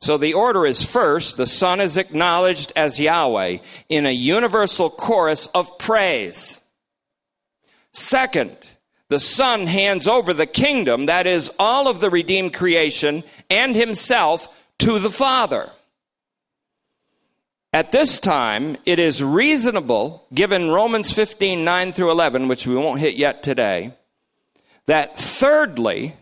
So 0.00 0.18
the 0.18 0.34
order 0.34 0.66
is 0.66 0.82
first, 0.82 1.36
the 1.36 1.46
Son 1.46 1.80
is 1.80 1.96
acknowledged 1.96 2.72
as 2.76 3.00
Yahweh 3.00 3.58
in 3.88 4.06
a 4.06 4.10
universal 4.10 4.90
chorus 4.90 5.46
of 5.48 5.78
praise. 5.78 6.60
Second, 7.92 8.56
the 9.08 9.20
Son 9.20 9.66
hands 9.66 10.08
over 10.08 10.34
the 10.34 10.46
kingdom, 10.46 11.06
that 11.06 11.26
is, 11.26 11.50
all 11.58 11.88
of 11.88 12.00
the 12.00 12.10
redeemed 12.10 12.52
creation, 12.52 13.22
and 13.48 13.74
himself 13.74 14.48
to 14.80 14.98
the 14.98 15.10
Father. 15.10 15.70
At 17.74 17.90
this 17.90 18.20
time, 18.20 18.76
it 18.86 19.00
is 19.00 19.20
reasonable, 19.20 20.24
given 20.32 20.70
Romans 20.70 21.10
15, 21.10 21.64
9 21.64 21.90
through 21.90 22.12
11, 22.12 22.46
which 22.46 22.68
we 22.68 22.76
won't 22.76 23.00
hit 23.00 23.16
yet 23.16 23.42
today, 23.42 23.94
that 24.86 25.18
thirdly, 25.18 26.14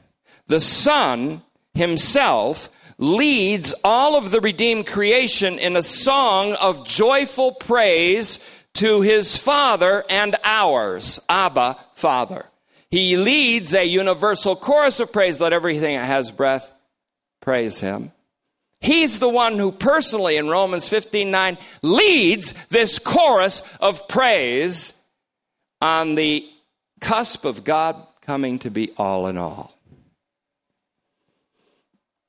the 0.47 0.61
Son 0.61 1.43
himself 1.75 2.71
leads 2.97 3.75
all 3.85 4.17
of 4.17 4.31
the 4.31 4.41
redeemed 4.41 4.87
creation 4.87 5.59
in 5.59 5.77
a 5.77 5.83
song 5.83 6.55
of 6.55 6.89
joyful 6.89 7.53
praise 7.53 8.39
to 8.73 9.03
his 9.03 9.37
Father 9.37 10.07
and 10.09 10.37
ours, 10.45 11.21
Abba, 11.29 11.77
Father. 11.93 12.47
He 12.91 13.19
leads 13.19 13.75
a 13.75 13.85
universal 13.85 14.57
chorus 14.57 15.01
of 15.01 15.13
praise. 15.13 15.39
Let 15.39 15.53
everything 15.53 15.97
that 15.97 16.07
has 16.07 16.31
breath 16.31 16.73
praise 17.43 17.79
him. 17.79 18.11
He's 18.83 19.21
the 19.21 19.29
one 19.29 19.59
who 19.59 19.71
personally 19.71 20.37
in 20.37 20.49
Romans 20.49 20.89
15 20.89 21.31
9 21.31 21.59
leads 21.83 22.53
this 22.67 22.99
chorus 22.99 23.63
of 23.81 24.09
praise 24.09 25.01
on 25.81 26.17
the 26.17 26.49
cusp 27.01 27.45
of 27.45 27.65
God 27.65 27.97
coming 28.23 28.59
to 28.61 28.71
be 28.71 28.93
all 28.97 29.29
in 29.29 29.39
all. 29.39 29.73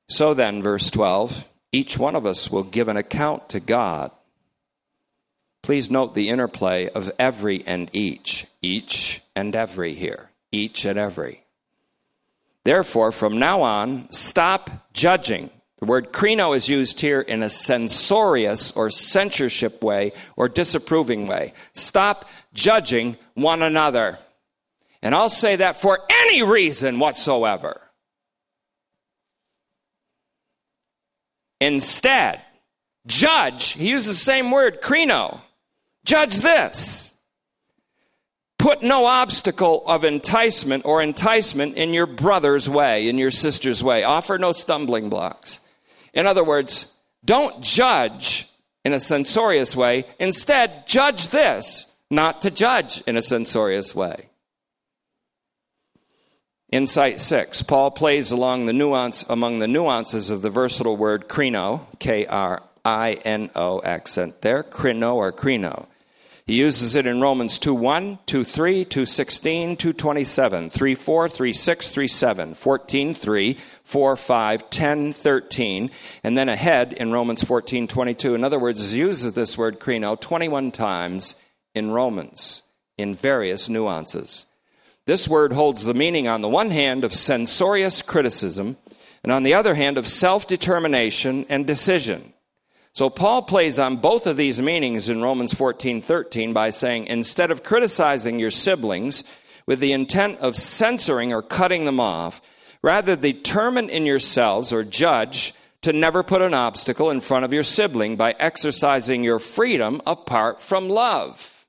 So 0.08 0.32
then, 0.32 0.62
verse 0.62 0.90
12, 0.90 1.48
each 1.72 1.98
one 1.98 2.14
of 2.14 2.24
us 2.24 2.50
will 2.50 2.62
give 2.62 2.86
an 2.88 2.96
account 2.96 3.48
to 3.50 3.58
God. 3.58 4.12
Please 5.62 5.90
note 5.90 6.14
the 6.14 6.28
interplay 6.28 6.88
of 6.88 7.10
every 7.18 7.64
and 7.66 7.90
each, 7.92 8.46
each 8.62 9.22
and 9.34 9.56
every 9.56 9.94
here, 9.94 10.30
each 10.52 10.84
and 10.84 10.98
every. 10.98 11.42
Therefore, 12.64 13.10
from 13.10 13.38
now 13.38 13.62
on, 13.62 14.10
stop 14.12 14.92
judging. 14.92 15.50
The 15.84 15.90
word 15.90 16.12
krino 16.14 16.56
is 16.56 16.66
used 16.66 17.02
here 17.02 17.20
in 17.20 17.42
a 17.42 17.50
censorious 17.50 18.72
or 18.72 18.88
censorship 18.88 19.82
way 19.82 20.12
or 20.34 20.48
disapproving 20.48 21.26
way. 21.26 21.52
Stop 21.74 22.26
judging 22.54 23.18
one 23.34 23.60
another. 23.60 24.18
And 25.02 25.14
I'll 25.14 25.28
say 25.28 25.56
that 25.56 25.78
for 25.78 25.98
any 26.08 26.42
reason 26.42 27.00
whatsoever. 27.00 27.82
Instead, 31.60 32.40
judge, 33.06 33.72
he 33.72 33.90
uses 33.90 34.06
the 34.06 34.24
same 34.24 34.50
word, 34.50 34.80
krino. 34.80 35.42
Judge 36.06 36.38
this. 36.38 37.14
Put 38.58 38.82
no 38.82 39.04
obstacle 39.04 39.86
of 39.86 40.04
enticement 40.04 40.86
or 40.86 41.02
enticement 41.02 41.76
in 41.76 41.92
your 41.92 42.06
brother's 42.06 42.70
way, 42.70 43.06
in 43.06 43.18
your 43.18 43.30
sister's 43.30 43.84
way. 43.84 44.02
Offer 44.02 44.38
no 44.38 44.52
stumbling 44.52 45.10
blocks. 45.10 45.60
In 46.14 46.26
other 46.26 46.44
words, 46.44 46.96
don't 47.24 47.62
judge 47.62 48.48
in 48.84 48.92
a 48.92 49.00
censorious 49.00 49.74
way. 49.74 50.04
Instead, 50.18 50.86
judge 50.86 51.28
this, 51.28 51.92
not 52.10 52.42
to 52.42 52.50
judge 52.50 53.02
in 53.02 53.16
a 53.16 53.22
censorious 53.22 53.94
way. 53.94 54.28
Insight 56.70 57.20
six, 57.20 57.62
Paul 57.62 57.90
plays 57.90 58.30
along 58.30 58.66
the 58.66 58.72
nuance 58.72 59.24
among 59.28 59.58
the 59.58 59.68
nuances 59.68 60.30
of 60.30 60.42
the 60.42 60.50
versatile 60.50 60.96
word 60.96 61.28
krino, 61.28 61.82
K 62.00 62.26
R 62.26 62.62
I 62.84 63.12
N 63.24 63.50
O 63.54 63.80
accent 63.82 64.42
there, 64.42 64.62
krino 64.62 65.14
or 65.14 65.32
krino. 65.32 65.86
He 66.46 66.56
uses 66.56 66.94
it 66.94 67.06
in 67.06 67.22
Romans 67.22 67.58
2 67.58 67.74
1, 67.74 68.18
2 68.26 68.44
3, 68.44 68.84
2 68.84 69.06
16, 69.06 69.76
2 69.76 69.92
27, 69.92 70.70
3 70.70 70.94
4, 70.94 71.28
3 71.28 71.52
6, 71.52 71.88
3 71.90 72.08
7, 72.08 72.54
14 72.54 73.14
3, 73.14 73.58
4 73.84 74.16
5, 74.16 74.70
10 74.70 75.12
13, 75.12 75.90
and 76.22 76.36
then 76.36 76.48
ahead 76.48 76.92
in 76.94 77.12
Romans 77.12 77.44
14 77.44 77.86
22. 77.86 78.34
In 78.34 78.44
other 78.44 78.58
words, 78.58 78.94
uses 78.94 79.34
this 79.34 79.56
word 79.56 79.78
krino 79.78 80.18
21 80.18 80.72
times 80.72 81.36
in 81.74 81.90
Romans 81.90 82.62
in 82.96 83.14
various 83.14 83.68
nuances. 83.68 84.46
This 85.06 85.28
word 85.28 85.52
holds 85.52 85.84
the 85.84 85.94
meaning, 85.94 86.28
on 86.28 86.40
the 86.40 86.48
one 86.48 86.70
hand, 86.70 87.04
of 87.04 87.12
censorious 87.12 88.00
criticism, 88.00 88.78
and 89.22 89.30
on 89.30 89.42
the 89.42 89.54
other 89.54 89.74
hand, 89.74 89.98
of 89.98 90.08
self 90.08 90.46
determination 90.46 91.44
and 91.50 91.66
decision. 91.66 92.32
So 92.94 93.10
Paul 93.10 93.42
plays 93.42 93.78
on 93.78 93.96
both 93.96 94.26
of 94.26 94.36
these 94.36 94.62
meanings 94.62 95.08
in 95.08 95.20
Romans 95.20 95.52
14:13 95.52 96.54
by 96.54 96.70
saying 96.70 97.08
instead 97.08 97.50
of 97.50 97.62
criticizing 97.64 98.38
your 98.38 98.52
siblings 98.52 99.24
with 99.66 99.80
the 99.80 99.92
intent 99.92 100.38
of 100.38 100.56
censoring 100.56 101.32
or 101.32 101.42
cutting 101.42 101.84
them 101.84 101.98
off, 101.98 102.40
rather 102.84 103.16
determine 103.16 103.88
in 103.88 104.04
yourselves 104.04 104.70
or 104.70 104.84
judge 104.84 105.54
to 105.80 105.90
never 105.90 106.22
put 106.22 106.42
an 106.42 106.52
obstacle 106.52 107.08
in 107.08 107.18
front 107.18 107.42
of 107.42 107.52
your 107.52 107.62
sibling 107.62 108.14
by 108.14 108.36
exercising 108.38 109.24
your 109.24 109.38
freedom 109.38 110.02
apart 110.06 110.60
from 110.60 110.90
love. 110.90 111.66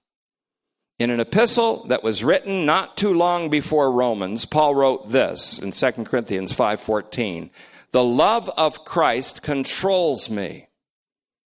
In 1.00 1.10
an 1.10 1.22
epistle 1.22 1.86
that 1.86 2.04
was 2.04 2.22
written 2.22 2.66
not 2.66 2.98
too 2.98 3.14
long 3.14 3.50
before 3.50 3.94
Romans, 3.94 4.44
Paul 4.44 4.76
wrote 4.76 5.10
this 5.10 5.58
in 5.58 5.72
2 5.72 6.06
Corinthians 6.06 6.52
5:14, 6.52 7.50
"The 7.94 8.04
love 8.04 8.50
of 8.58 8.84
Christ 8.84 9.42
controls 9.42 10.30
me." 10.30 10.68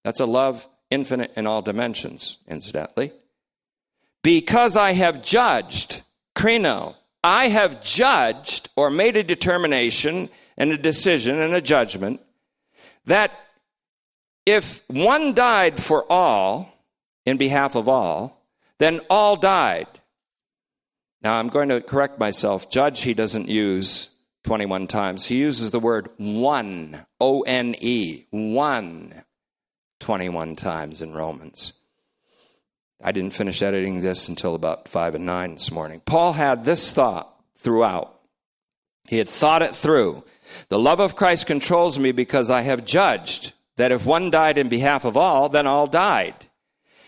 That's 0.03 0.19
a 0.19 0.25
love 0.25 0.67
infinite 0.89 1.31
in 1.35 1.45
all 1.45 1.61
dimensions, 1.61 2.39
incidentally. 2.47 3.11
Because 4.23 4.75
I 4.75 4.93
have 4.93 5.21
judged, 5.21 6.01
krino, 6.35 6.95
I 7.23 7.49
have 7.49 7.81
judged 7.81 8.69
or 8.75 8.89
made 8.89 9.17
a 9.17 9.23
determination 9.23 10.29
and 10.57 10.71
a 10.71 10.77
decision 10.77 11.39
and 11.41 11.53
a 11.53 11.61
judgment 11.61 12.21
that 13.05 13.31
if 14.45 14.83
one 14.87 15.33
died 15.33 15.81
for 15.81 16.05
all, 16.11 16.73
in 17.25 17.37
behalf 17.37 17.75
of 17.75 17.87
all, 17.87 18.45
then 18.79 19.01
all 19.09 19.35
died. 19.35 19.87
Now 21.21 21.37
I'm 21.37 21.49
going 21.49 21.69
to 21.69 21.81
correct 21.81 22.19
myself. 22.19 22.69
Judge, 22.71 23.01
he 23.01 23.13
doesn't 23.13 23.47
use 23.47 24.09
21 24.45 24.87
times. 24.87 25.25
He 25.25 25.37
uses 25.37 25.71
the 25.71 25.79
word 25.79 26.09
one, 26.17 27.05
O 27.19 27.41
N 27.41 27.75
E, 27.79 28.25
one. 28.31 29.23
21 29.99 30.55
times 30.55 31.01
in 31.01 31.13
Romans. 31.13 31.73
I 33.01 33.11
didn't 33.13 33.33
finish 33.33 33.61
editing 33.61 34.01
this 34.01 34.27
until 34.27 34.55
about 34.55 34.89
5 34.89 35.15
and 35.15 35.25
9 35.25 35.53
this 35.53 35.71
morning. 35.71 36.01
Paul 36.05 36.33
had 36.33 36.65
this 36.65 36.91
thought 36.91 37.33
throughout. 37.55 38.13
He 39.07 39.17
had 39.17 39.29
thought 39.29 39.61
it 39.61 39.75
through. 39.75 40.23
The 40.67 40.79
love 40.79 40.99
of 40.99 41.15
Christ 41.15 41.47
controls 41.47 41.97
me 41.97 42.11
because 42.11 42.49
I 42.49 42.61
have 42.61 42.85
judged 42.85 43.53
that 43.77 43.93
if 43.93 44.05
one 44.05 44.29
died 44.29 44.57
in 44.57 44.67
behalf 44.67 45.05
of 45.05 45.15
all, 45.15 45.47
then 45.47 45.65
all 45.65 45.87
died. 45.87 46.35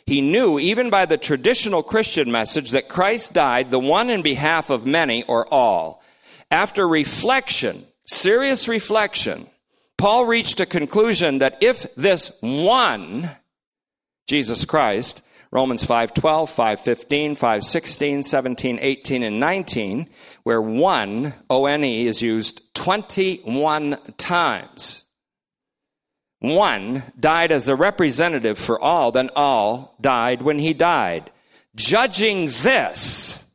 He 0.06 0.22
knew, 0.22 0.58
even 0.60 0.90
by 0.90 1.06
the 1.06 1.18
traditional 1.18 1.84
Christian 1.84 2.32
message, 2.32 2.72
that 2.72 2.90
Christ 2.90 3.34
died, 3.34 3.70
the 3.70 3.80
one 3.80 4.10
in 4.10 4.22
behalf 4.22 4.70
of 4.70 4.86
many 4.86 5.24
or 5.24 5.46
all. 5.54 6.02
After 6.50 6.88
reflection, 6.88 7.84
serious 8.06 8.68
reflection, 8.68 9.48
Paul 9.98 10.26
reached 10.26 10.60
a 10.60 10.66
conclusion 10.66 11.40
that 11.40 11.58
if 11.62 11.94
this 11.96 12.36
one, 12.42 13.30
Jesus 14.28 14.66
Christ, 14.66 15.22
Romans 15.52 15.84
5:12, 15.84 16.50
5:15, 16.50 17.36
5:16, 17.36 18.24
17, 18.24 18.80
18 18.82 19.24
and 19.24 19.40
19, 19.40 20.10
where 20.44 20.62
one 20.62 21.34
ONE 21.50 21.84
is 21.84 22.22
used 22.22 22.74
21 22.74 23.98
times. 24.18 25.06
One 26.40 27.04
died 27.20 27.52
as 27.52 27.68
a 27.68 27.76
representative 27.76 28.58
for 28.58 28.80
all, 28.82 29.12
then 29.12 29.30
all 29.36 29.96
died 30.00 30.42
when 30.42 30.58
he 30.58 30.74
died. 30.74 31.30
Judging 31.76 32.48
this 32.64 33.46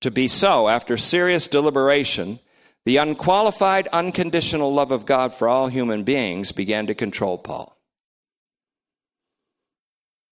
to 0.00 0.10
be 0.10 0.28
so 0.28 0.68
after 0.68 0.96
serious 0.96 1.48
deliberation, 1.48 2.38
the 2.84 2.98
unqualified, 2.98 3.88
unconditional 3.88 4.72
love 4.72 4.92
of 4.92 5.06
God 5.06 5.32
for 5.32 5.48
all 5.48 5.68
human 5.68 6.04
beings 6.04 6.52
began 6.52 6.86
to 6.86 6.94
control 6.94 7.38
Paul. 7.38 7.81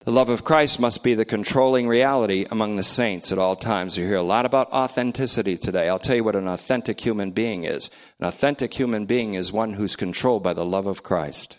The 0.05 0.13
love 0.13 0.31
of 0.31 0.45
Christ 0.45 0.81
must 0.81 1.05
be 1.05 1.13
the 1.13 1.27
controlling 1.27 1.87
reality 1.87 2.47
among 2.51 2.77
the 2.77 2.83
saints 2.83 3.33
at 3.33 3.39
all 3.39 3.55
times. 3.55 3.99
You 3.99 4.07
hear 4.07 4.17
a 4.17 4.23
lot 4.23 4.47
about 4.47 4.73
authenticity 4.73 5.59
today. 5.59 5.91
I'll 5.91 5.99
tell 5.99 6.17
you 6.17 6.25
what 6.25 6.37
an 6.37 6.49
authentic 6.49 6.99
human 6.99 7.33
being 7.33 7.65
is. 7.65 7.91
An 8.19 8.27
authentic 8.27 8.73
human 8.73 9.05
being 9.05 9.35
is 9.35 9.53
one 9.53 9.75
who's 9.75 9.97
controlled 9.97 10.43
by 10.43 10.55
the 10.55 10.65
love 10.65 10.87
of 10.87 11.03
Christ. 11.03 11.59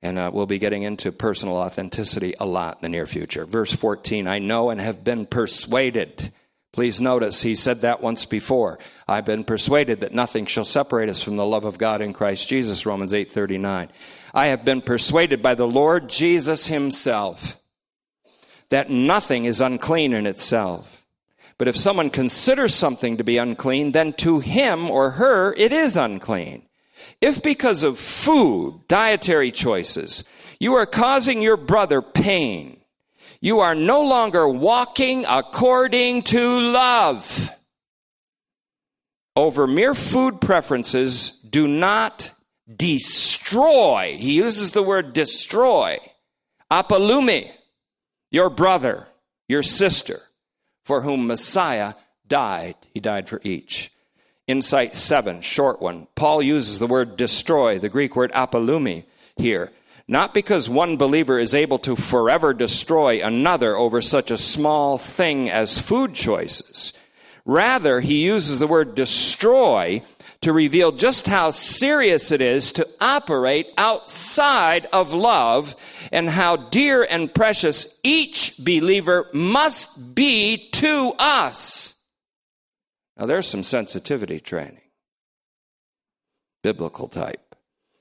And 0.00 0.16
uh, 0.16 0.30
we'll 0.32 0.46
be 0.46 0.60
getting 0.60 0.84
into 0.84 1.10
personal 1.10 1.56
authenticity 1.56 2.34
a 2.38 2.46
lot 2.46 2.76
in 2.76 2.82
the 2.82 2.88
near 2.88 3.06
future. 3.06 3.44
Verse 3.44 3.74
14 3.74 4.28
I 4.28 4.38
know 4.38 4.70
and 4.70 4.80
have 4.80 5.02
been 5.02 5.26
persuaded 5.26 6.32
Please 6.72 7.00
notice 7.00 7.42
he 7.42 7.56
said 7.56 7.80
that 7.80 8.00
once 8.00 8.24
before. 8.24 8.78
I've 9.08 9.24
been 9.24 9.42
persuaded 9.42 10.02
that 10.02 10.14
nothing 10.14 10.46
shall 10.46 10.64
separate 10.64 11.08
us 11.08 11.20
from 11.20 11.34
the 11.34 11.44
love 11.44 11.64
of 11.64 11.78
God 11.78 12.00
in 12.00 12.12
Christ 12.12 12.48
Jesus, 12.48 12.86
Romans 12.86 13.12
8:39. 13.12 13.88
I 14.32 14.46
have 14.46 14.64
been 14.64 14.82
persuaded 14.82 15.42
by 15.42 15.54
the 15.54 15.66
Lord 15.66 16.08
Jesus 16.08 16.66
himself 16.66 17.60
that 18.70 18.90
nothing 18.90 19.44
is 19.44 19.60
unclean 19.60 20.12
in 20.12 20.26
itself. 20.26 21.04
But 21.58 21.68
if 21.68 21.76
someone 21.76 22.08
considers 22.10 22.74
something 22.74 23.18
to 23.18 23.24
be 23.24 23.36
unclean, 23.36 23.92
then 23.92 24.12
to 24.14 24.38
him 24.38 24.90
or 24.90 25.10
her 25.12 25.52
it 25.54 25.72
is 25.72 25.96
unclean. 25.96 26.62
If 27.20 27.42
because 27.42 27.82
of 27.82 27.98
food, 27.98 28.82
dietary 28.88 29.50
choices, 29.50 30.24
you 30.58 30.74
are 30.74 30.86
causing 30.86 31.42
your 31.42 31.56
brother 31.56 32.00
pain, 32.00 32.80
you 33.40 33.60
are 33.60 33.74
no 33.74 34.02
longer 34.02 34.48
walking 34.48 35.24
according 35.28 36.22
to 36.22 36.60
love. 36.60 37.50
Over 39.34 39.66
mere 39.66 39.94
food 39.94 40.40
preferences, 40.40 41.30
do 41.48 41.66
not 41.66 42.32
destroy. 42.76 44.16
He 44.18 44.34
uses 44.34 44.72
the 44.72 44.82
word 44.82 45.12
destroy. 45.12 45.98
Apolumi, 46.70 47.50
your 48.30 48.50
brother, 48.50 49.08
your 49.48 49.62
sister, 49.62 50.20
for 50.84 51.00
whom 51.00 51.26
Messiah 51.26 51.94
died. 52.26 52.76
He 52.94 53.00
died 53.00 53.28
for 53.28 53.40
each. 53.42 53.90
Insight 54.46 54.96
7, 54.96 55.42
short 55.42 55.80
one. 55.80 56.08
Paul 56.14 56.42
uses 56.42 56.78
the 56.78 56.86
word 56.86 57.16
destroy, 57.16 57.78
the 57.78 57.88
Greek 57.88 58.16
word 58.16 58.32
apolumi 58.32 59.04
here. 59.36 59.70
Not 60.08 60.34
because 60.34 60.68
one 60.68 60.96
believer 60.96 61.38
is 61.38 61.54
able 61.54 61.78
to 61.80 61.94
forever 61.94 62.52
destroy 62.52 63.24
another 63.24 63.76
over 63.76 64.02
such 64.02 64.32
a 64.32 64.38
small 64.38 64.98
thing 64.98 65.48
as 65.48 65.78
food 65.78 66.14
choices. 66.14 66.92
Rather, 67.44 68.00
he 68.00 68.24
uses 68.24 68.58
the 68.58 68.66
word 68.66 68.96
destroy 68.96 70.02
to 70.42 70.52
reveal 70.52 70.92
just 70.92 71.26
how 71.26 71.50
serious 71.50 72.30
it 72.30 72.40
is 72.40 72.72
to 72.72 72.88
operate 73.00 73.68
outside 73.76 74.86
of 74.92 75.12
love 75.12 75.76
and 76.12 76.30
how 76.30 76.56
dear 76.56 77.02
and 77.02 77.34
precious 77.34 78.00
each 78.02 78.56
believer 78.58 79.28
must 79.34 80.14
be 80.14 80.70
to 80.70 81.12
us. 81.18 81.94
Now, 83.18 83.26
there's 83.26 83.46
some 83.46 83.62
sensitivity 83.62 84.40
training. 84.40 84.80
biblical 86.62 87.08
type. 87.08 87.54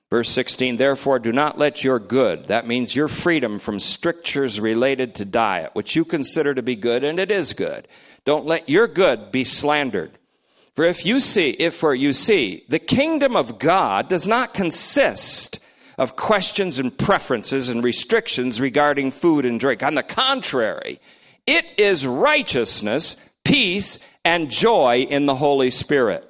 Verse 0.10 0.30
16, 0.30 0.78
therefore, 0.78 1.20
do 1.20 1.32
not 1.32 1.58
let 1.58 1.84
your 1.84 2.00
good, 2.00 2.48
that 2.48 2.68
means 2.68 2.96
your 2.96 3.08
freedom 3.08 3.60
from 3.60 3.80
strictures 3.80 4.60
related 4.60 5.16
to 5.16 5.26
diet, 5.26 5.72
which 5.74 5.96
you 5.96 6.04
consider 6.04 6.54
to 6.54 6.64
be 6.64 6.76
good, 6.76 7.04
and 7.04 7.20
it 7.20 7.32
is 7.32 7.54
good. 7.54 7.88
Don't 8.26 8.46
let 8.46 8.68
your 8.68 8.88
good 8.88 9.32
be 9.32 9.44
slandered. 9.44 10.19
For 10.80 10.86
if 10.86 11.06
you 11.06 11.20
see, 11.20 11.50
if 11.50 11.76
for 11.76 11.94
you 11.94 12.14
see, 12.14 12.64
the 12.70 12.80
kingdom 12.80 13.36
of 13.36 13.60
God 13.60 14.08
does 14.08 14.30
not 14.30 14.54
consist 14.54 15.60
of 15.98 16.16
questions 16.16 16.80
and 16.80 16.98
preferences 16.98 17.68
and 17.68 17.84
restrictions 17.84 18.62
regarding 18.62 19.12
food 19.12 19.44
and 19.46 19.60
drink. 19.60 19.84
On 19.84 19.96
the 19.96 20.04
contrary, 20.04 21.02
it 21.46 21.66
is 21.78 22.08
righteousness, 22.08 23.18
peace, 23.44 24.00
and 24.24 24.50
joy 24.50 25.06
in 25.10 25.26
the 25.26 25.36
Holy 25.36 25.70
Spirit. 25.70 26.26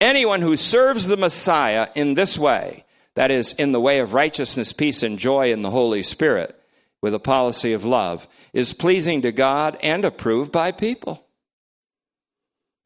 Anyone 0.00 0.40
who 0.40 0.56
serves 0.56 1.06
the 1.06 1.18
Messiah 1.18 1.88
in 1.94 2.14
this 2.14 2.38
way, 2.38 2.86
that 3.16 3.30
is, 3.30 3.52
in 3.52 3.72
the 3.72 3.82
way 3.82 3.98
of 3.98 4.14
righteousness, 4.14 4.72
peace, 4.72 5.02
and 5.02 5.18
joy 5.18 5.52
in 5.52 5.60
the 5.60 5.68
Holy 5.68 6.02
Spirit, 6.02 6.58
with 7.02 7.12
a 7.12 7.18
policy 7.18 7.74
of 7.74 7.84
love, 7.84 8.26
is 8.54 8.72
pleasing 8.72 9.20
to 9.20 9.30
God 9.30 9.76
and 9.82 10.06
approved 10.06 10.52
by 10.52 10.72
people. 10.72 11.23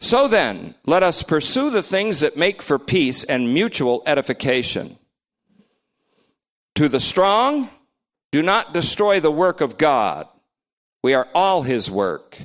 So 0.01 0.29
then, 0.29 0.75
let 0.87 1.03
us 1.03 1.23
pursue 1.23 1.71
the 1.71 1.83
things 1.83 2.21
that 2.21 2.37
make 2.37 2.63
for 2.63 2.79
peace 2.79 3.25
and 3.25 3.53
mutual 3.53 4.03
edification. 4.07 4.97
To 6.77 6.89
the 6.89 7.01
strong, 7.01 7.69
do 8.31 8.41
not 8.41 8.73
destroy 8.73 9.19
the 9.19 9.33
work 9.33 9.61
of 9.61 9.77
God. 9.77 10.29
We 11.03 11.15
are 11.15 11.29
all 11.35 11.63
his 11.63 11.91
work. 11.91 12.39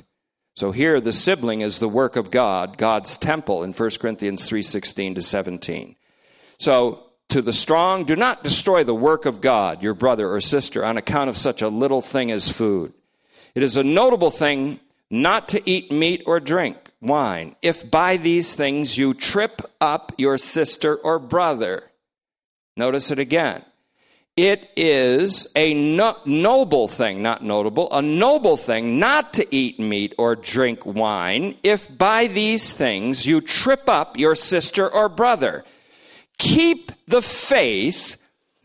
So 0.56 0.72
here 0.72 1.00
the 1.00 1.12
sibling 1.12 1.60
is 1.60 1.78
the 1.78 1.88
work 1.88 2.16
of 2.16 2.30
God, 2.30 2.76
God's 2.76 3.16
temple 3.16 3.62
in 3.62 3.72
1 3.72 4.00
Corinthians 4.00 4.48
3:16 4.48 5.14
to 5.14 5.22
17. 5.22 5.96
So 6.58 7.10
to 7.28 7.42
the 7.42 7.52
strong, 7.52 8.04
do 8.04 8.16
not 8.16 8.44
destroy 8.44 8.84
the 8.84 8.94
work 8.94 9.26
of 9.26 9.40
God, 9.40 9.82
your 9.82 9.94
brother 9.94 10.30
or 10.30 10.40
sister, 10.40 10.84
on 10.84 10.96
account 10.96 11.30
of 11.30 11.36
such 11.36 11.62
a 11.62 11.68
little 11.68 12.02
thing 12.02 12.30
as 12.30 12.48
food. 12.48 12.92
It 13.54 13.62
is 13.62 13.76
a 13.76 13.84
notable 13.84 14.30
thing 14.30 14.80
not 15.10 15.48
to 15.48 15.68
eat 15.68 15.92
meat 15.92 16.22
or 16.26 16.40
drink 16.40 16.83
wine, 17.04 17.56
if 17.62 17.90
by 17.90 18.16
these 18.16 18.54
things 18.54 18.98
you 18.98 19.14
trip 19.14 19.62
up 19.80 20.12
your 20.18 20.38
sister 20.38 20.96
or 20.96 21.18
brother. 21.18 21.84
Notice 22.76 23.10
it 23.10 23.18
again. 23.18 23.62
It 24.36 24.68
is 24.74 25.52
a 25.54 25.74
no- 25.74 26.16
noble 26.24 26.88
thing, 26.88 27.22
not 27.22 27.42
notable, 27.42 27.88
a 27.92 28.02
noble 28.02 28.56
thing 28.56 28.98
not 28.98 29.34
to 29.34 29.54
eat 29.54 29.78
meat 29.78 30.12
or 30.18 30.34
drink 30.34 30.84
wine 30.84 31.56
if 31.62 31.86
by 31.96 32.26
these 32.26 32.72
things 32.72 33.26
you 33.26 33.40
trip 33.40 33.88
up 33.88 34.18
your 34.18 34.34
sister 34.34 34.88
or 34.88 35.08
brother. 35.08 35.64
Keep 36.38 36.90
the 37.06 37.22
faith 37.22 38.16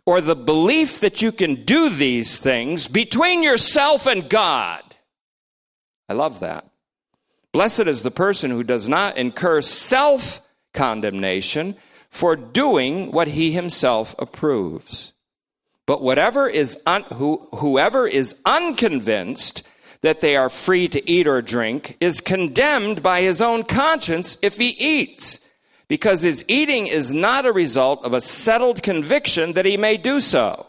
or 0.07 0.21
the 0.21 0.35
belief 0.35 1.01
that 1.01 1.21
you 1.21 1.31
can 1.31 1.65
do 1.65 1.89
these 1.89 2.39
things 2.39 2.87
between 2.87 3.43
yourself 3.43 4.07
and 4.07 4.27
God. 4.27 4.81
I 6.07 6.13
love 6.13 6.39
that. 6.39 6.68
Blessed 7.51 7.87
is 7.87 8.01
the 8.01 8.11
person 8.11 8.51
who 8.51 8.63
does 8.63 8.87
not 8.87 9.17
incur 9.17 9.61
self 9.61 10.41
condemnation 10.73 11.75
for 12.09 12.35
doing 12.35 13.11
what 13.11 13.27
he 13.29 13.51
himself 13.51 14.15
approves. 14.19 15.13
But 15.85 16.01
whatever 16.01 16.47
is 16.47 16.81
un, 16.85 17.03
who, 17.13 17.47
whoever 17.55 18.07
is 18.07 18.39
unconvinced 18.45 19.67
that 20.01 20.21
they 20.21 20.35
are 20.35 20.49
free 20.49 20.87
to 20.87 21.09
eat 21.09 21.27
or 21.27 21.41
drink 21.41 21.97
is 21.99 22.21
condemned 22.21 23.01
by 23.01 23.21
his 23.21 23.41
own 23.41 23.63
conscience 23.63 24.37
if 24.41 24.57
he 24.57 24.69
eats 24.69 25.49
because 25.87 26.21
his 26.21 26.45
eating 26.47 26.87
is 26.87 27.11
not 27.11 27.45
a 27.45 27.51
result 27.51 28.05
of 28.05 28.13
a 28.13 28.21
settled 28.21 28.81
conviction 28.83 29.53
that 29.53 29.65
he 29.65 29.75
may 29.75 29.97
do 29.97 30.19
so. 30.19 30.65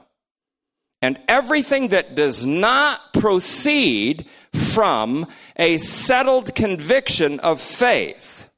And 1.02 1.18
everything 1.28 1.88
that 1.88 2.14
does 2.14 2.44
not 2.44 3.00
proceed 3.14 4.26
from 4.52 5.26
a 5.56 5.78
settled 5.78 6.54
conviction 6.54 7.40
of 7.40 7.60
faith 7.60 8.50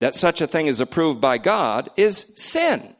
that 0.00 0.14
such 0.14 0.40
a 0.40 0.46
thing 0.46 0.66
is 0.66 0.80
approved 0.80 1.20
by 1.20 1.38
God 1.38 1.90
is 1.96 2.32
sin 2.36 2.94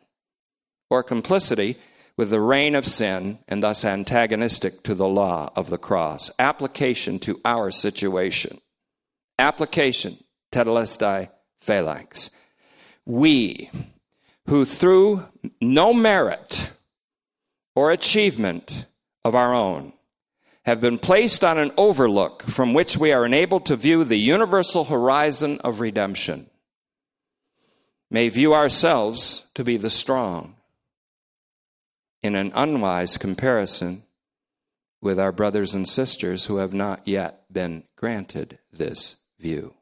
or 0.90 1.02
complicity 1.02 1.76
with 2.16 2.30
the 2.30 2.40
reign 2.40 2.74
of 2.74 2.86
sin 2.86 3.38
and 3.46 3.62
thus 3.62 3.84
antagonistic 3.84 4.82
to 4.82 4.94
the 4.94 5.08
law 5.08 5.50
of 5.54 5.70
the 5.70 5.78
cross. 5.78 6.30
Application 6.38 7.18
to 7.20 7.40
our 7.44 7.70
situation. 7.70 8.58
Application, 9.38 10.18
tetelestai 10.52 11.30
phalanx 11.60 12.30
we, 13.08 13.70
who 14.46 14.66
through 14.66 15.24
no 15.62 15.92
merit 15.94 16.70
or 17.78 17.92
achievement 17.92 18.86
of 19.24 19.36
our 19.36 19.54
own, 19.54 19.92
have 20.64 20.80
been 20.80 20.98
placed 20.98 21.44
on 21.44 21.58
an 21.58 21.70
overlook 21.76 22.42
from 22.42 22.74
which 22.74 22.96
we 22.96 23.12
are 23.12 23.24
enabled 23.24 23.64
to 23.64 23.76
view 23.76 24.02
the 24.02 24.18
universal 24.18 24.86
horizon 24.86 25.60
of 25.60 25.78
redemption, 25.78 26.50
may 28.10 28.28
view 28.28 28.52
ourselves 28.52 29.46
to 29.54 29.62
be 29.62 29.76
the 29.76 29.88
strong 29.88 30.56
in 32.20 32.34
an 32.34 32.50
unwise 32.56 33.16
comparison 33.16 34.02
with 35.00 35.20
our 35.20 35.30
brothers 35.30 35.72
and 35.72 35.88
sisters 35.88 36.46
who 36.46 36.56
have 36.56 36.74
not 36.74 37.06
yet 37.06 37.44
been 37.52 37.84
granted 37.94 38.58
this 38.72 39.18
view. 39.38 39.72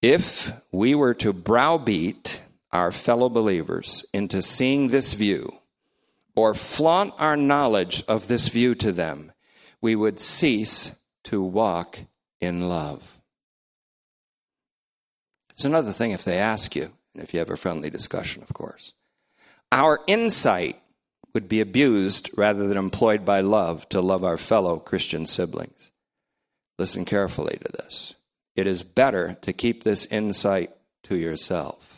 If 0.00 0.52
we 0.70 0.94
were 0.94 1.14
to 1.14 1.32
browbeat 1.32 2.42
our 2.72 2.92
fellow 2.92 3.28
believers 3.28 4.04
into 4.12 4.42
seeing 4.42 4.88
this 4.88 5.12
view, 5.12 5.58
or 6.34 6.54
flaunt 6.54 7.14
our 7.18 7.36
knowledge 7.36 8.04
of 8.06 8.28
this 8.28 8.48
view 8.48 8.74
to 8.74 8.92
them, 8.92 9.32
we 9.80 9.94
would 9.94 10.20
cease 10.20 11.00
to 11.24 11.42
walk 11.42 11.98
in 12.40 12.68
love. 12.68 13.18
It's 15.50 15.64
another 15.64 15.92
thing 15.92 16.10
if 16.10 16.24
they 16.24 16.36
ask 16.36 16.76
you, 16.76 16.90
and 17.14 17.22
if 17.22 17.32
you 17.32 17.38
have 17.38 17.50
a 17.50 17.56
friendly 17.56 17.88
discussion, 17.88 18.42
of 18.42 18.52
course. 18.52 18.92
Our 19.72 20.00
insight 20.06 20.76
would 21.32 21.48
be 21.48 21.60
abused 21.60 22.30
rather 22.36 22.68
than 22.68 22.76
employed 22.76 23.24
by 23.24 23.40
love 23.40 23.88
to 23.90 24.00
love 24.00 24.24
our 24.24 24.36
fellow 24.36 24.78
Christian 24.78 25.26
siblings. 25.26 25.90
Listen 26.78 27.04
carefully 27.04 27.58
to 27.62 27.72
this 27.72 28.14
it 28.54 28.66
is 28.66 28.82
better 28.82 29.36
to 29.42 29.52
keep 29.52 29.82
this 29.82 30.06
insight 30.06 30.70
to 31.04 31.16
yourself 31.16 31.95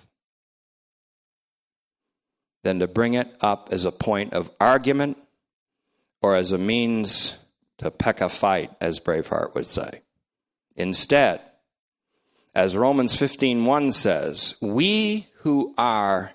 than 2.68 2.80
to 2.80 2.86
bring 2.86 3.14
it 3.14 3.34
up 3.40 3.70
as 3.72 3.86
a 3.86 3.90
point 3.90 4.34
of 4.34 4.50
argument 4.60 5.16
or 6.20 6.36
as 6.36 6.52
a 6.52 6.58
means 6.58 7.38
to 7.78 7.90
peck 7.90 8.20
a 8.20 8.28
fight, 8.28 8.70
as 8.78 9.00
Braveheart 9.00 9.54
would 9.54 9.66
say. 9.66 10.02
Instead, 10.76 11.40
as 12.54 12.76
Romans 12.76 13.16
15:1 13.16 13.94
says, 13.94 14.54
we 14.60 15.28
who 15.38 15.72
are 15.78 16.32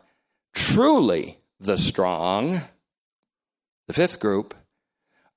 truly 0.53 1.37
the 1.59 1.77
strong, 1.77 2.61
the 3.85 3.93
fifth 3.93 4.19
group, 4.19 4.55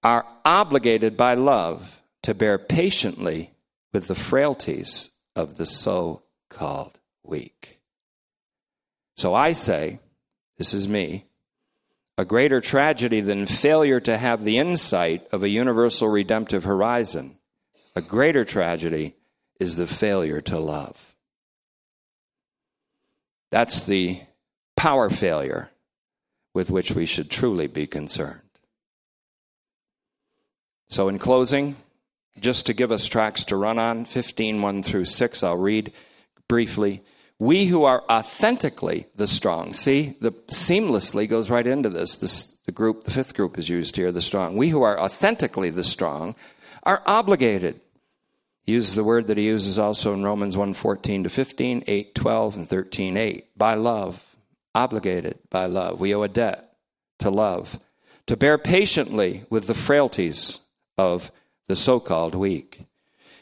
are 0.03 0.27
obligated 0.47 1.15
by 1.15 1.35
love 1.35 2.01
to 2.23 2.33
bear 2.33 2.57
patiently 2.57 3.53
with 3.93 4.07
the 4.09 4.15
frailties 4.15 5.11
of 5.35 5.59
the 5.59 5.67
so 5.67 6.23
called 6.49 6.99
weak. 7.23 7.81
So 9.19 9.35
I 9.35 9.53
say, 9.53 10.01
this 10.59 10.75
is 10.75 10.89
me, 10.89 11.27
a 12.19 12.25
greater 12.25 12.61
tragedy 12.61 13.21
than 13.21 13.47
failure 13.47 14.01
to 14.01 14.17
have 14.17 14.45
the 14.45 14.59
insight 14.59 15.27
of 15.33 15.43
a 15.43 15.49
universal 15.49 16.09
redemptive 16.09 16.65
horizon, 16.65 17.39
a 17.95 18.01
greater 18.01 18.45
tragedy 18.45 19.15
is 19.61 19.77
the 19.77 19.87
failure 19.87 20.41
to 20.41 20.59
love. 20.59 21.15
That's 23.51 23.87
the 23.87 24.21
power 24.77 25.09
failure 25.09 25.71
with 26.55 26.71
which 26.71 26.93
we 26.93 27.07
should 27.07 27.31
truly 27.31 27.67
be 27.67 27.87
concerned. 27.87 28.41
So, 30.89 31.09
in 31.09 31.19
closing, 31.19 31.77
just 32.41 32.67
to 32.67 32.75
give 32.75 32.93
us 32.93 33.07
tracks 33.07 33.45
to 33.45 33.57
run 33.57 33.79
on 33.79 34.05
15 34.05 34.61
1 34.63 34.83
through 34.83 35.05
6 35.07 35.43
i'll 35.43 35.57
read 35.57 35.93
briefly 36.49 37.03
we 37.39 37.67
who 37.67 37.85
are 37.85 38.03
authentically 38.11 39.07
the 39.17 39.27
strong 39.27 39.73
see 39.73 40.17
the 40.21 40.33
seamlessly 40.49 41.29
goes 41.29 41.51
right 41.51 41.67
into 41.67 41.89
this 41.89 42.17
this 42.17 42.57
the 42.67 42.73
group 42.73 43.05
the 43.05 43.11
fifth 43.11 43.35
group 43.35 43.59
is 43.59 43.69
used 43.69 43.97
here 43.97 44.13
the 44.13 44.21
strong. 44.21 44.57
We 44.57 44.69
who 44.69 44.83
are 44.83 45.01
authentically 45.01 45.71
the 45.71 45.85
strong 45.85 46.35
are 46.83 47.03
obligated. 47.07 47.81
He 48.65 48.73
uses 48.73 48.97
the 48.97 49.05
word 49.05 49.29
that 49.29 49.37
he 49.37 49.45
uses 49.45 49.79
also 49.79 50.13
in 50.13 50.25
romans 50.25 50.57
1 50.57 50.75
14 50.75 51.23
to 51.23 51.29
15 51.29 51.85
8 51.87 52.15
12 52.15 52.57
and 52.57 52.69
13 52.69 53.17
8 53.17 53.47
by 53.57 53.75
love 53.75 54.37
obligated 54.75 55.39
by 55.49 55.67
love. 55.67 56.01
We 56.01 56.15
owe 56.15 56.23
a 56.23 56.29
debt 56.29 56.77
to 57.21 57.31
love 57.31 57.79
to 58.27 58.37
bear 58.37 58.59
patiently 58.59 59.45
with 59.49 59.69
the 59.69 59.75
frailties 59.75 60.59
of 60.99 61.31
the 61.69 61.77
so 61.77 62.01
called 62.01 62.35
weak. 62.35 62.81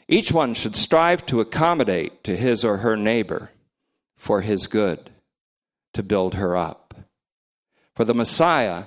Each 0.07 0.31
one 0.31 0.53
should 0.53 0.75
strive 0.75 1.25
to 1.25 1.41
accommodate 1.41 2.23
to 2.25 2.37
his 2.37 2.63
or 2.63 2.77
her 2.77 2.95
neighbor 2.95 3.49
for 4.15 4.41
his 4.41 4.67
good, 4.67 5.09
to 5.93 6.03
build 6.03 6.35
her 6.35 6.55
up. 6.55 6.93
For 7.93 8.05
the 8.05 8.13
Messiah 8.13 8.85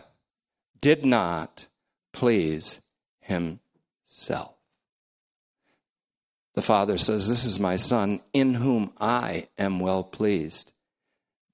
did 0.81 1.05
not 1.05 1.67
please 2.13 2.81
himself. 3.21 4.55
The 6.55 6.63
Father 6.63 6.99
says, 6.99 7.29
This 7.29 7.45
is 7.45 7.61
my 7.61 7.77
Son, 7.77 8.21
in 8.33 8.55
whom 8.55 8.93
I 9.01 9.49
am 9.57 9.81
well 9.81 10.03
pleased. 10.03 10.73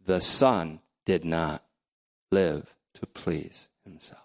The 0.05 0.21
Son 0.21 0.81
did 1.05 1.25
not 1.25 1.63
live 2.31 2.75
to 2.95 3.07
please 3.07 3.69
himself. 3.85 4.21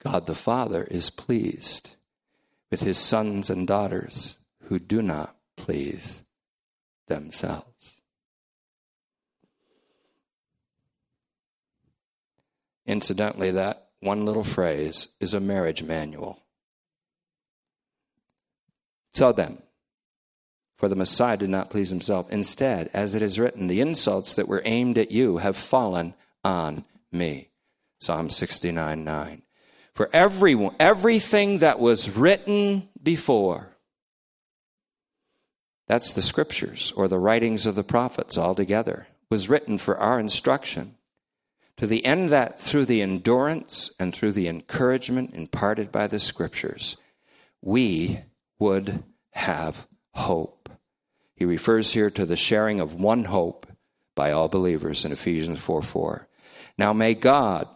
God 0.00 0.26
the 0.26 0.34
Father 0.34 0.84
is 0.84 1.10
pleased 1.10 1.96
with 2.70 2.82
his 2.82 2.98
sons 2.98 3.50
and 3.50 3.66
daughters 3.66 4.38
who 4.64 4.78
do 4.78 5.02
not 5.02 5.34
please 5.58 6.22
themselves. 7.08 8.00
Incidentally, 12.86 13.50
that 13.50 13.88
one 14.00 14.24
little 14.24 14.44
phrase 14.44 15.08
is 15.20 15.34
a 15.34 15.40
marriage 15.40 15.82
manual. 15.82 16.42
So 19.12 19.32
then, 19.32 19.62
for 20.76 20.88
the 20.88 20.94
Messiah 20.94 21.36
did 21.36 21.50
not 21.50 21.70
please 21.70 21.90
himself. 21.90 22.30
Instead, 22.30 22.88
as 22.94 23.14
it 23.14 23.20
is 23.20 23.38
written, 23.38 23.66
the 23.66 23.80
insults 23.80 24.34
that 24.34 24.48
were 24.48 24.62
aimed 24.64 24.96
at 24.96 25.10
you 25.10 25.38
have 25.38 25.56
fallen 25.56 26.14
on 26.44 26.84
me. 27.12 27.48
Psalm 28.00 28.30
69 28.30 29.04
9. 29.04 29.42
For 29.92 30.08
everyone, 30.12 30.76
everything 30.78 31.58
that 31.58 31.80
was 31.80 32.16
written 32.16 32.88
before, 33.02 33.76
that's 35.88 36.12
the 36.12 36.22
scriptures 36.22 36.92
or 36.96 37.08
the 37.08 37.18
writings 37.18 37.66
of 37.66 37.74
the 37.74 37.82
prophets 37.82 38.38
altogether, 38.38 39.08
was 39.30 39.48
written 39.48 39.78
for 39.78 39.96
our 39.98 40.20
instruction, 40.20 40.94
to 41.78 41.86
the 41.86 42.04
end 42.04 42.28
that 42.28 42.60
through 42.60 42.84
the 42.84 43.00
endurance 43.00 43.90
and 43.98 44.14
through 44.14 44.32
the 44.32 44.48
encouragement 44.48 45.34
imparted 45.34 45.90
by 45.90 46.06
the 46.06 46.20
scriptures, 46.20 46.96
we 47.62 48.20
would 48.58 49.02
have 49.30 49.86
hope. 50.12 50.68
He 51.34 51.44
refers 51.44 51.92
here 51.92 52.10
to 52.10 52.26
the 52.26 52.36
sharing 52.36 52.80
of 52.80 53.00
one 53.00 53.24
hope 53.24 53.66
by 54.14 54.32
all 54.32 54.48
believers 54.48 55.04
in 55.04 55.12
Ephesians 55.12 55.58
4 55.58 55.82
4. 55.82 56.28
Now 56.76 56.92
may 56.92 57.14
God, 57.14 57.68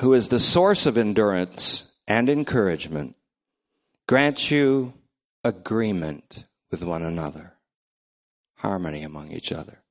who 0.00 0.12
is 0.12 0.28
the 0.28 0.38
source 0.38 0.86
of 0.86 0.98
endurance 0.98 1.90
and 2.06 2.28
encouragement, 2.28 3.16
grant 4.06 4.50
you 4.50 4.92
agreement 5.42 6.44
with 6.70 6.82
one 6.82 7.02
another, 7.02 7.58
harmony 8.56 9.02
among 9.02 9.30
each 9.30 9.52
other, 9.52 9.82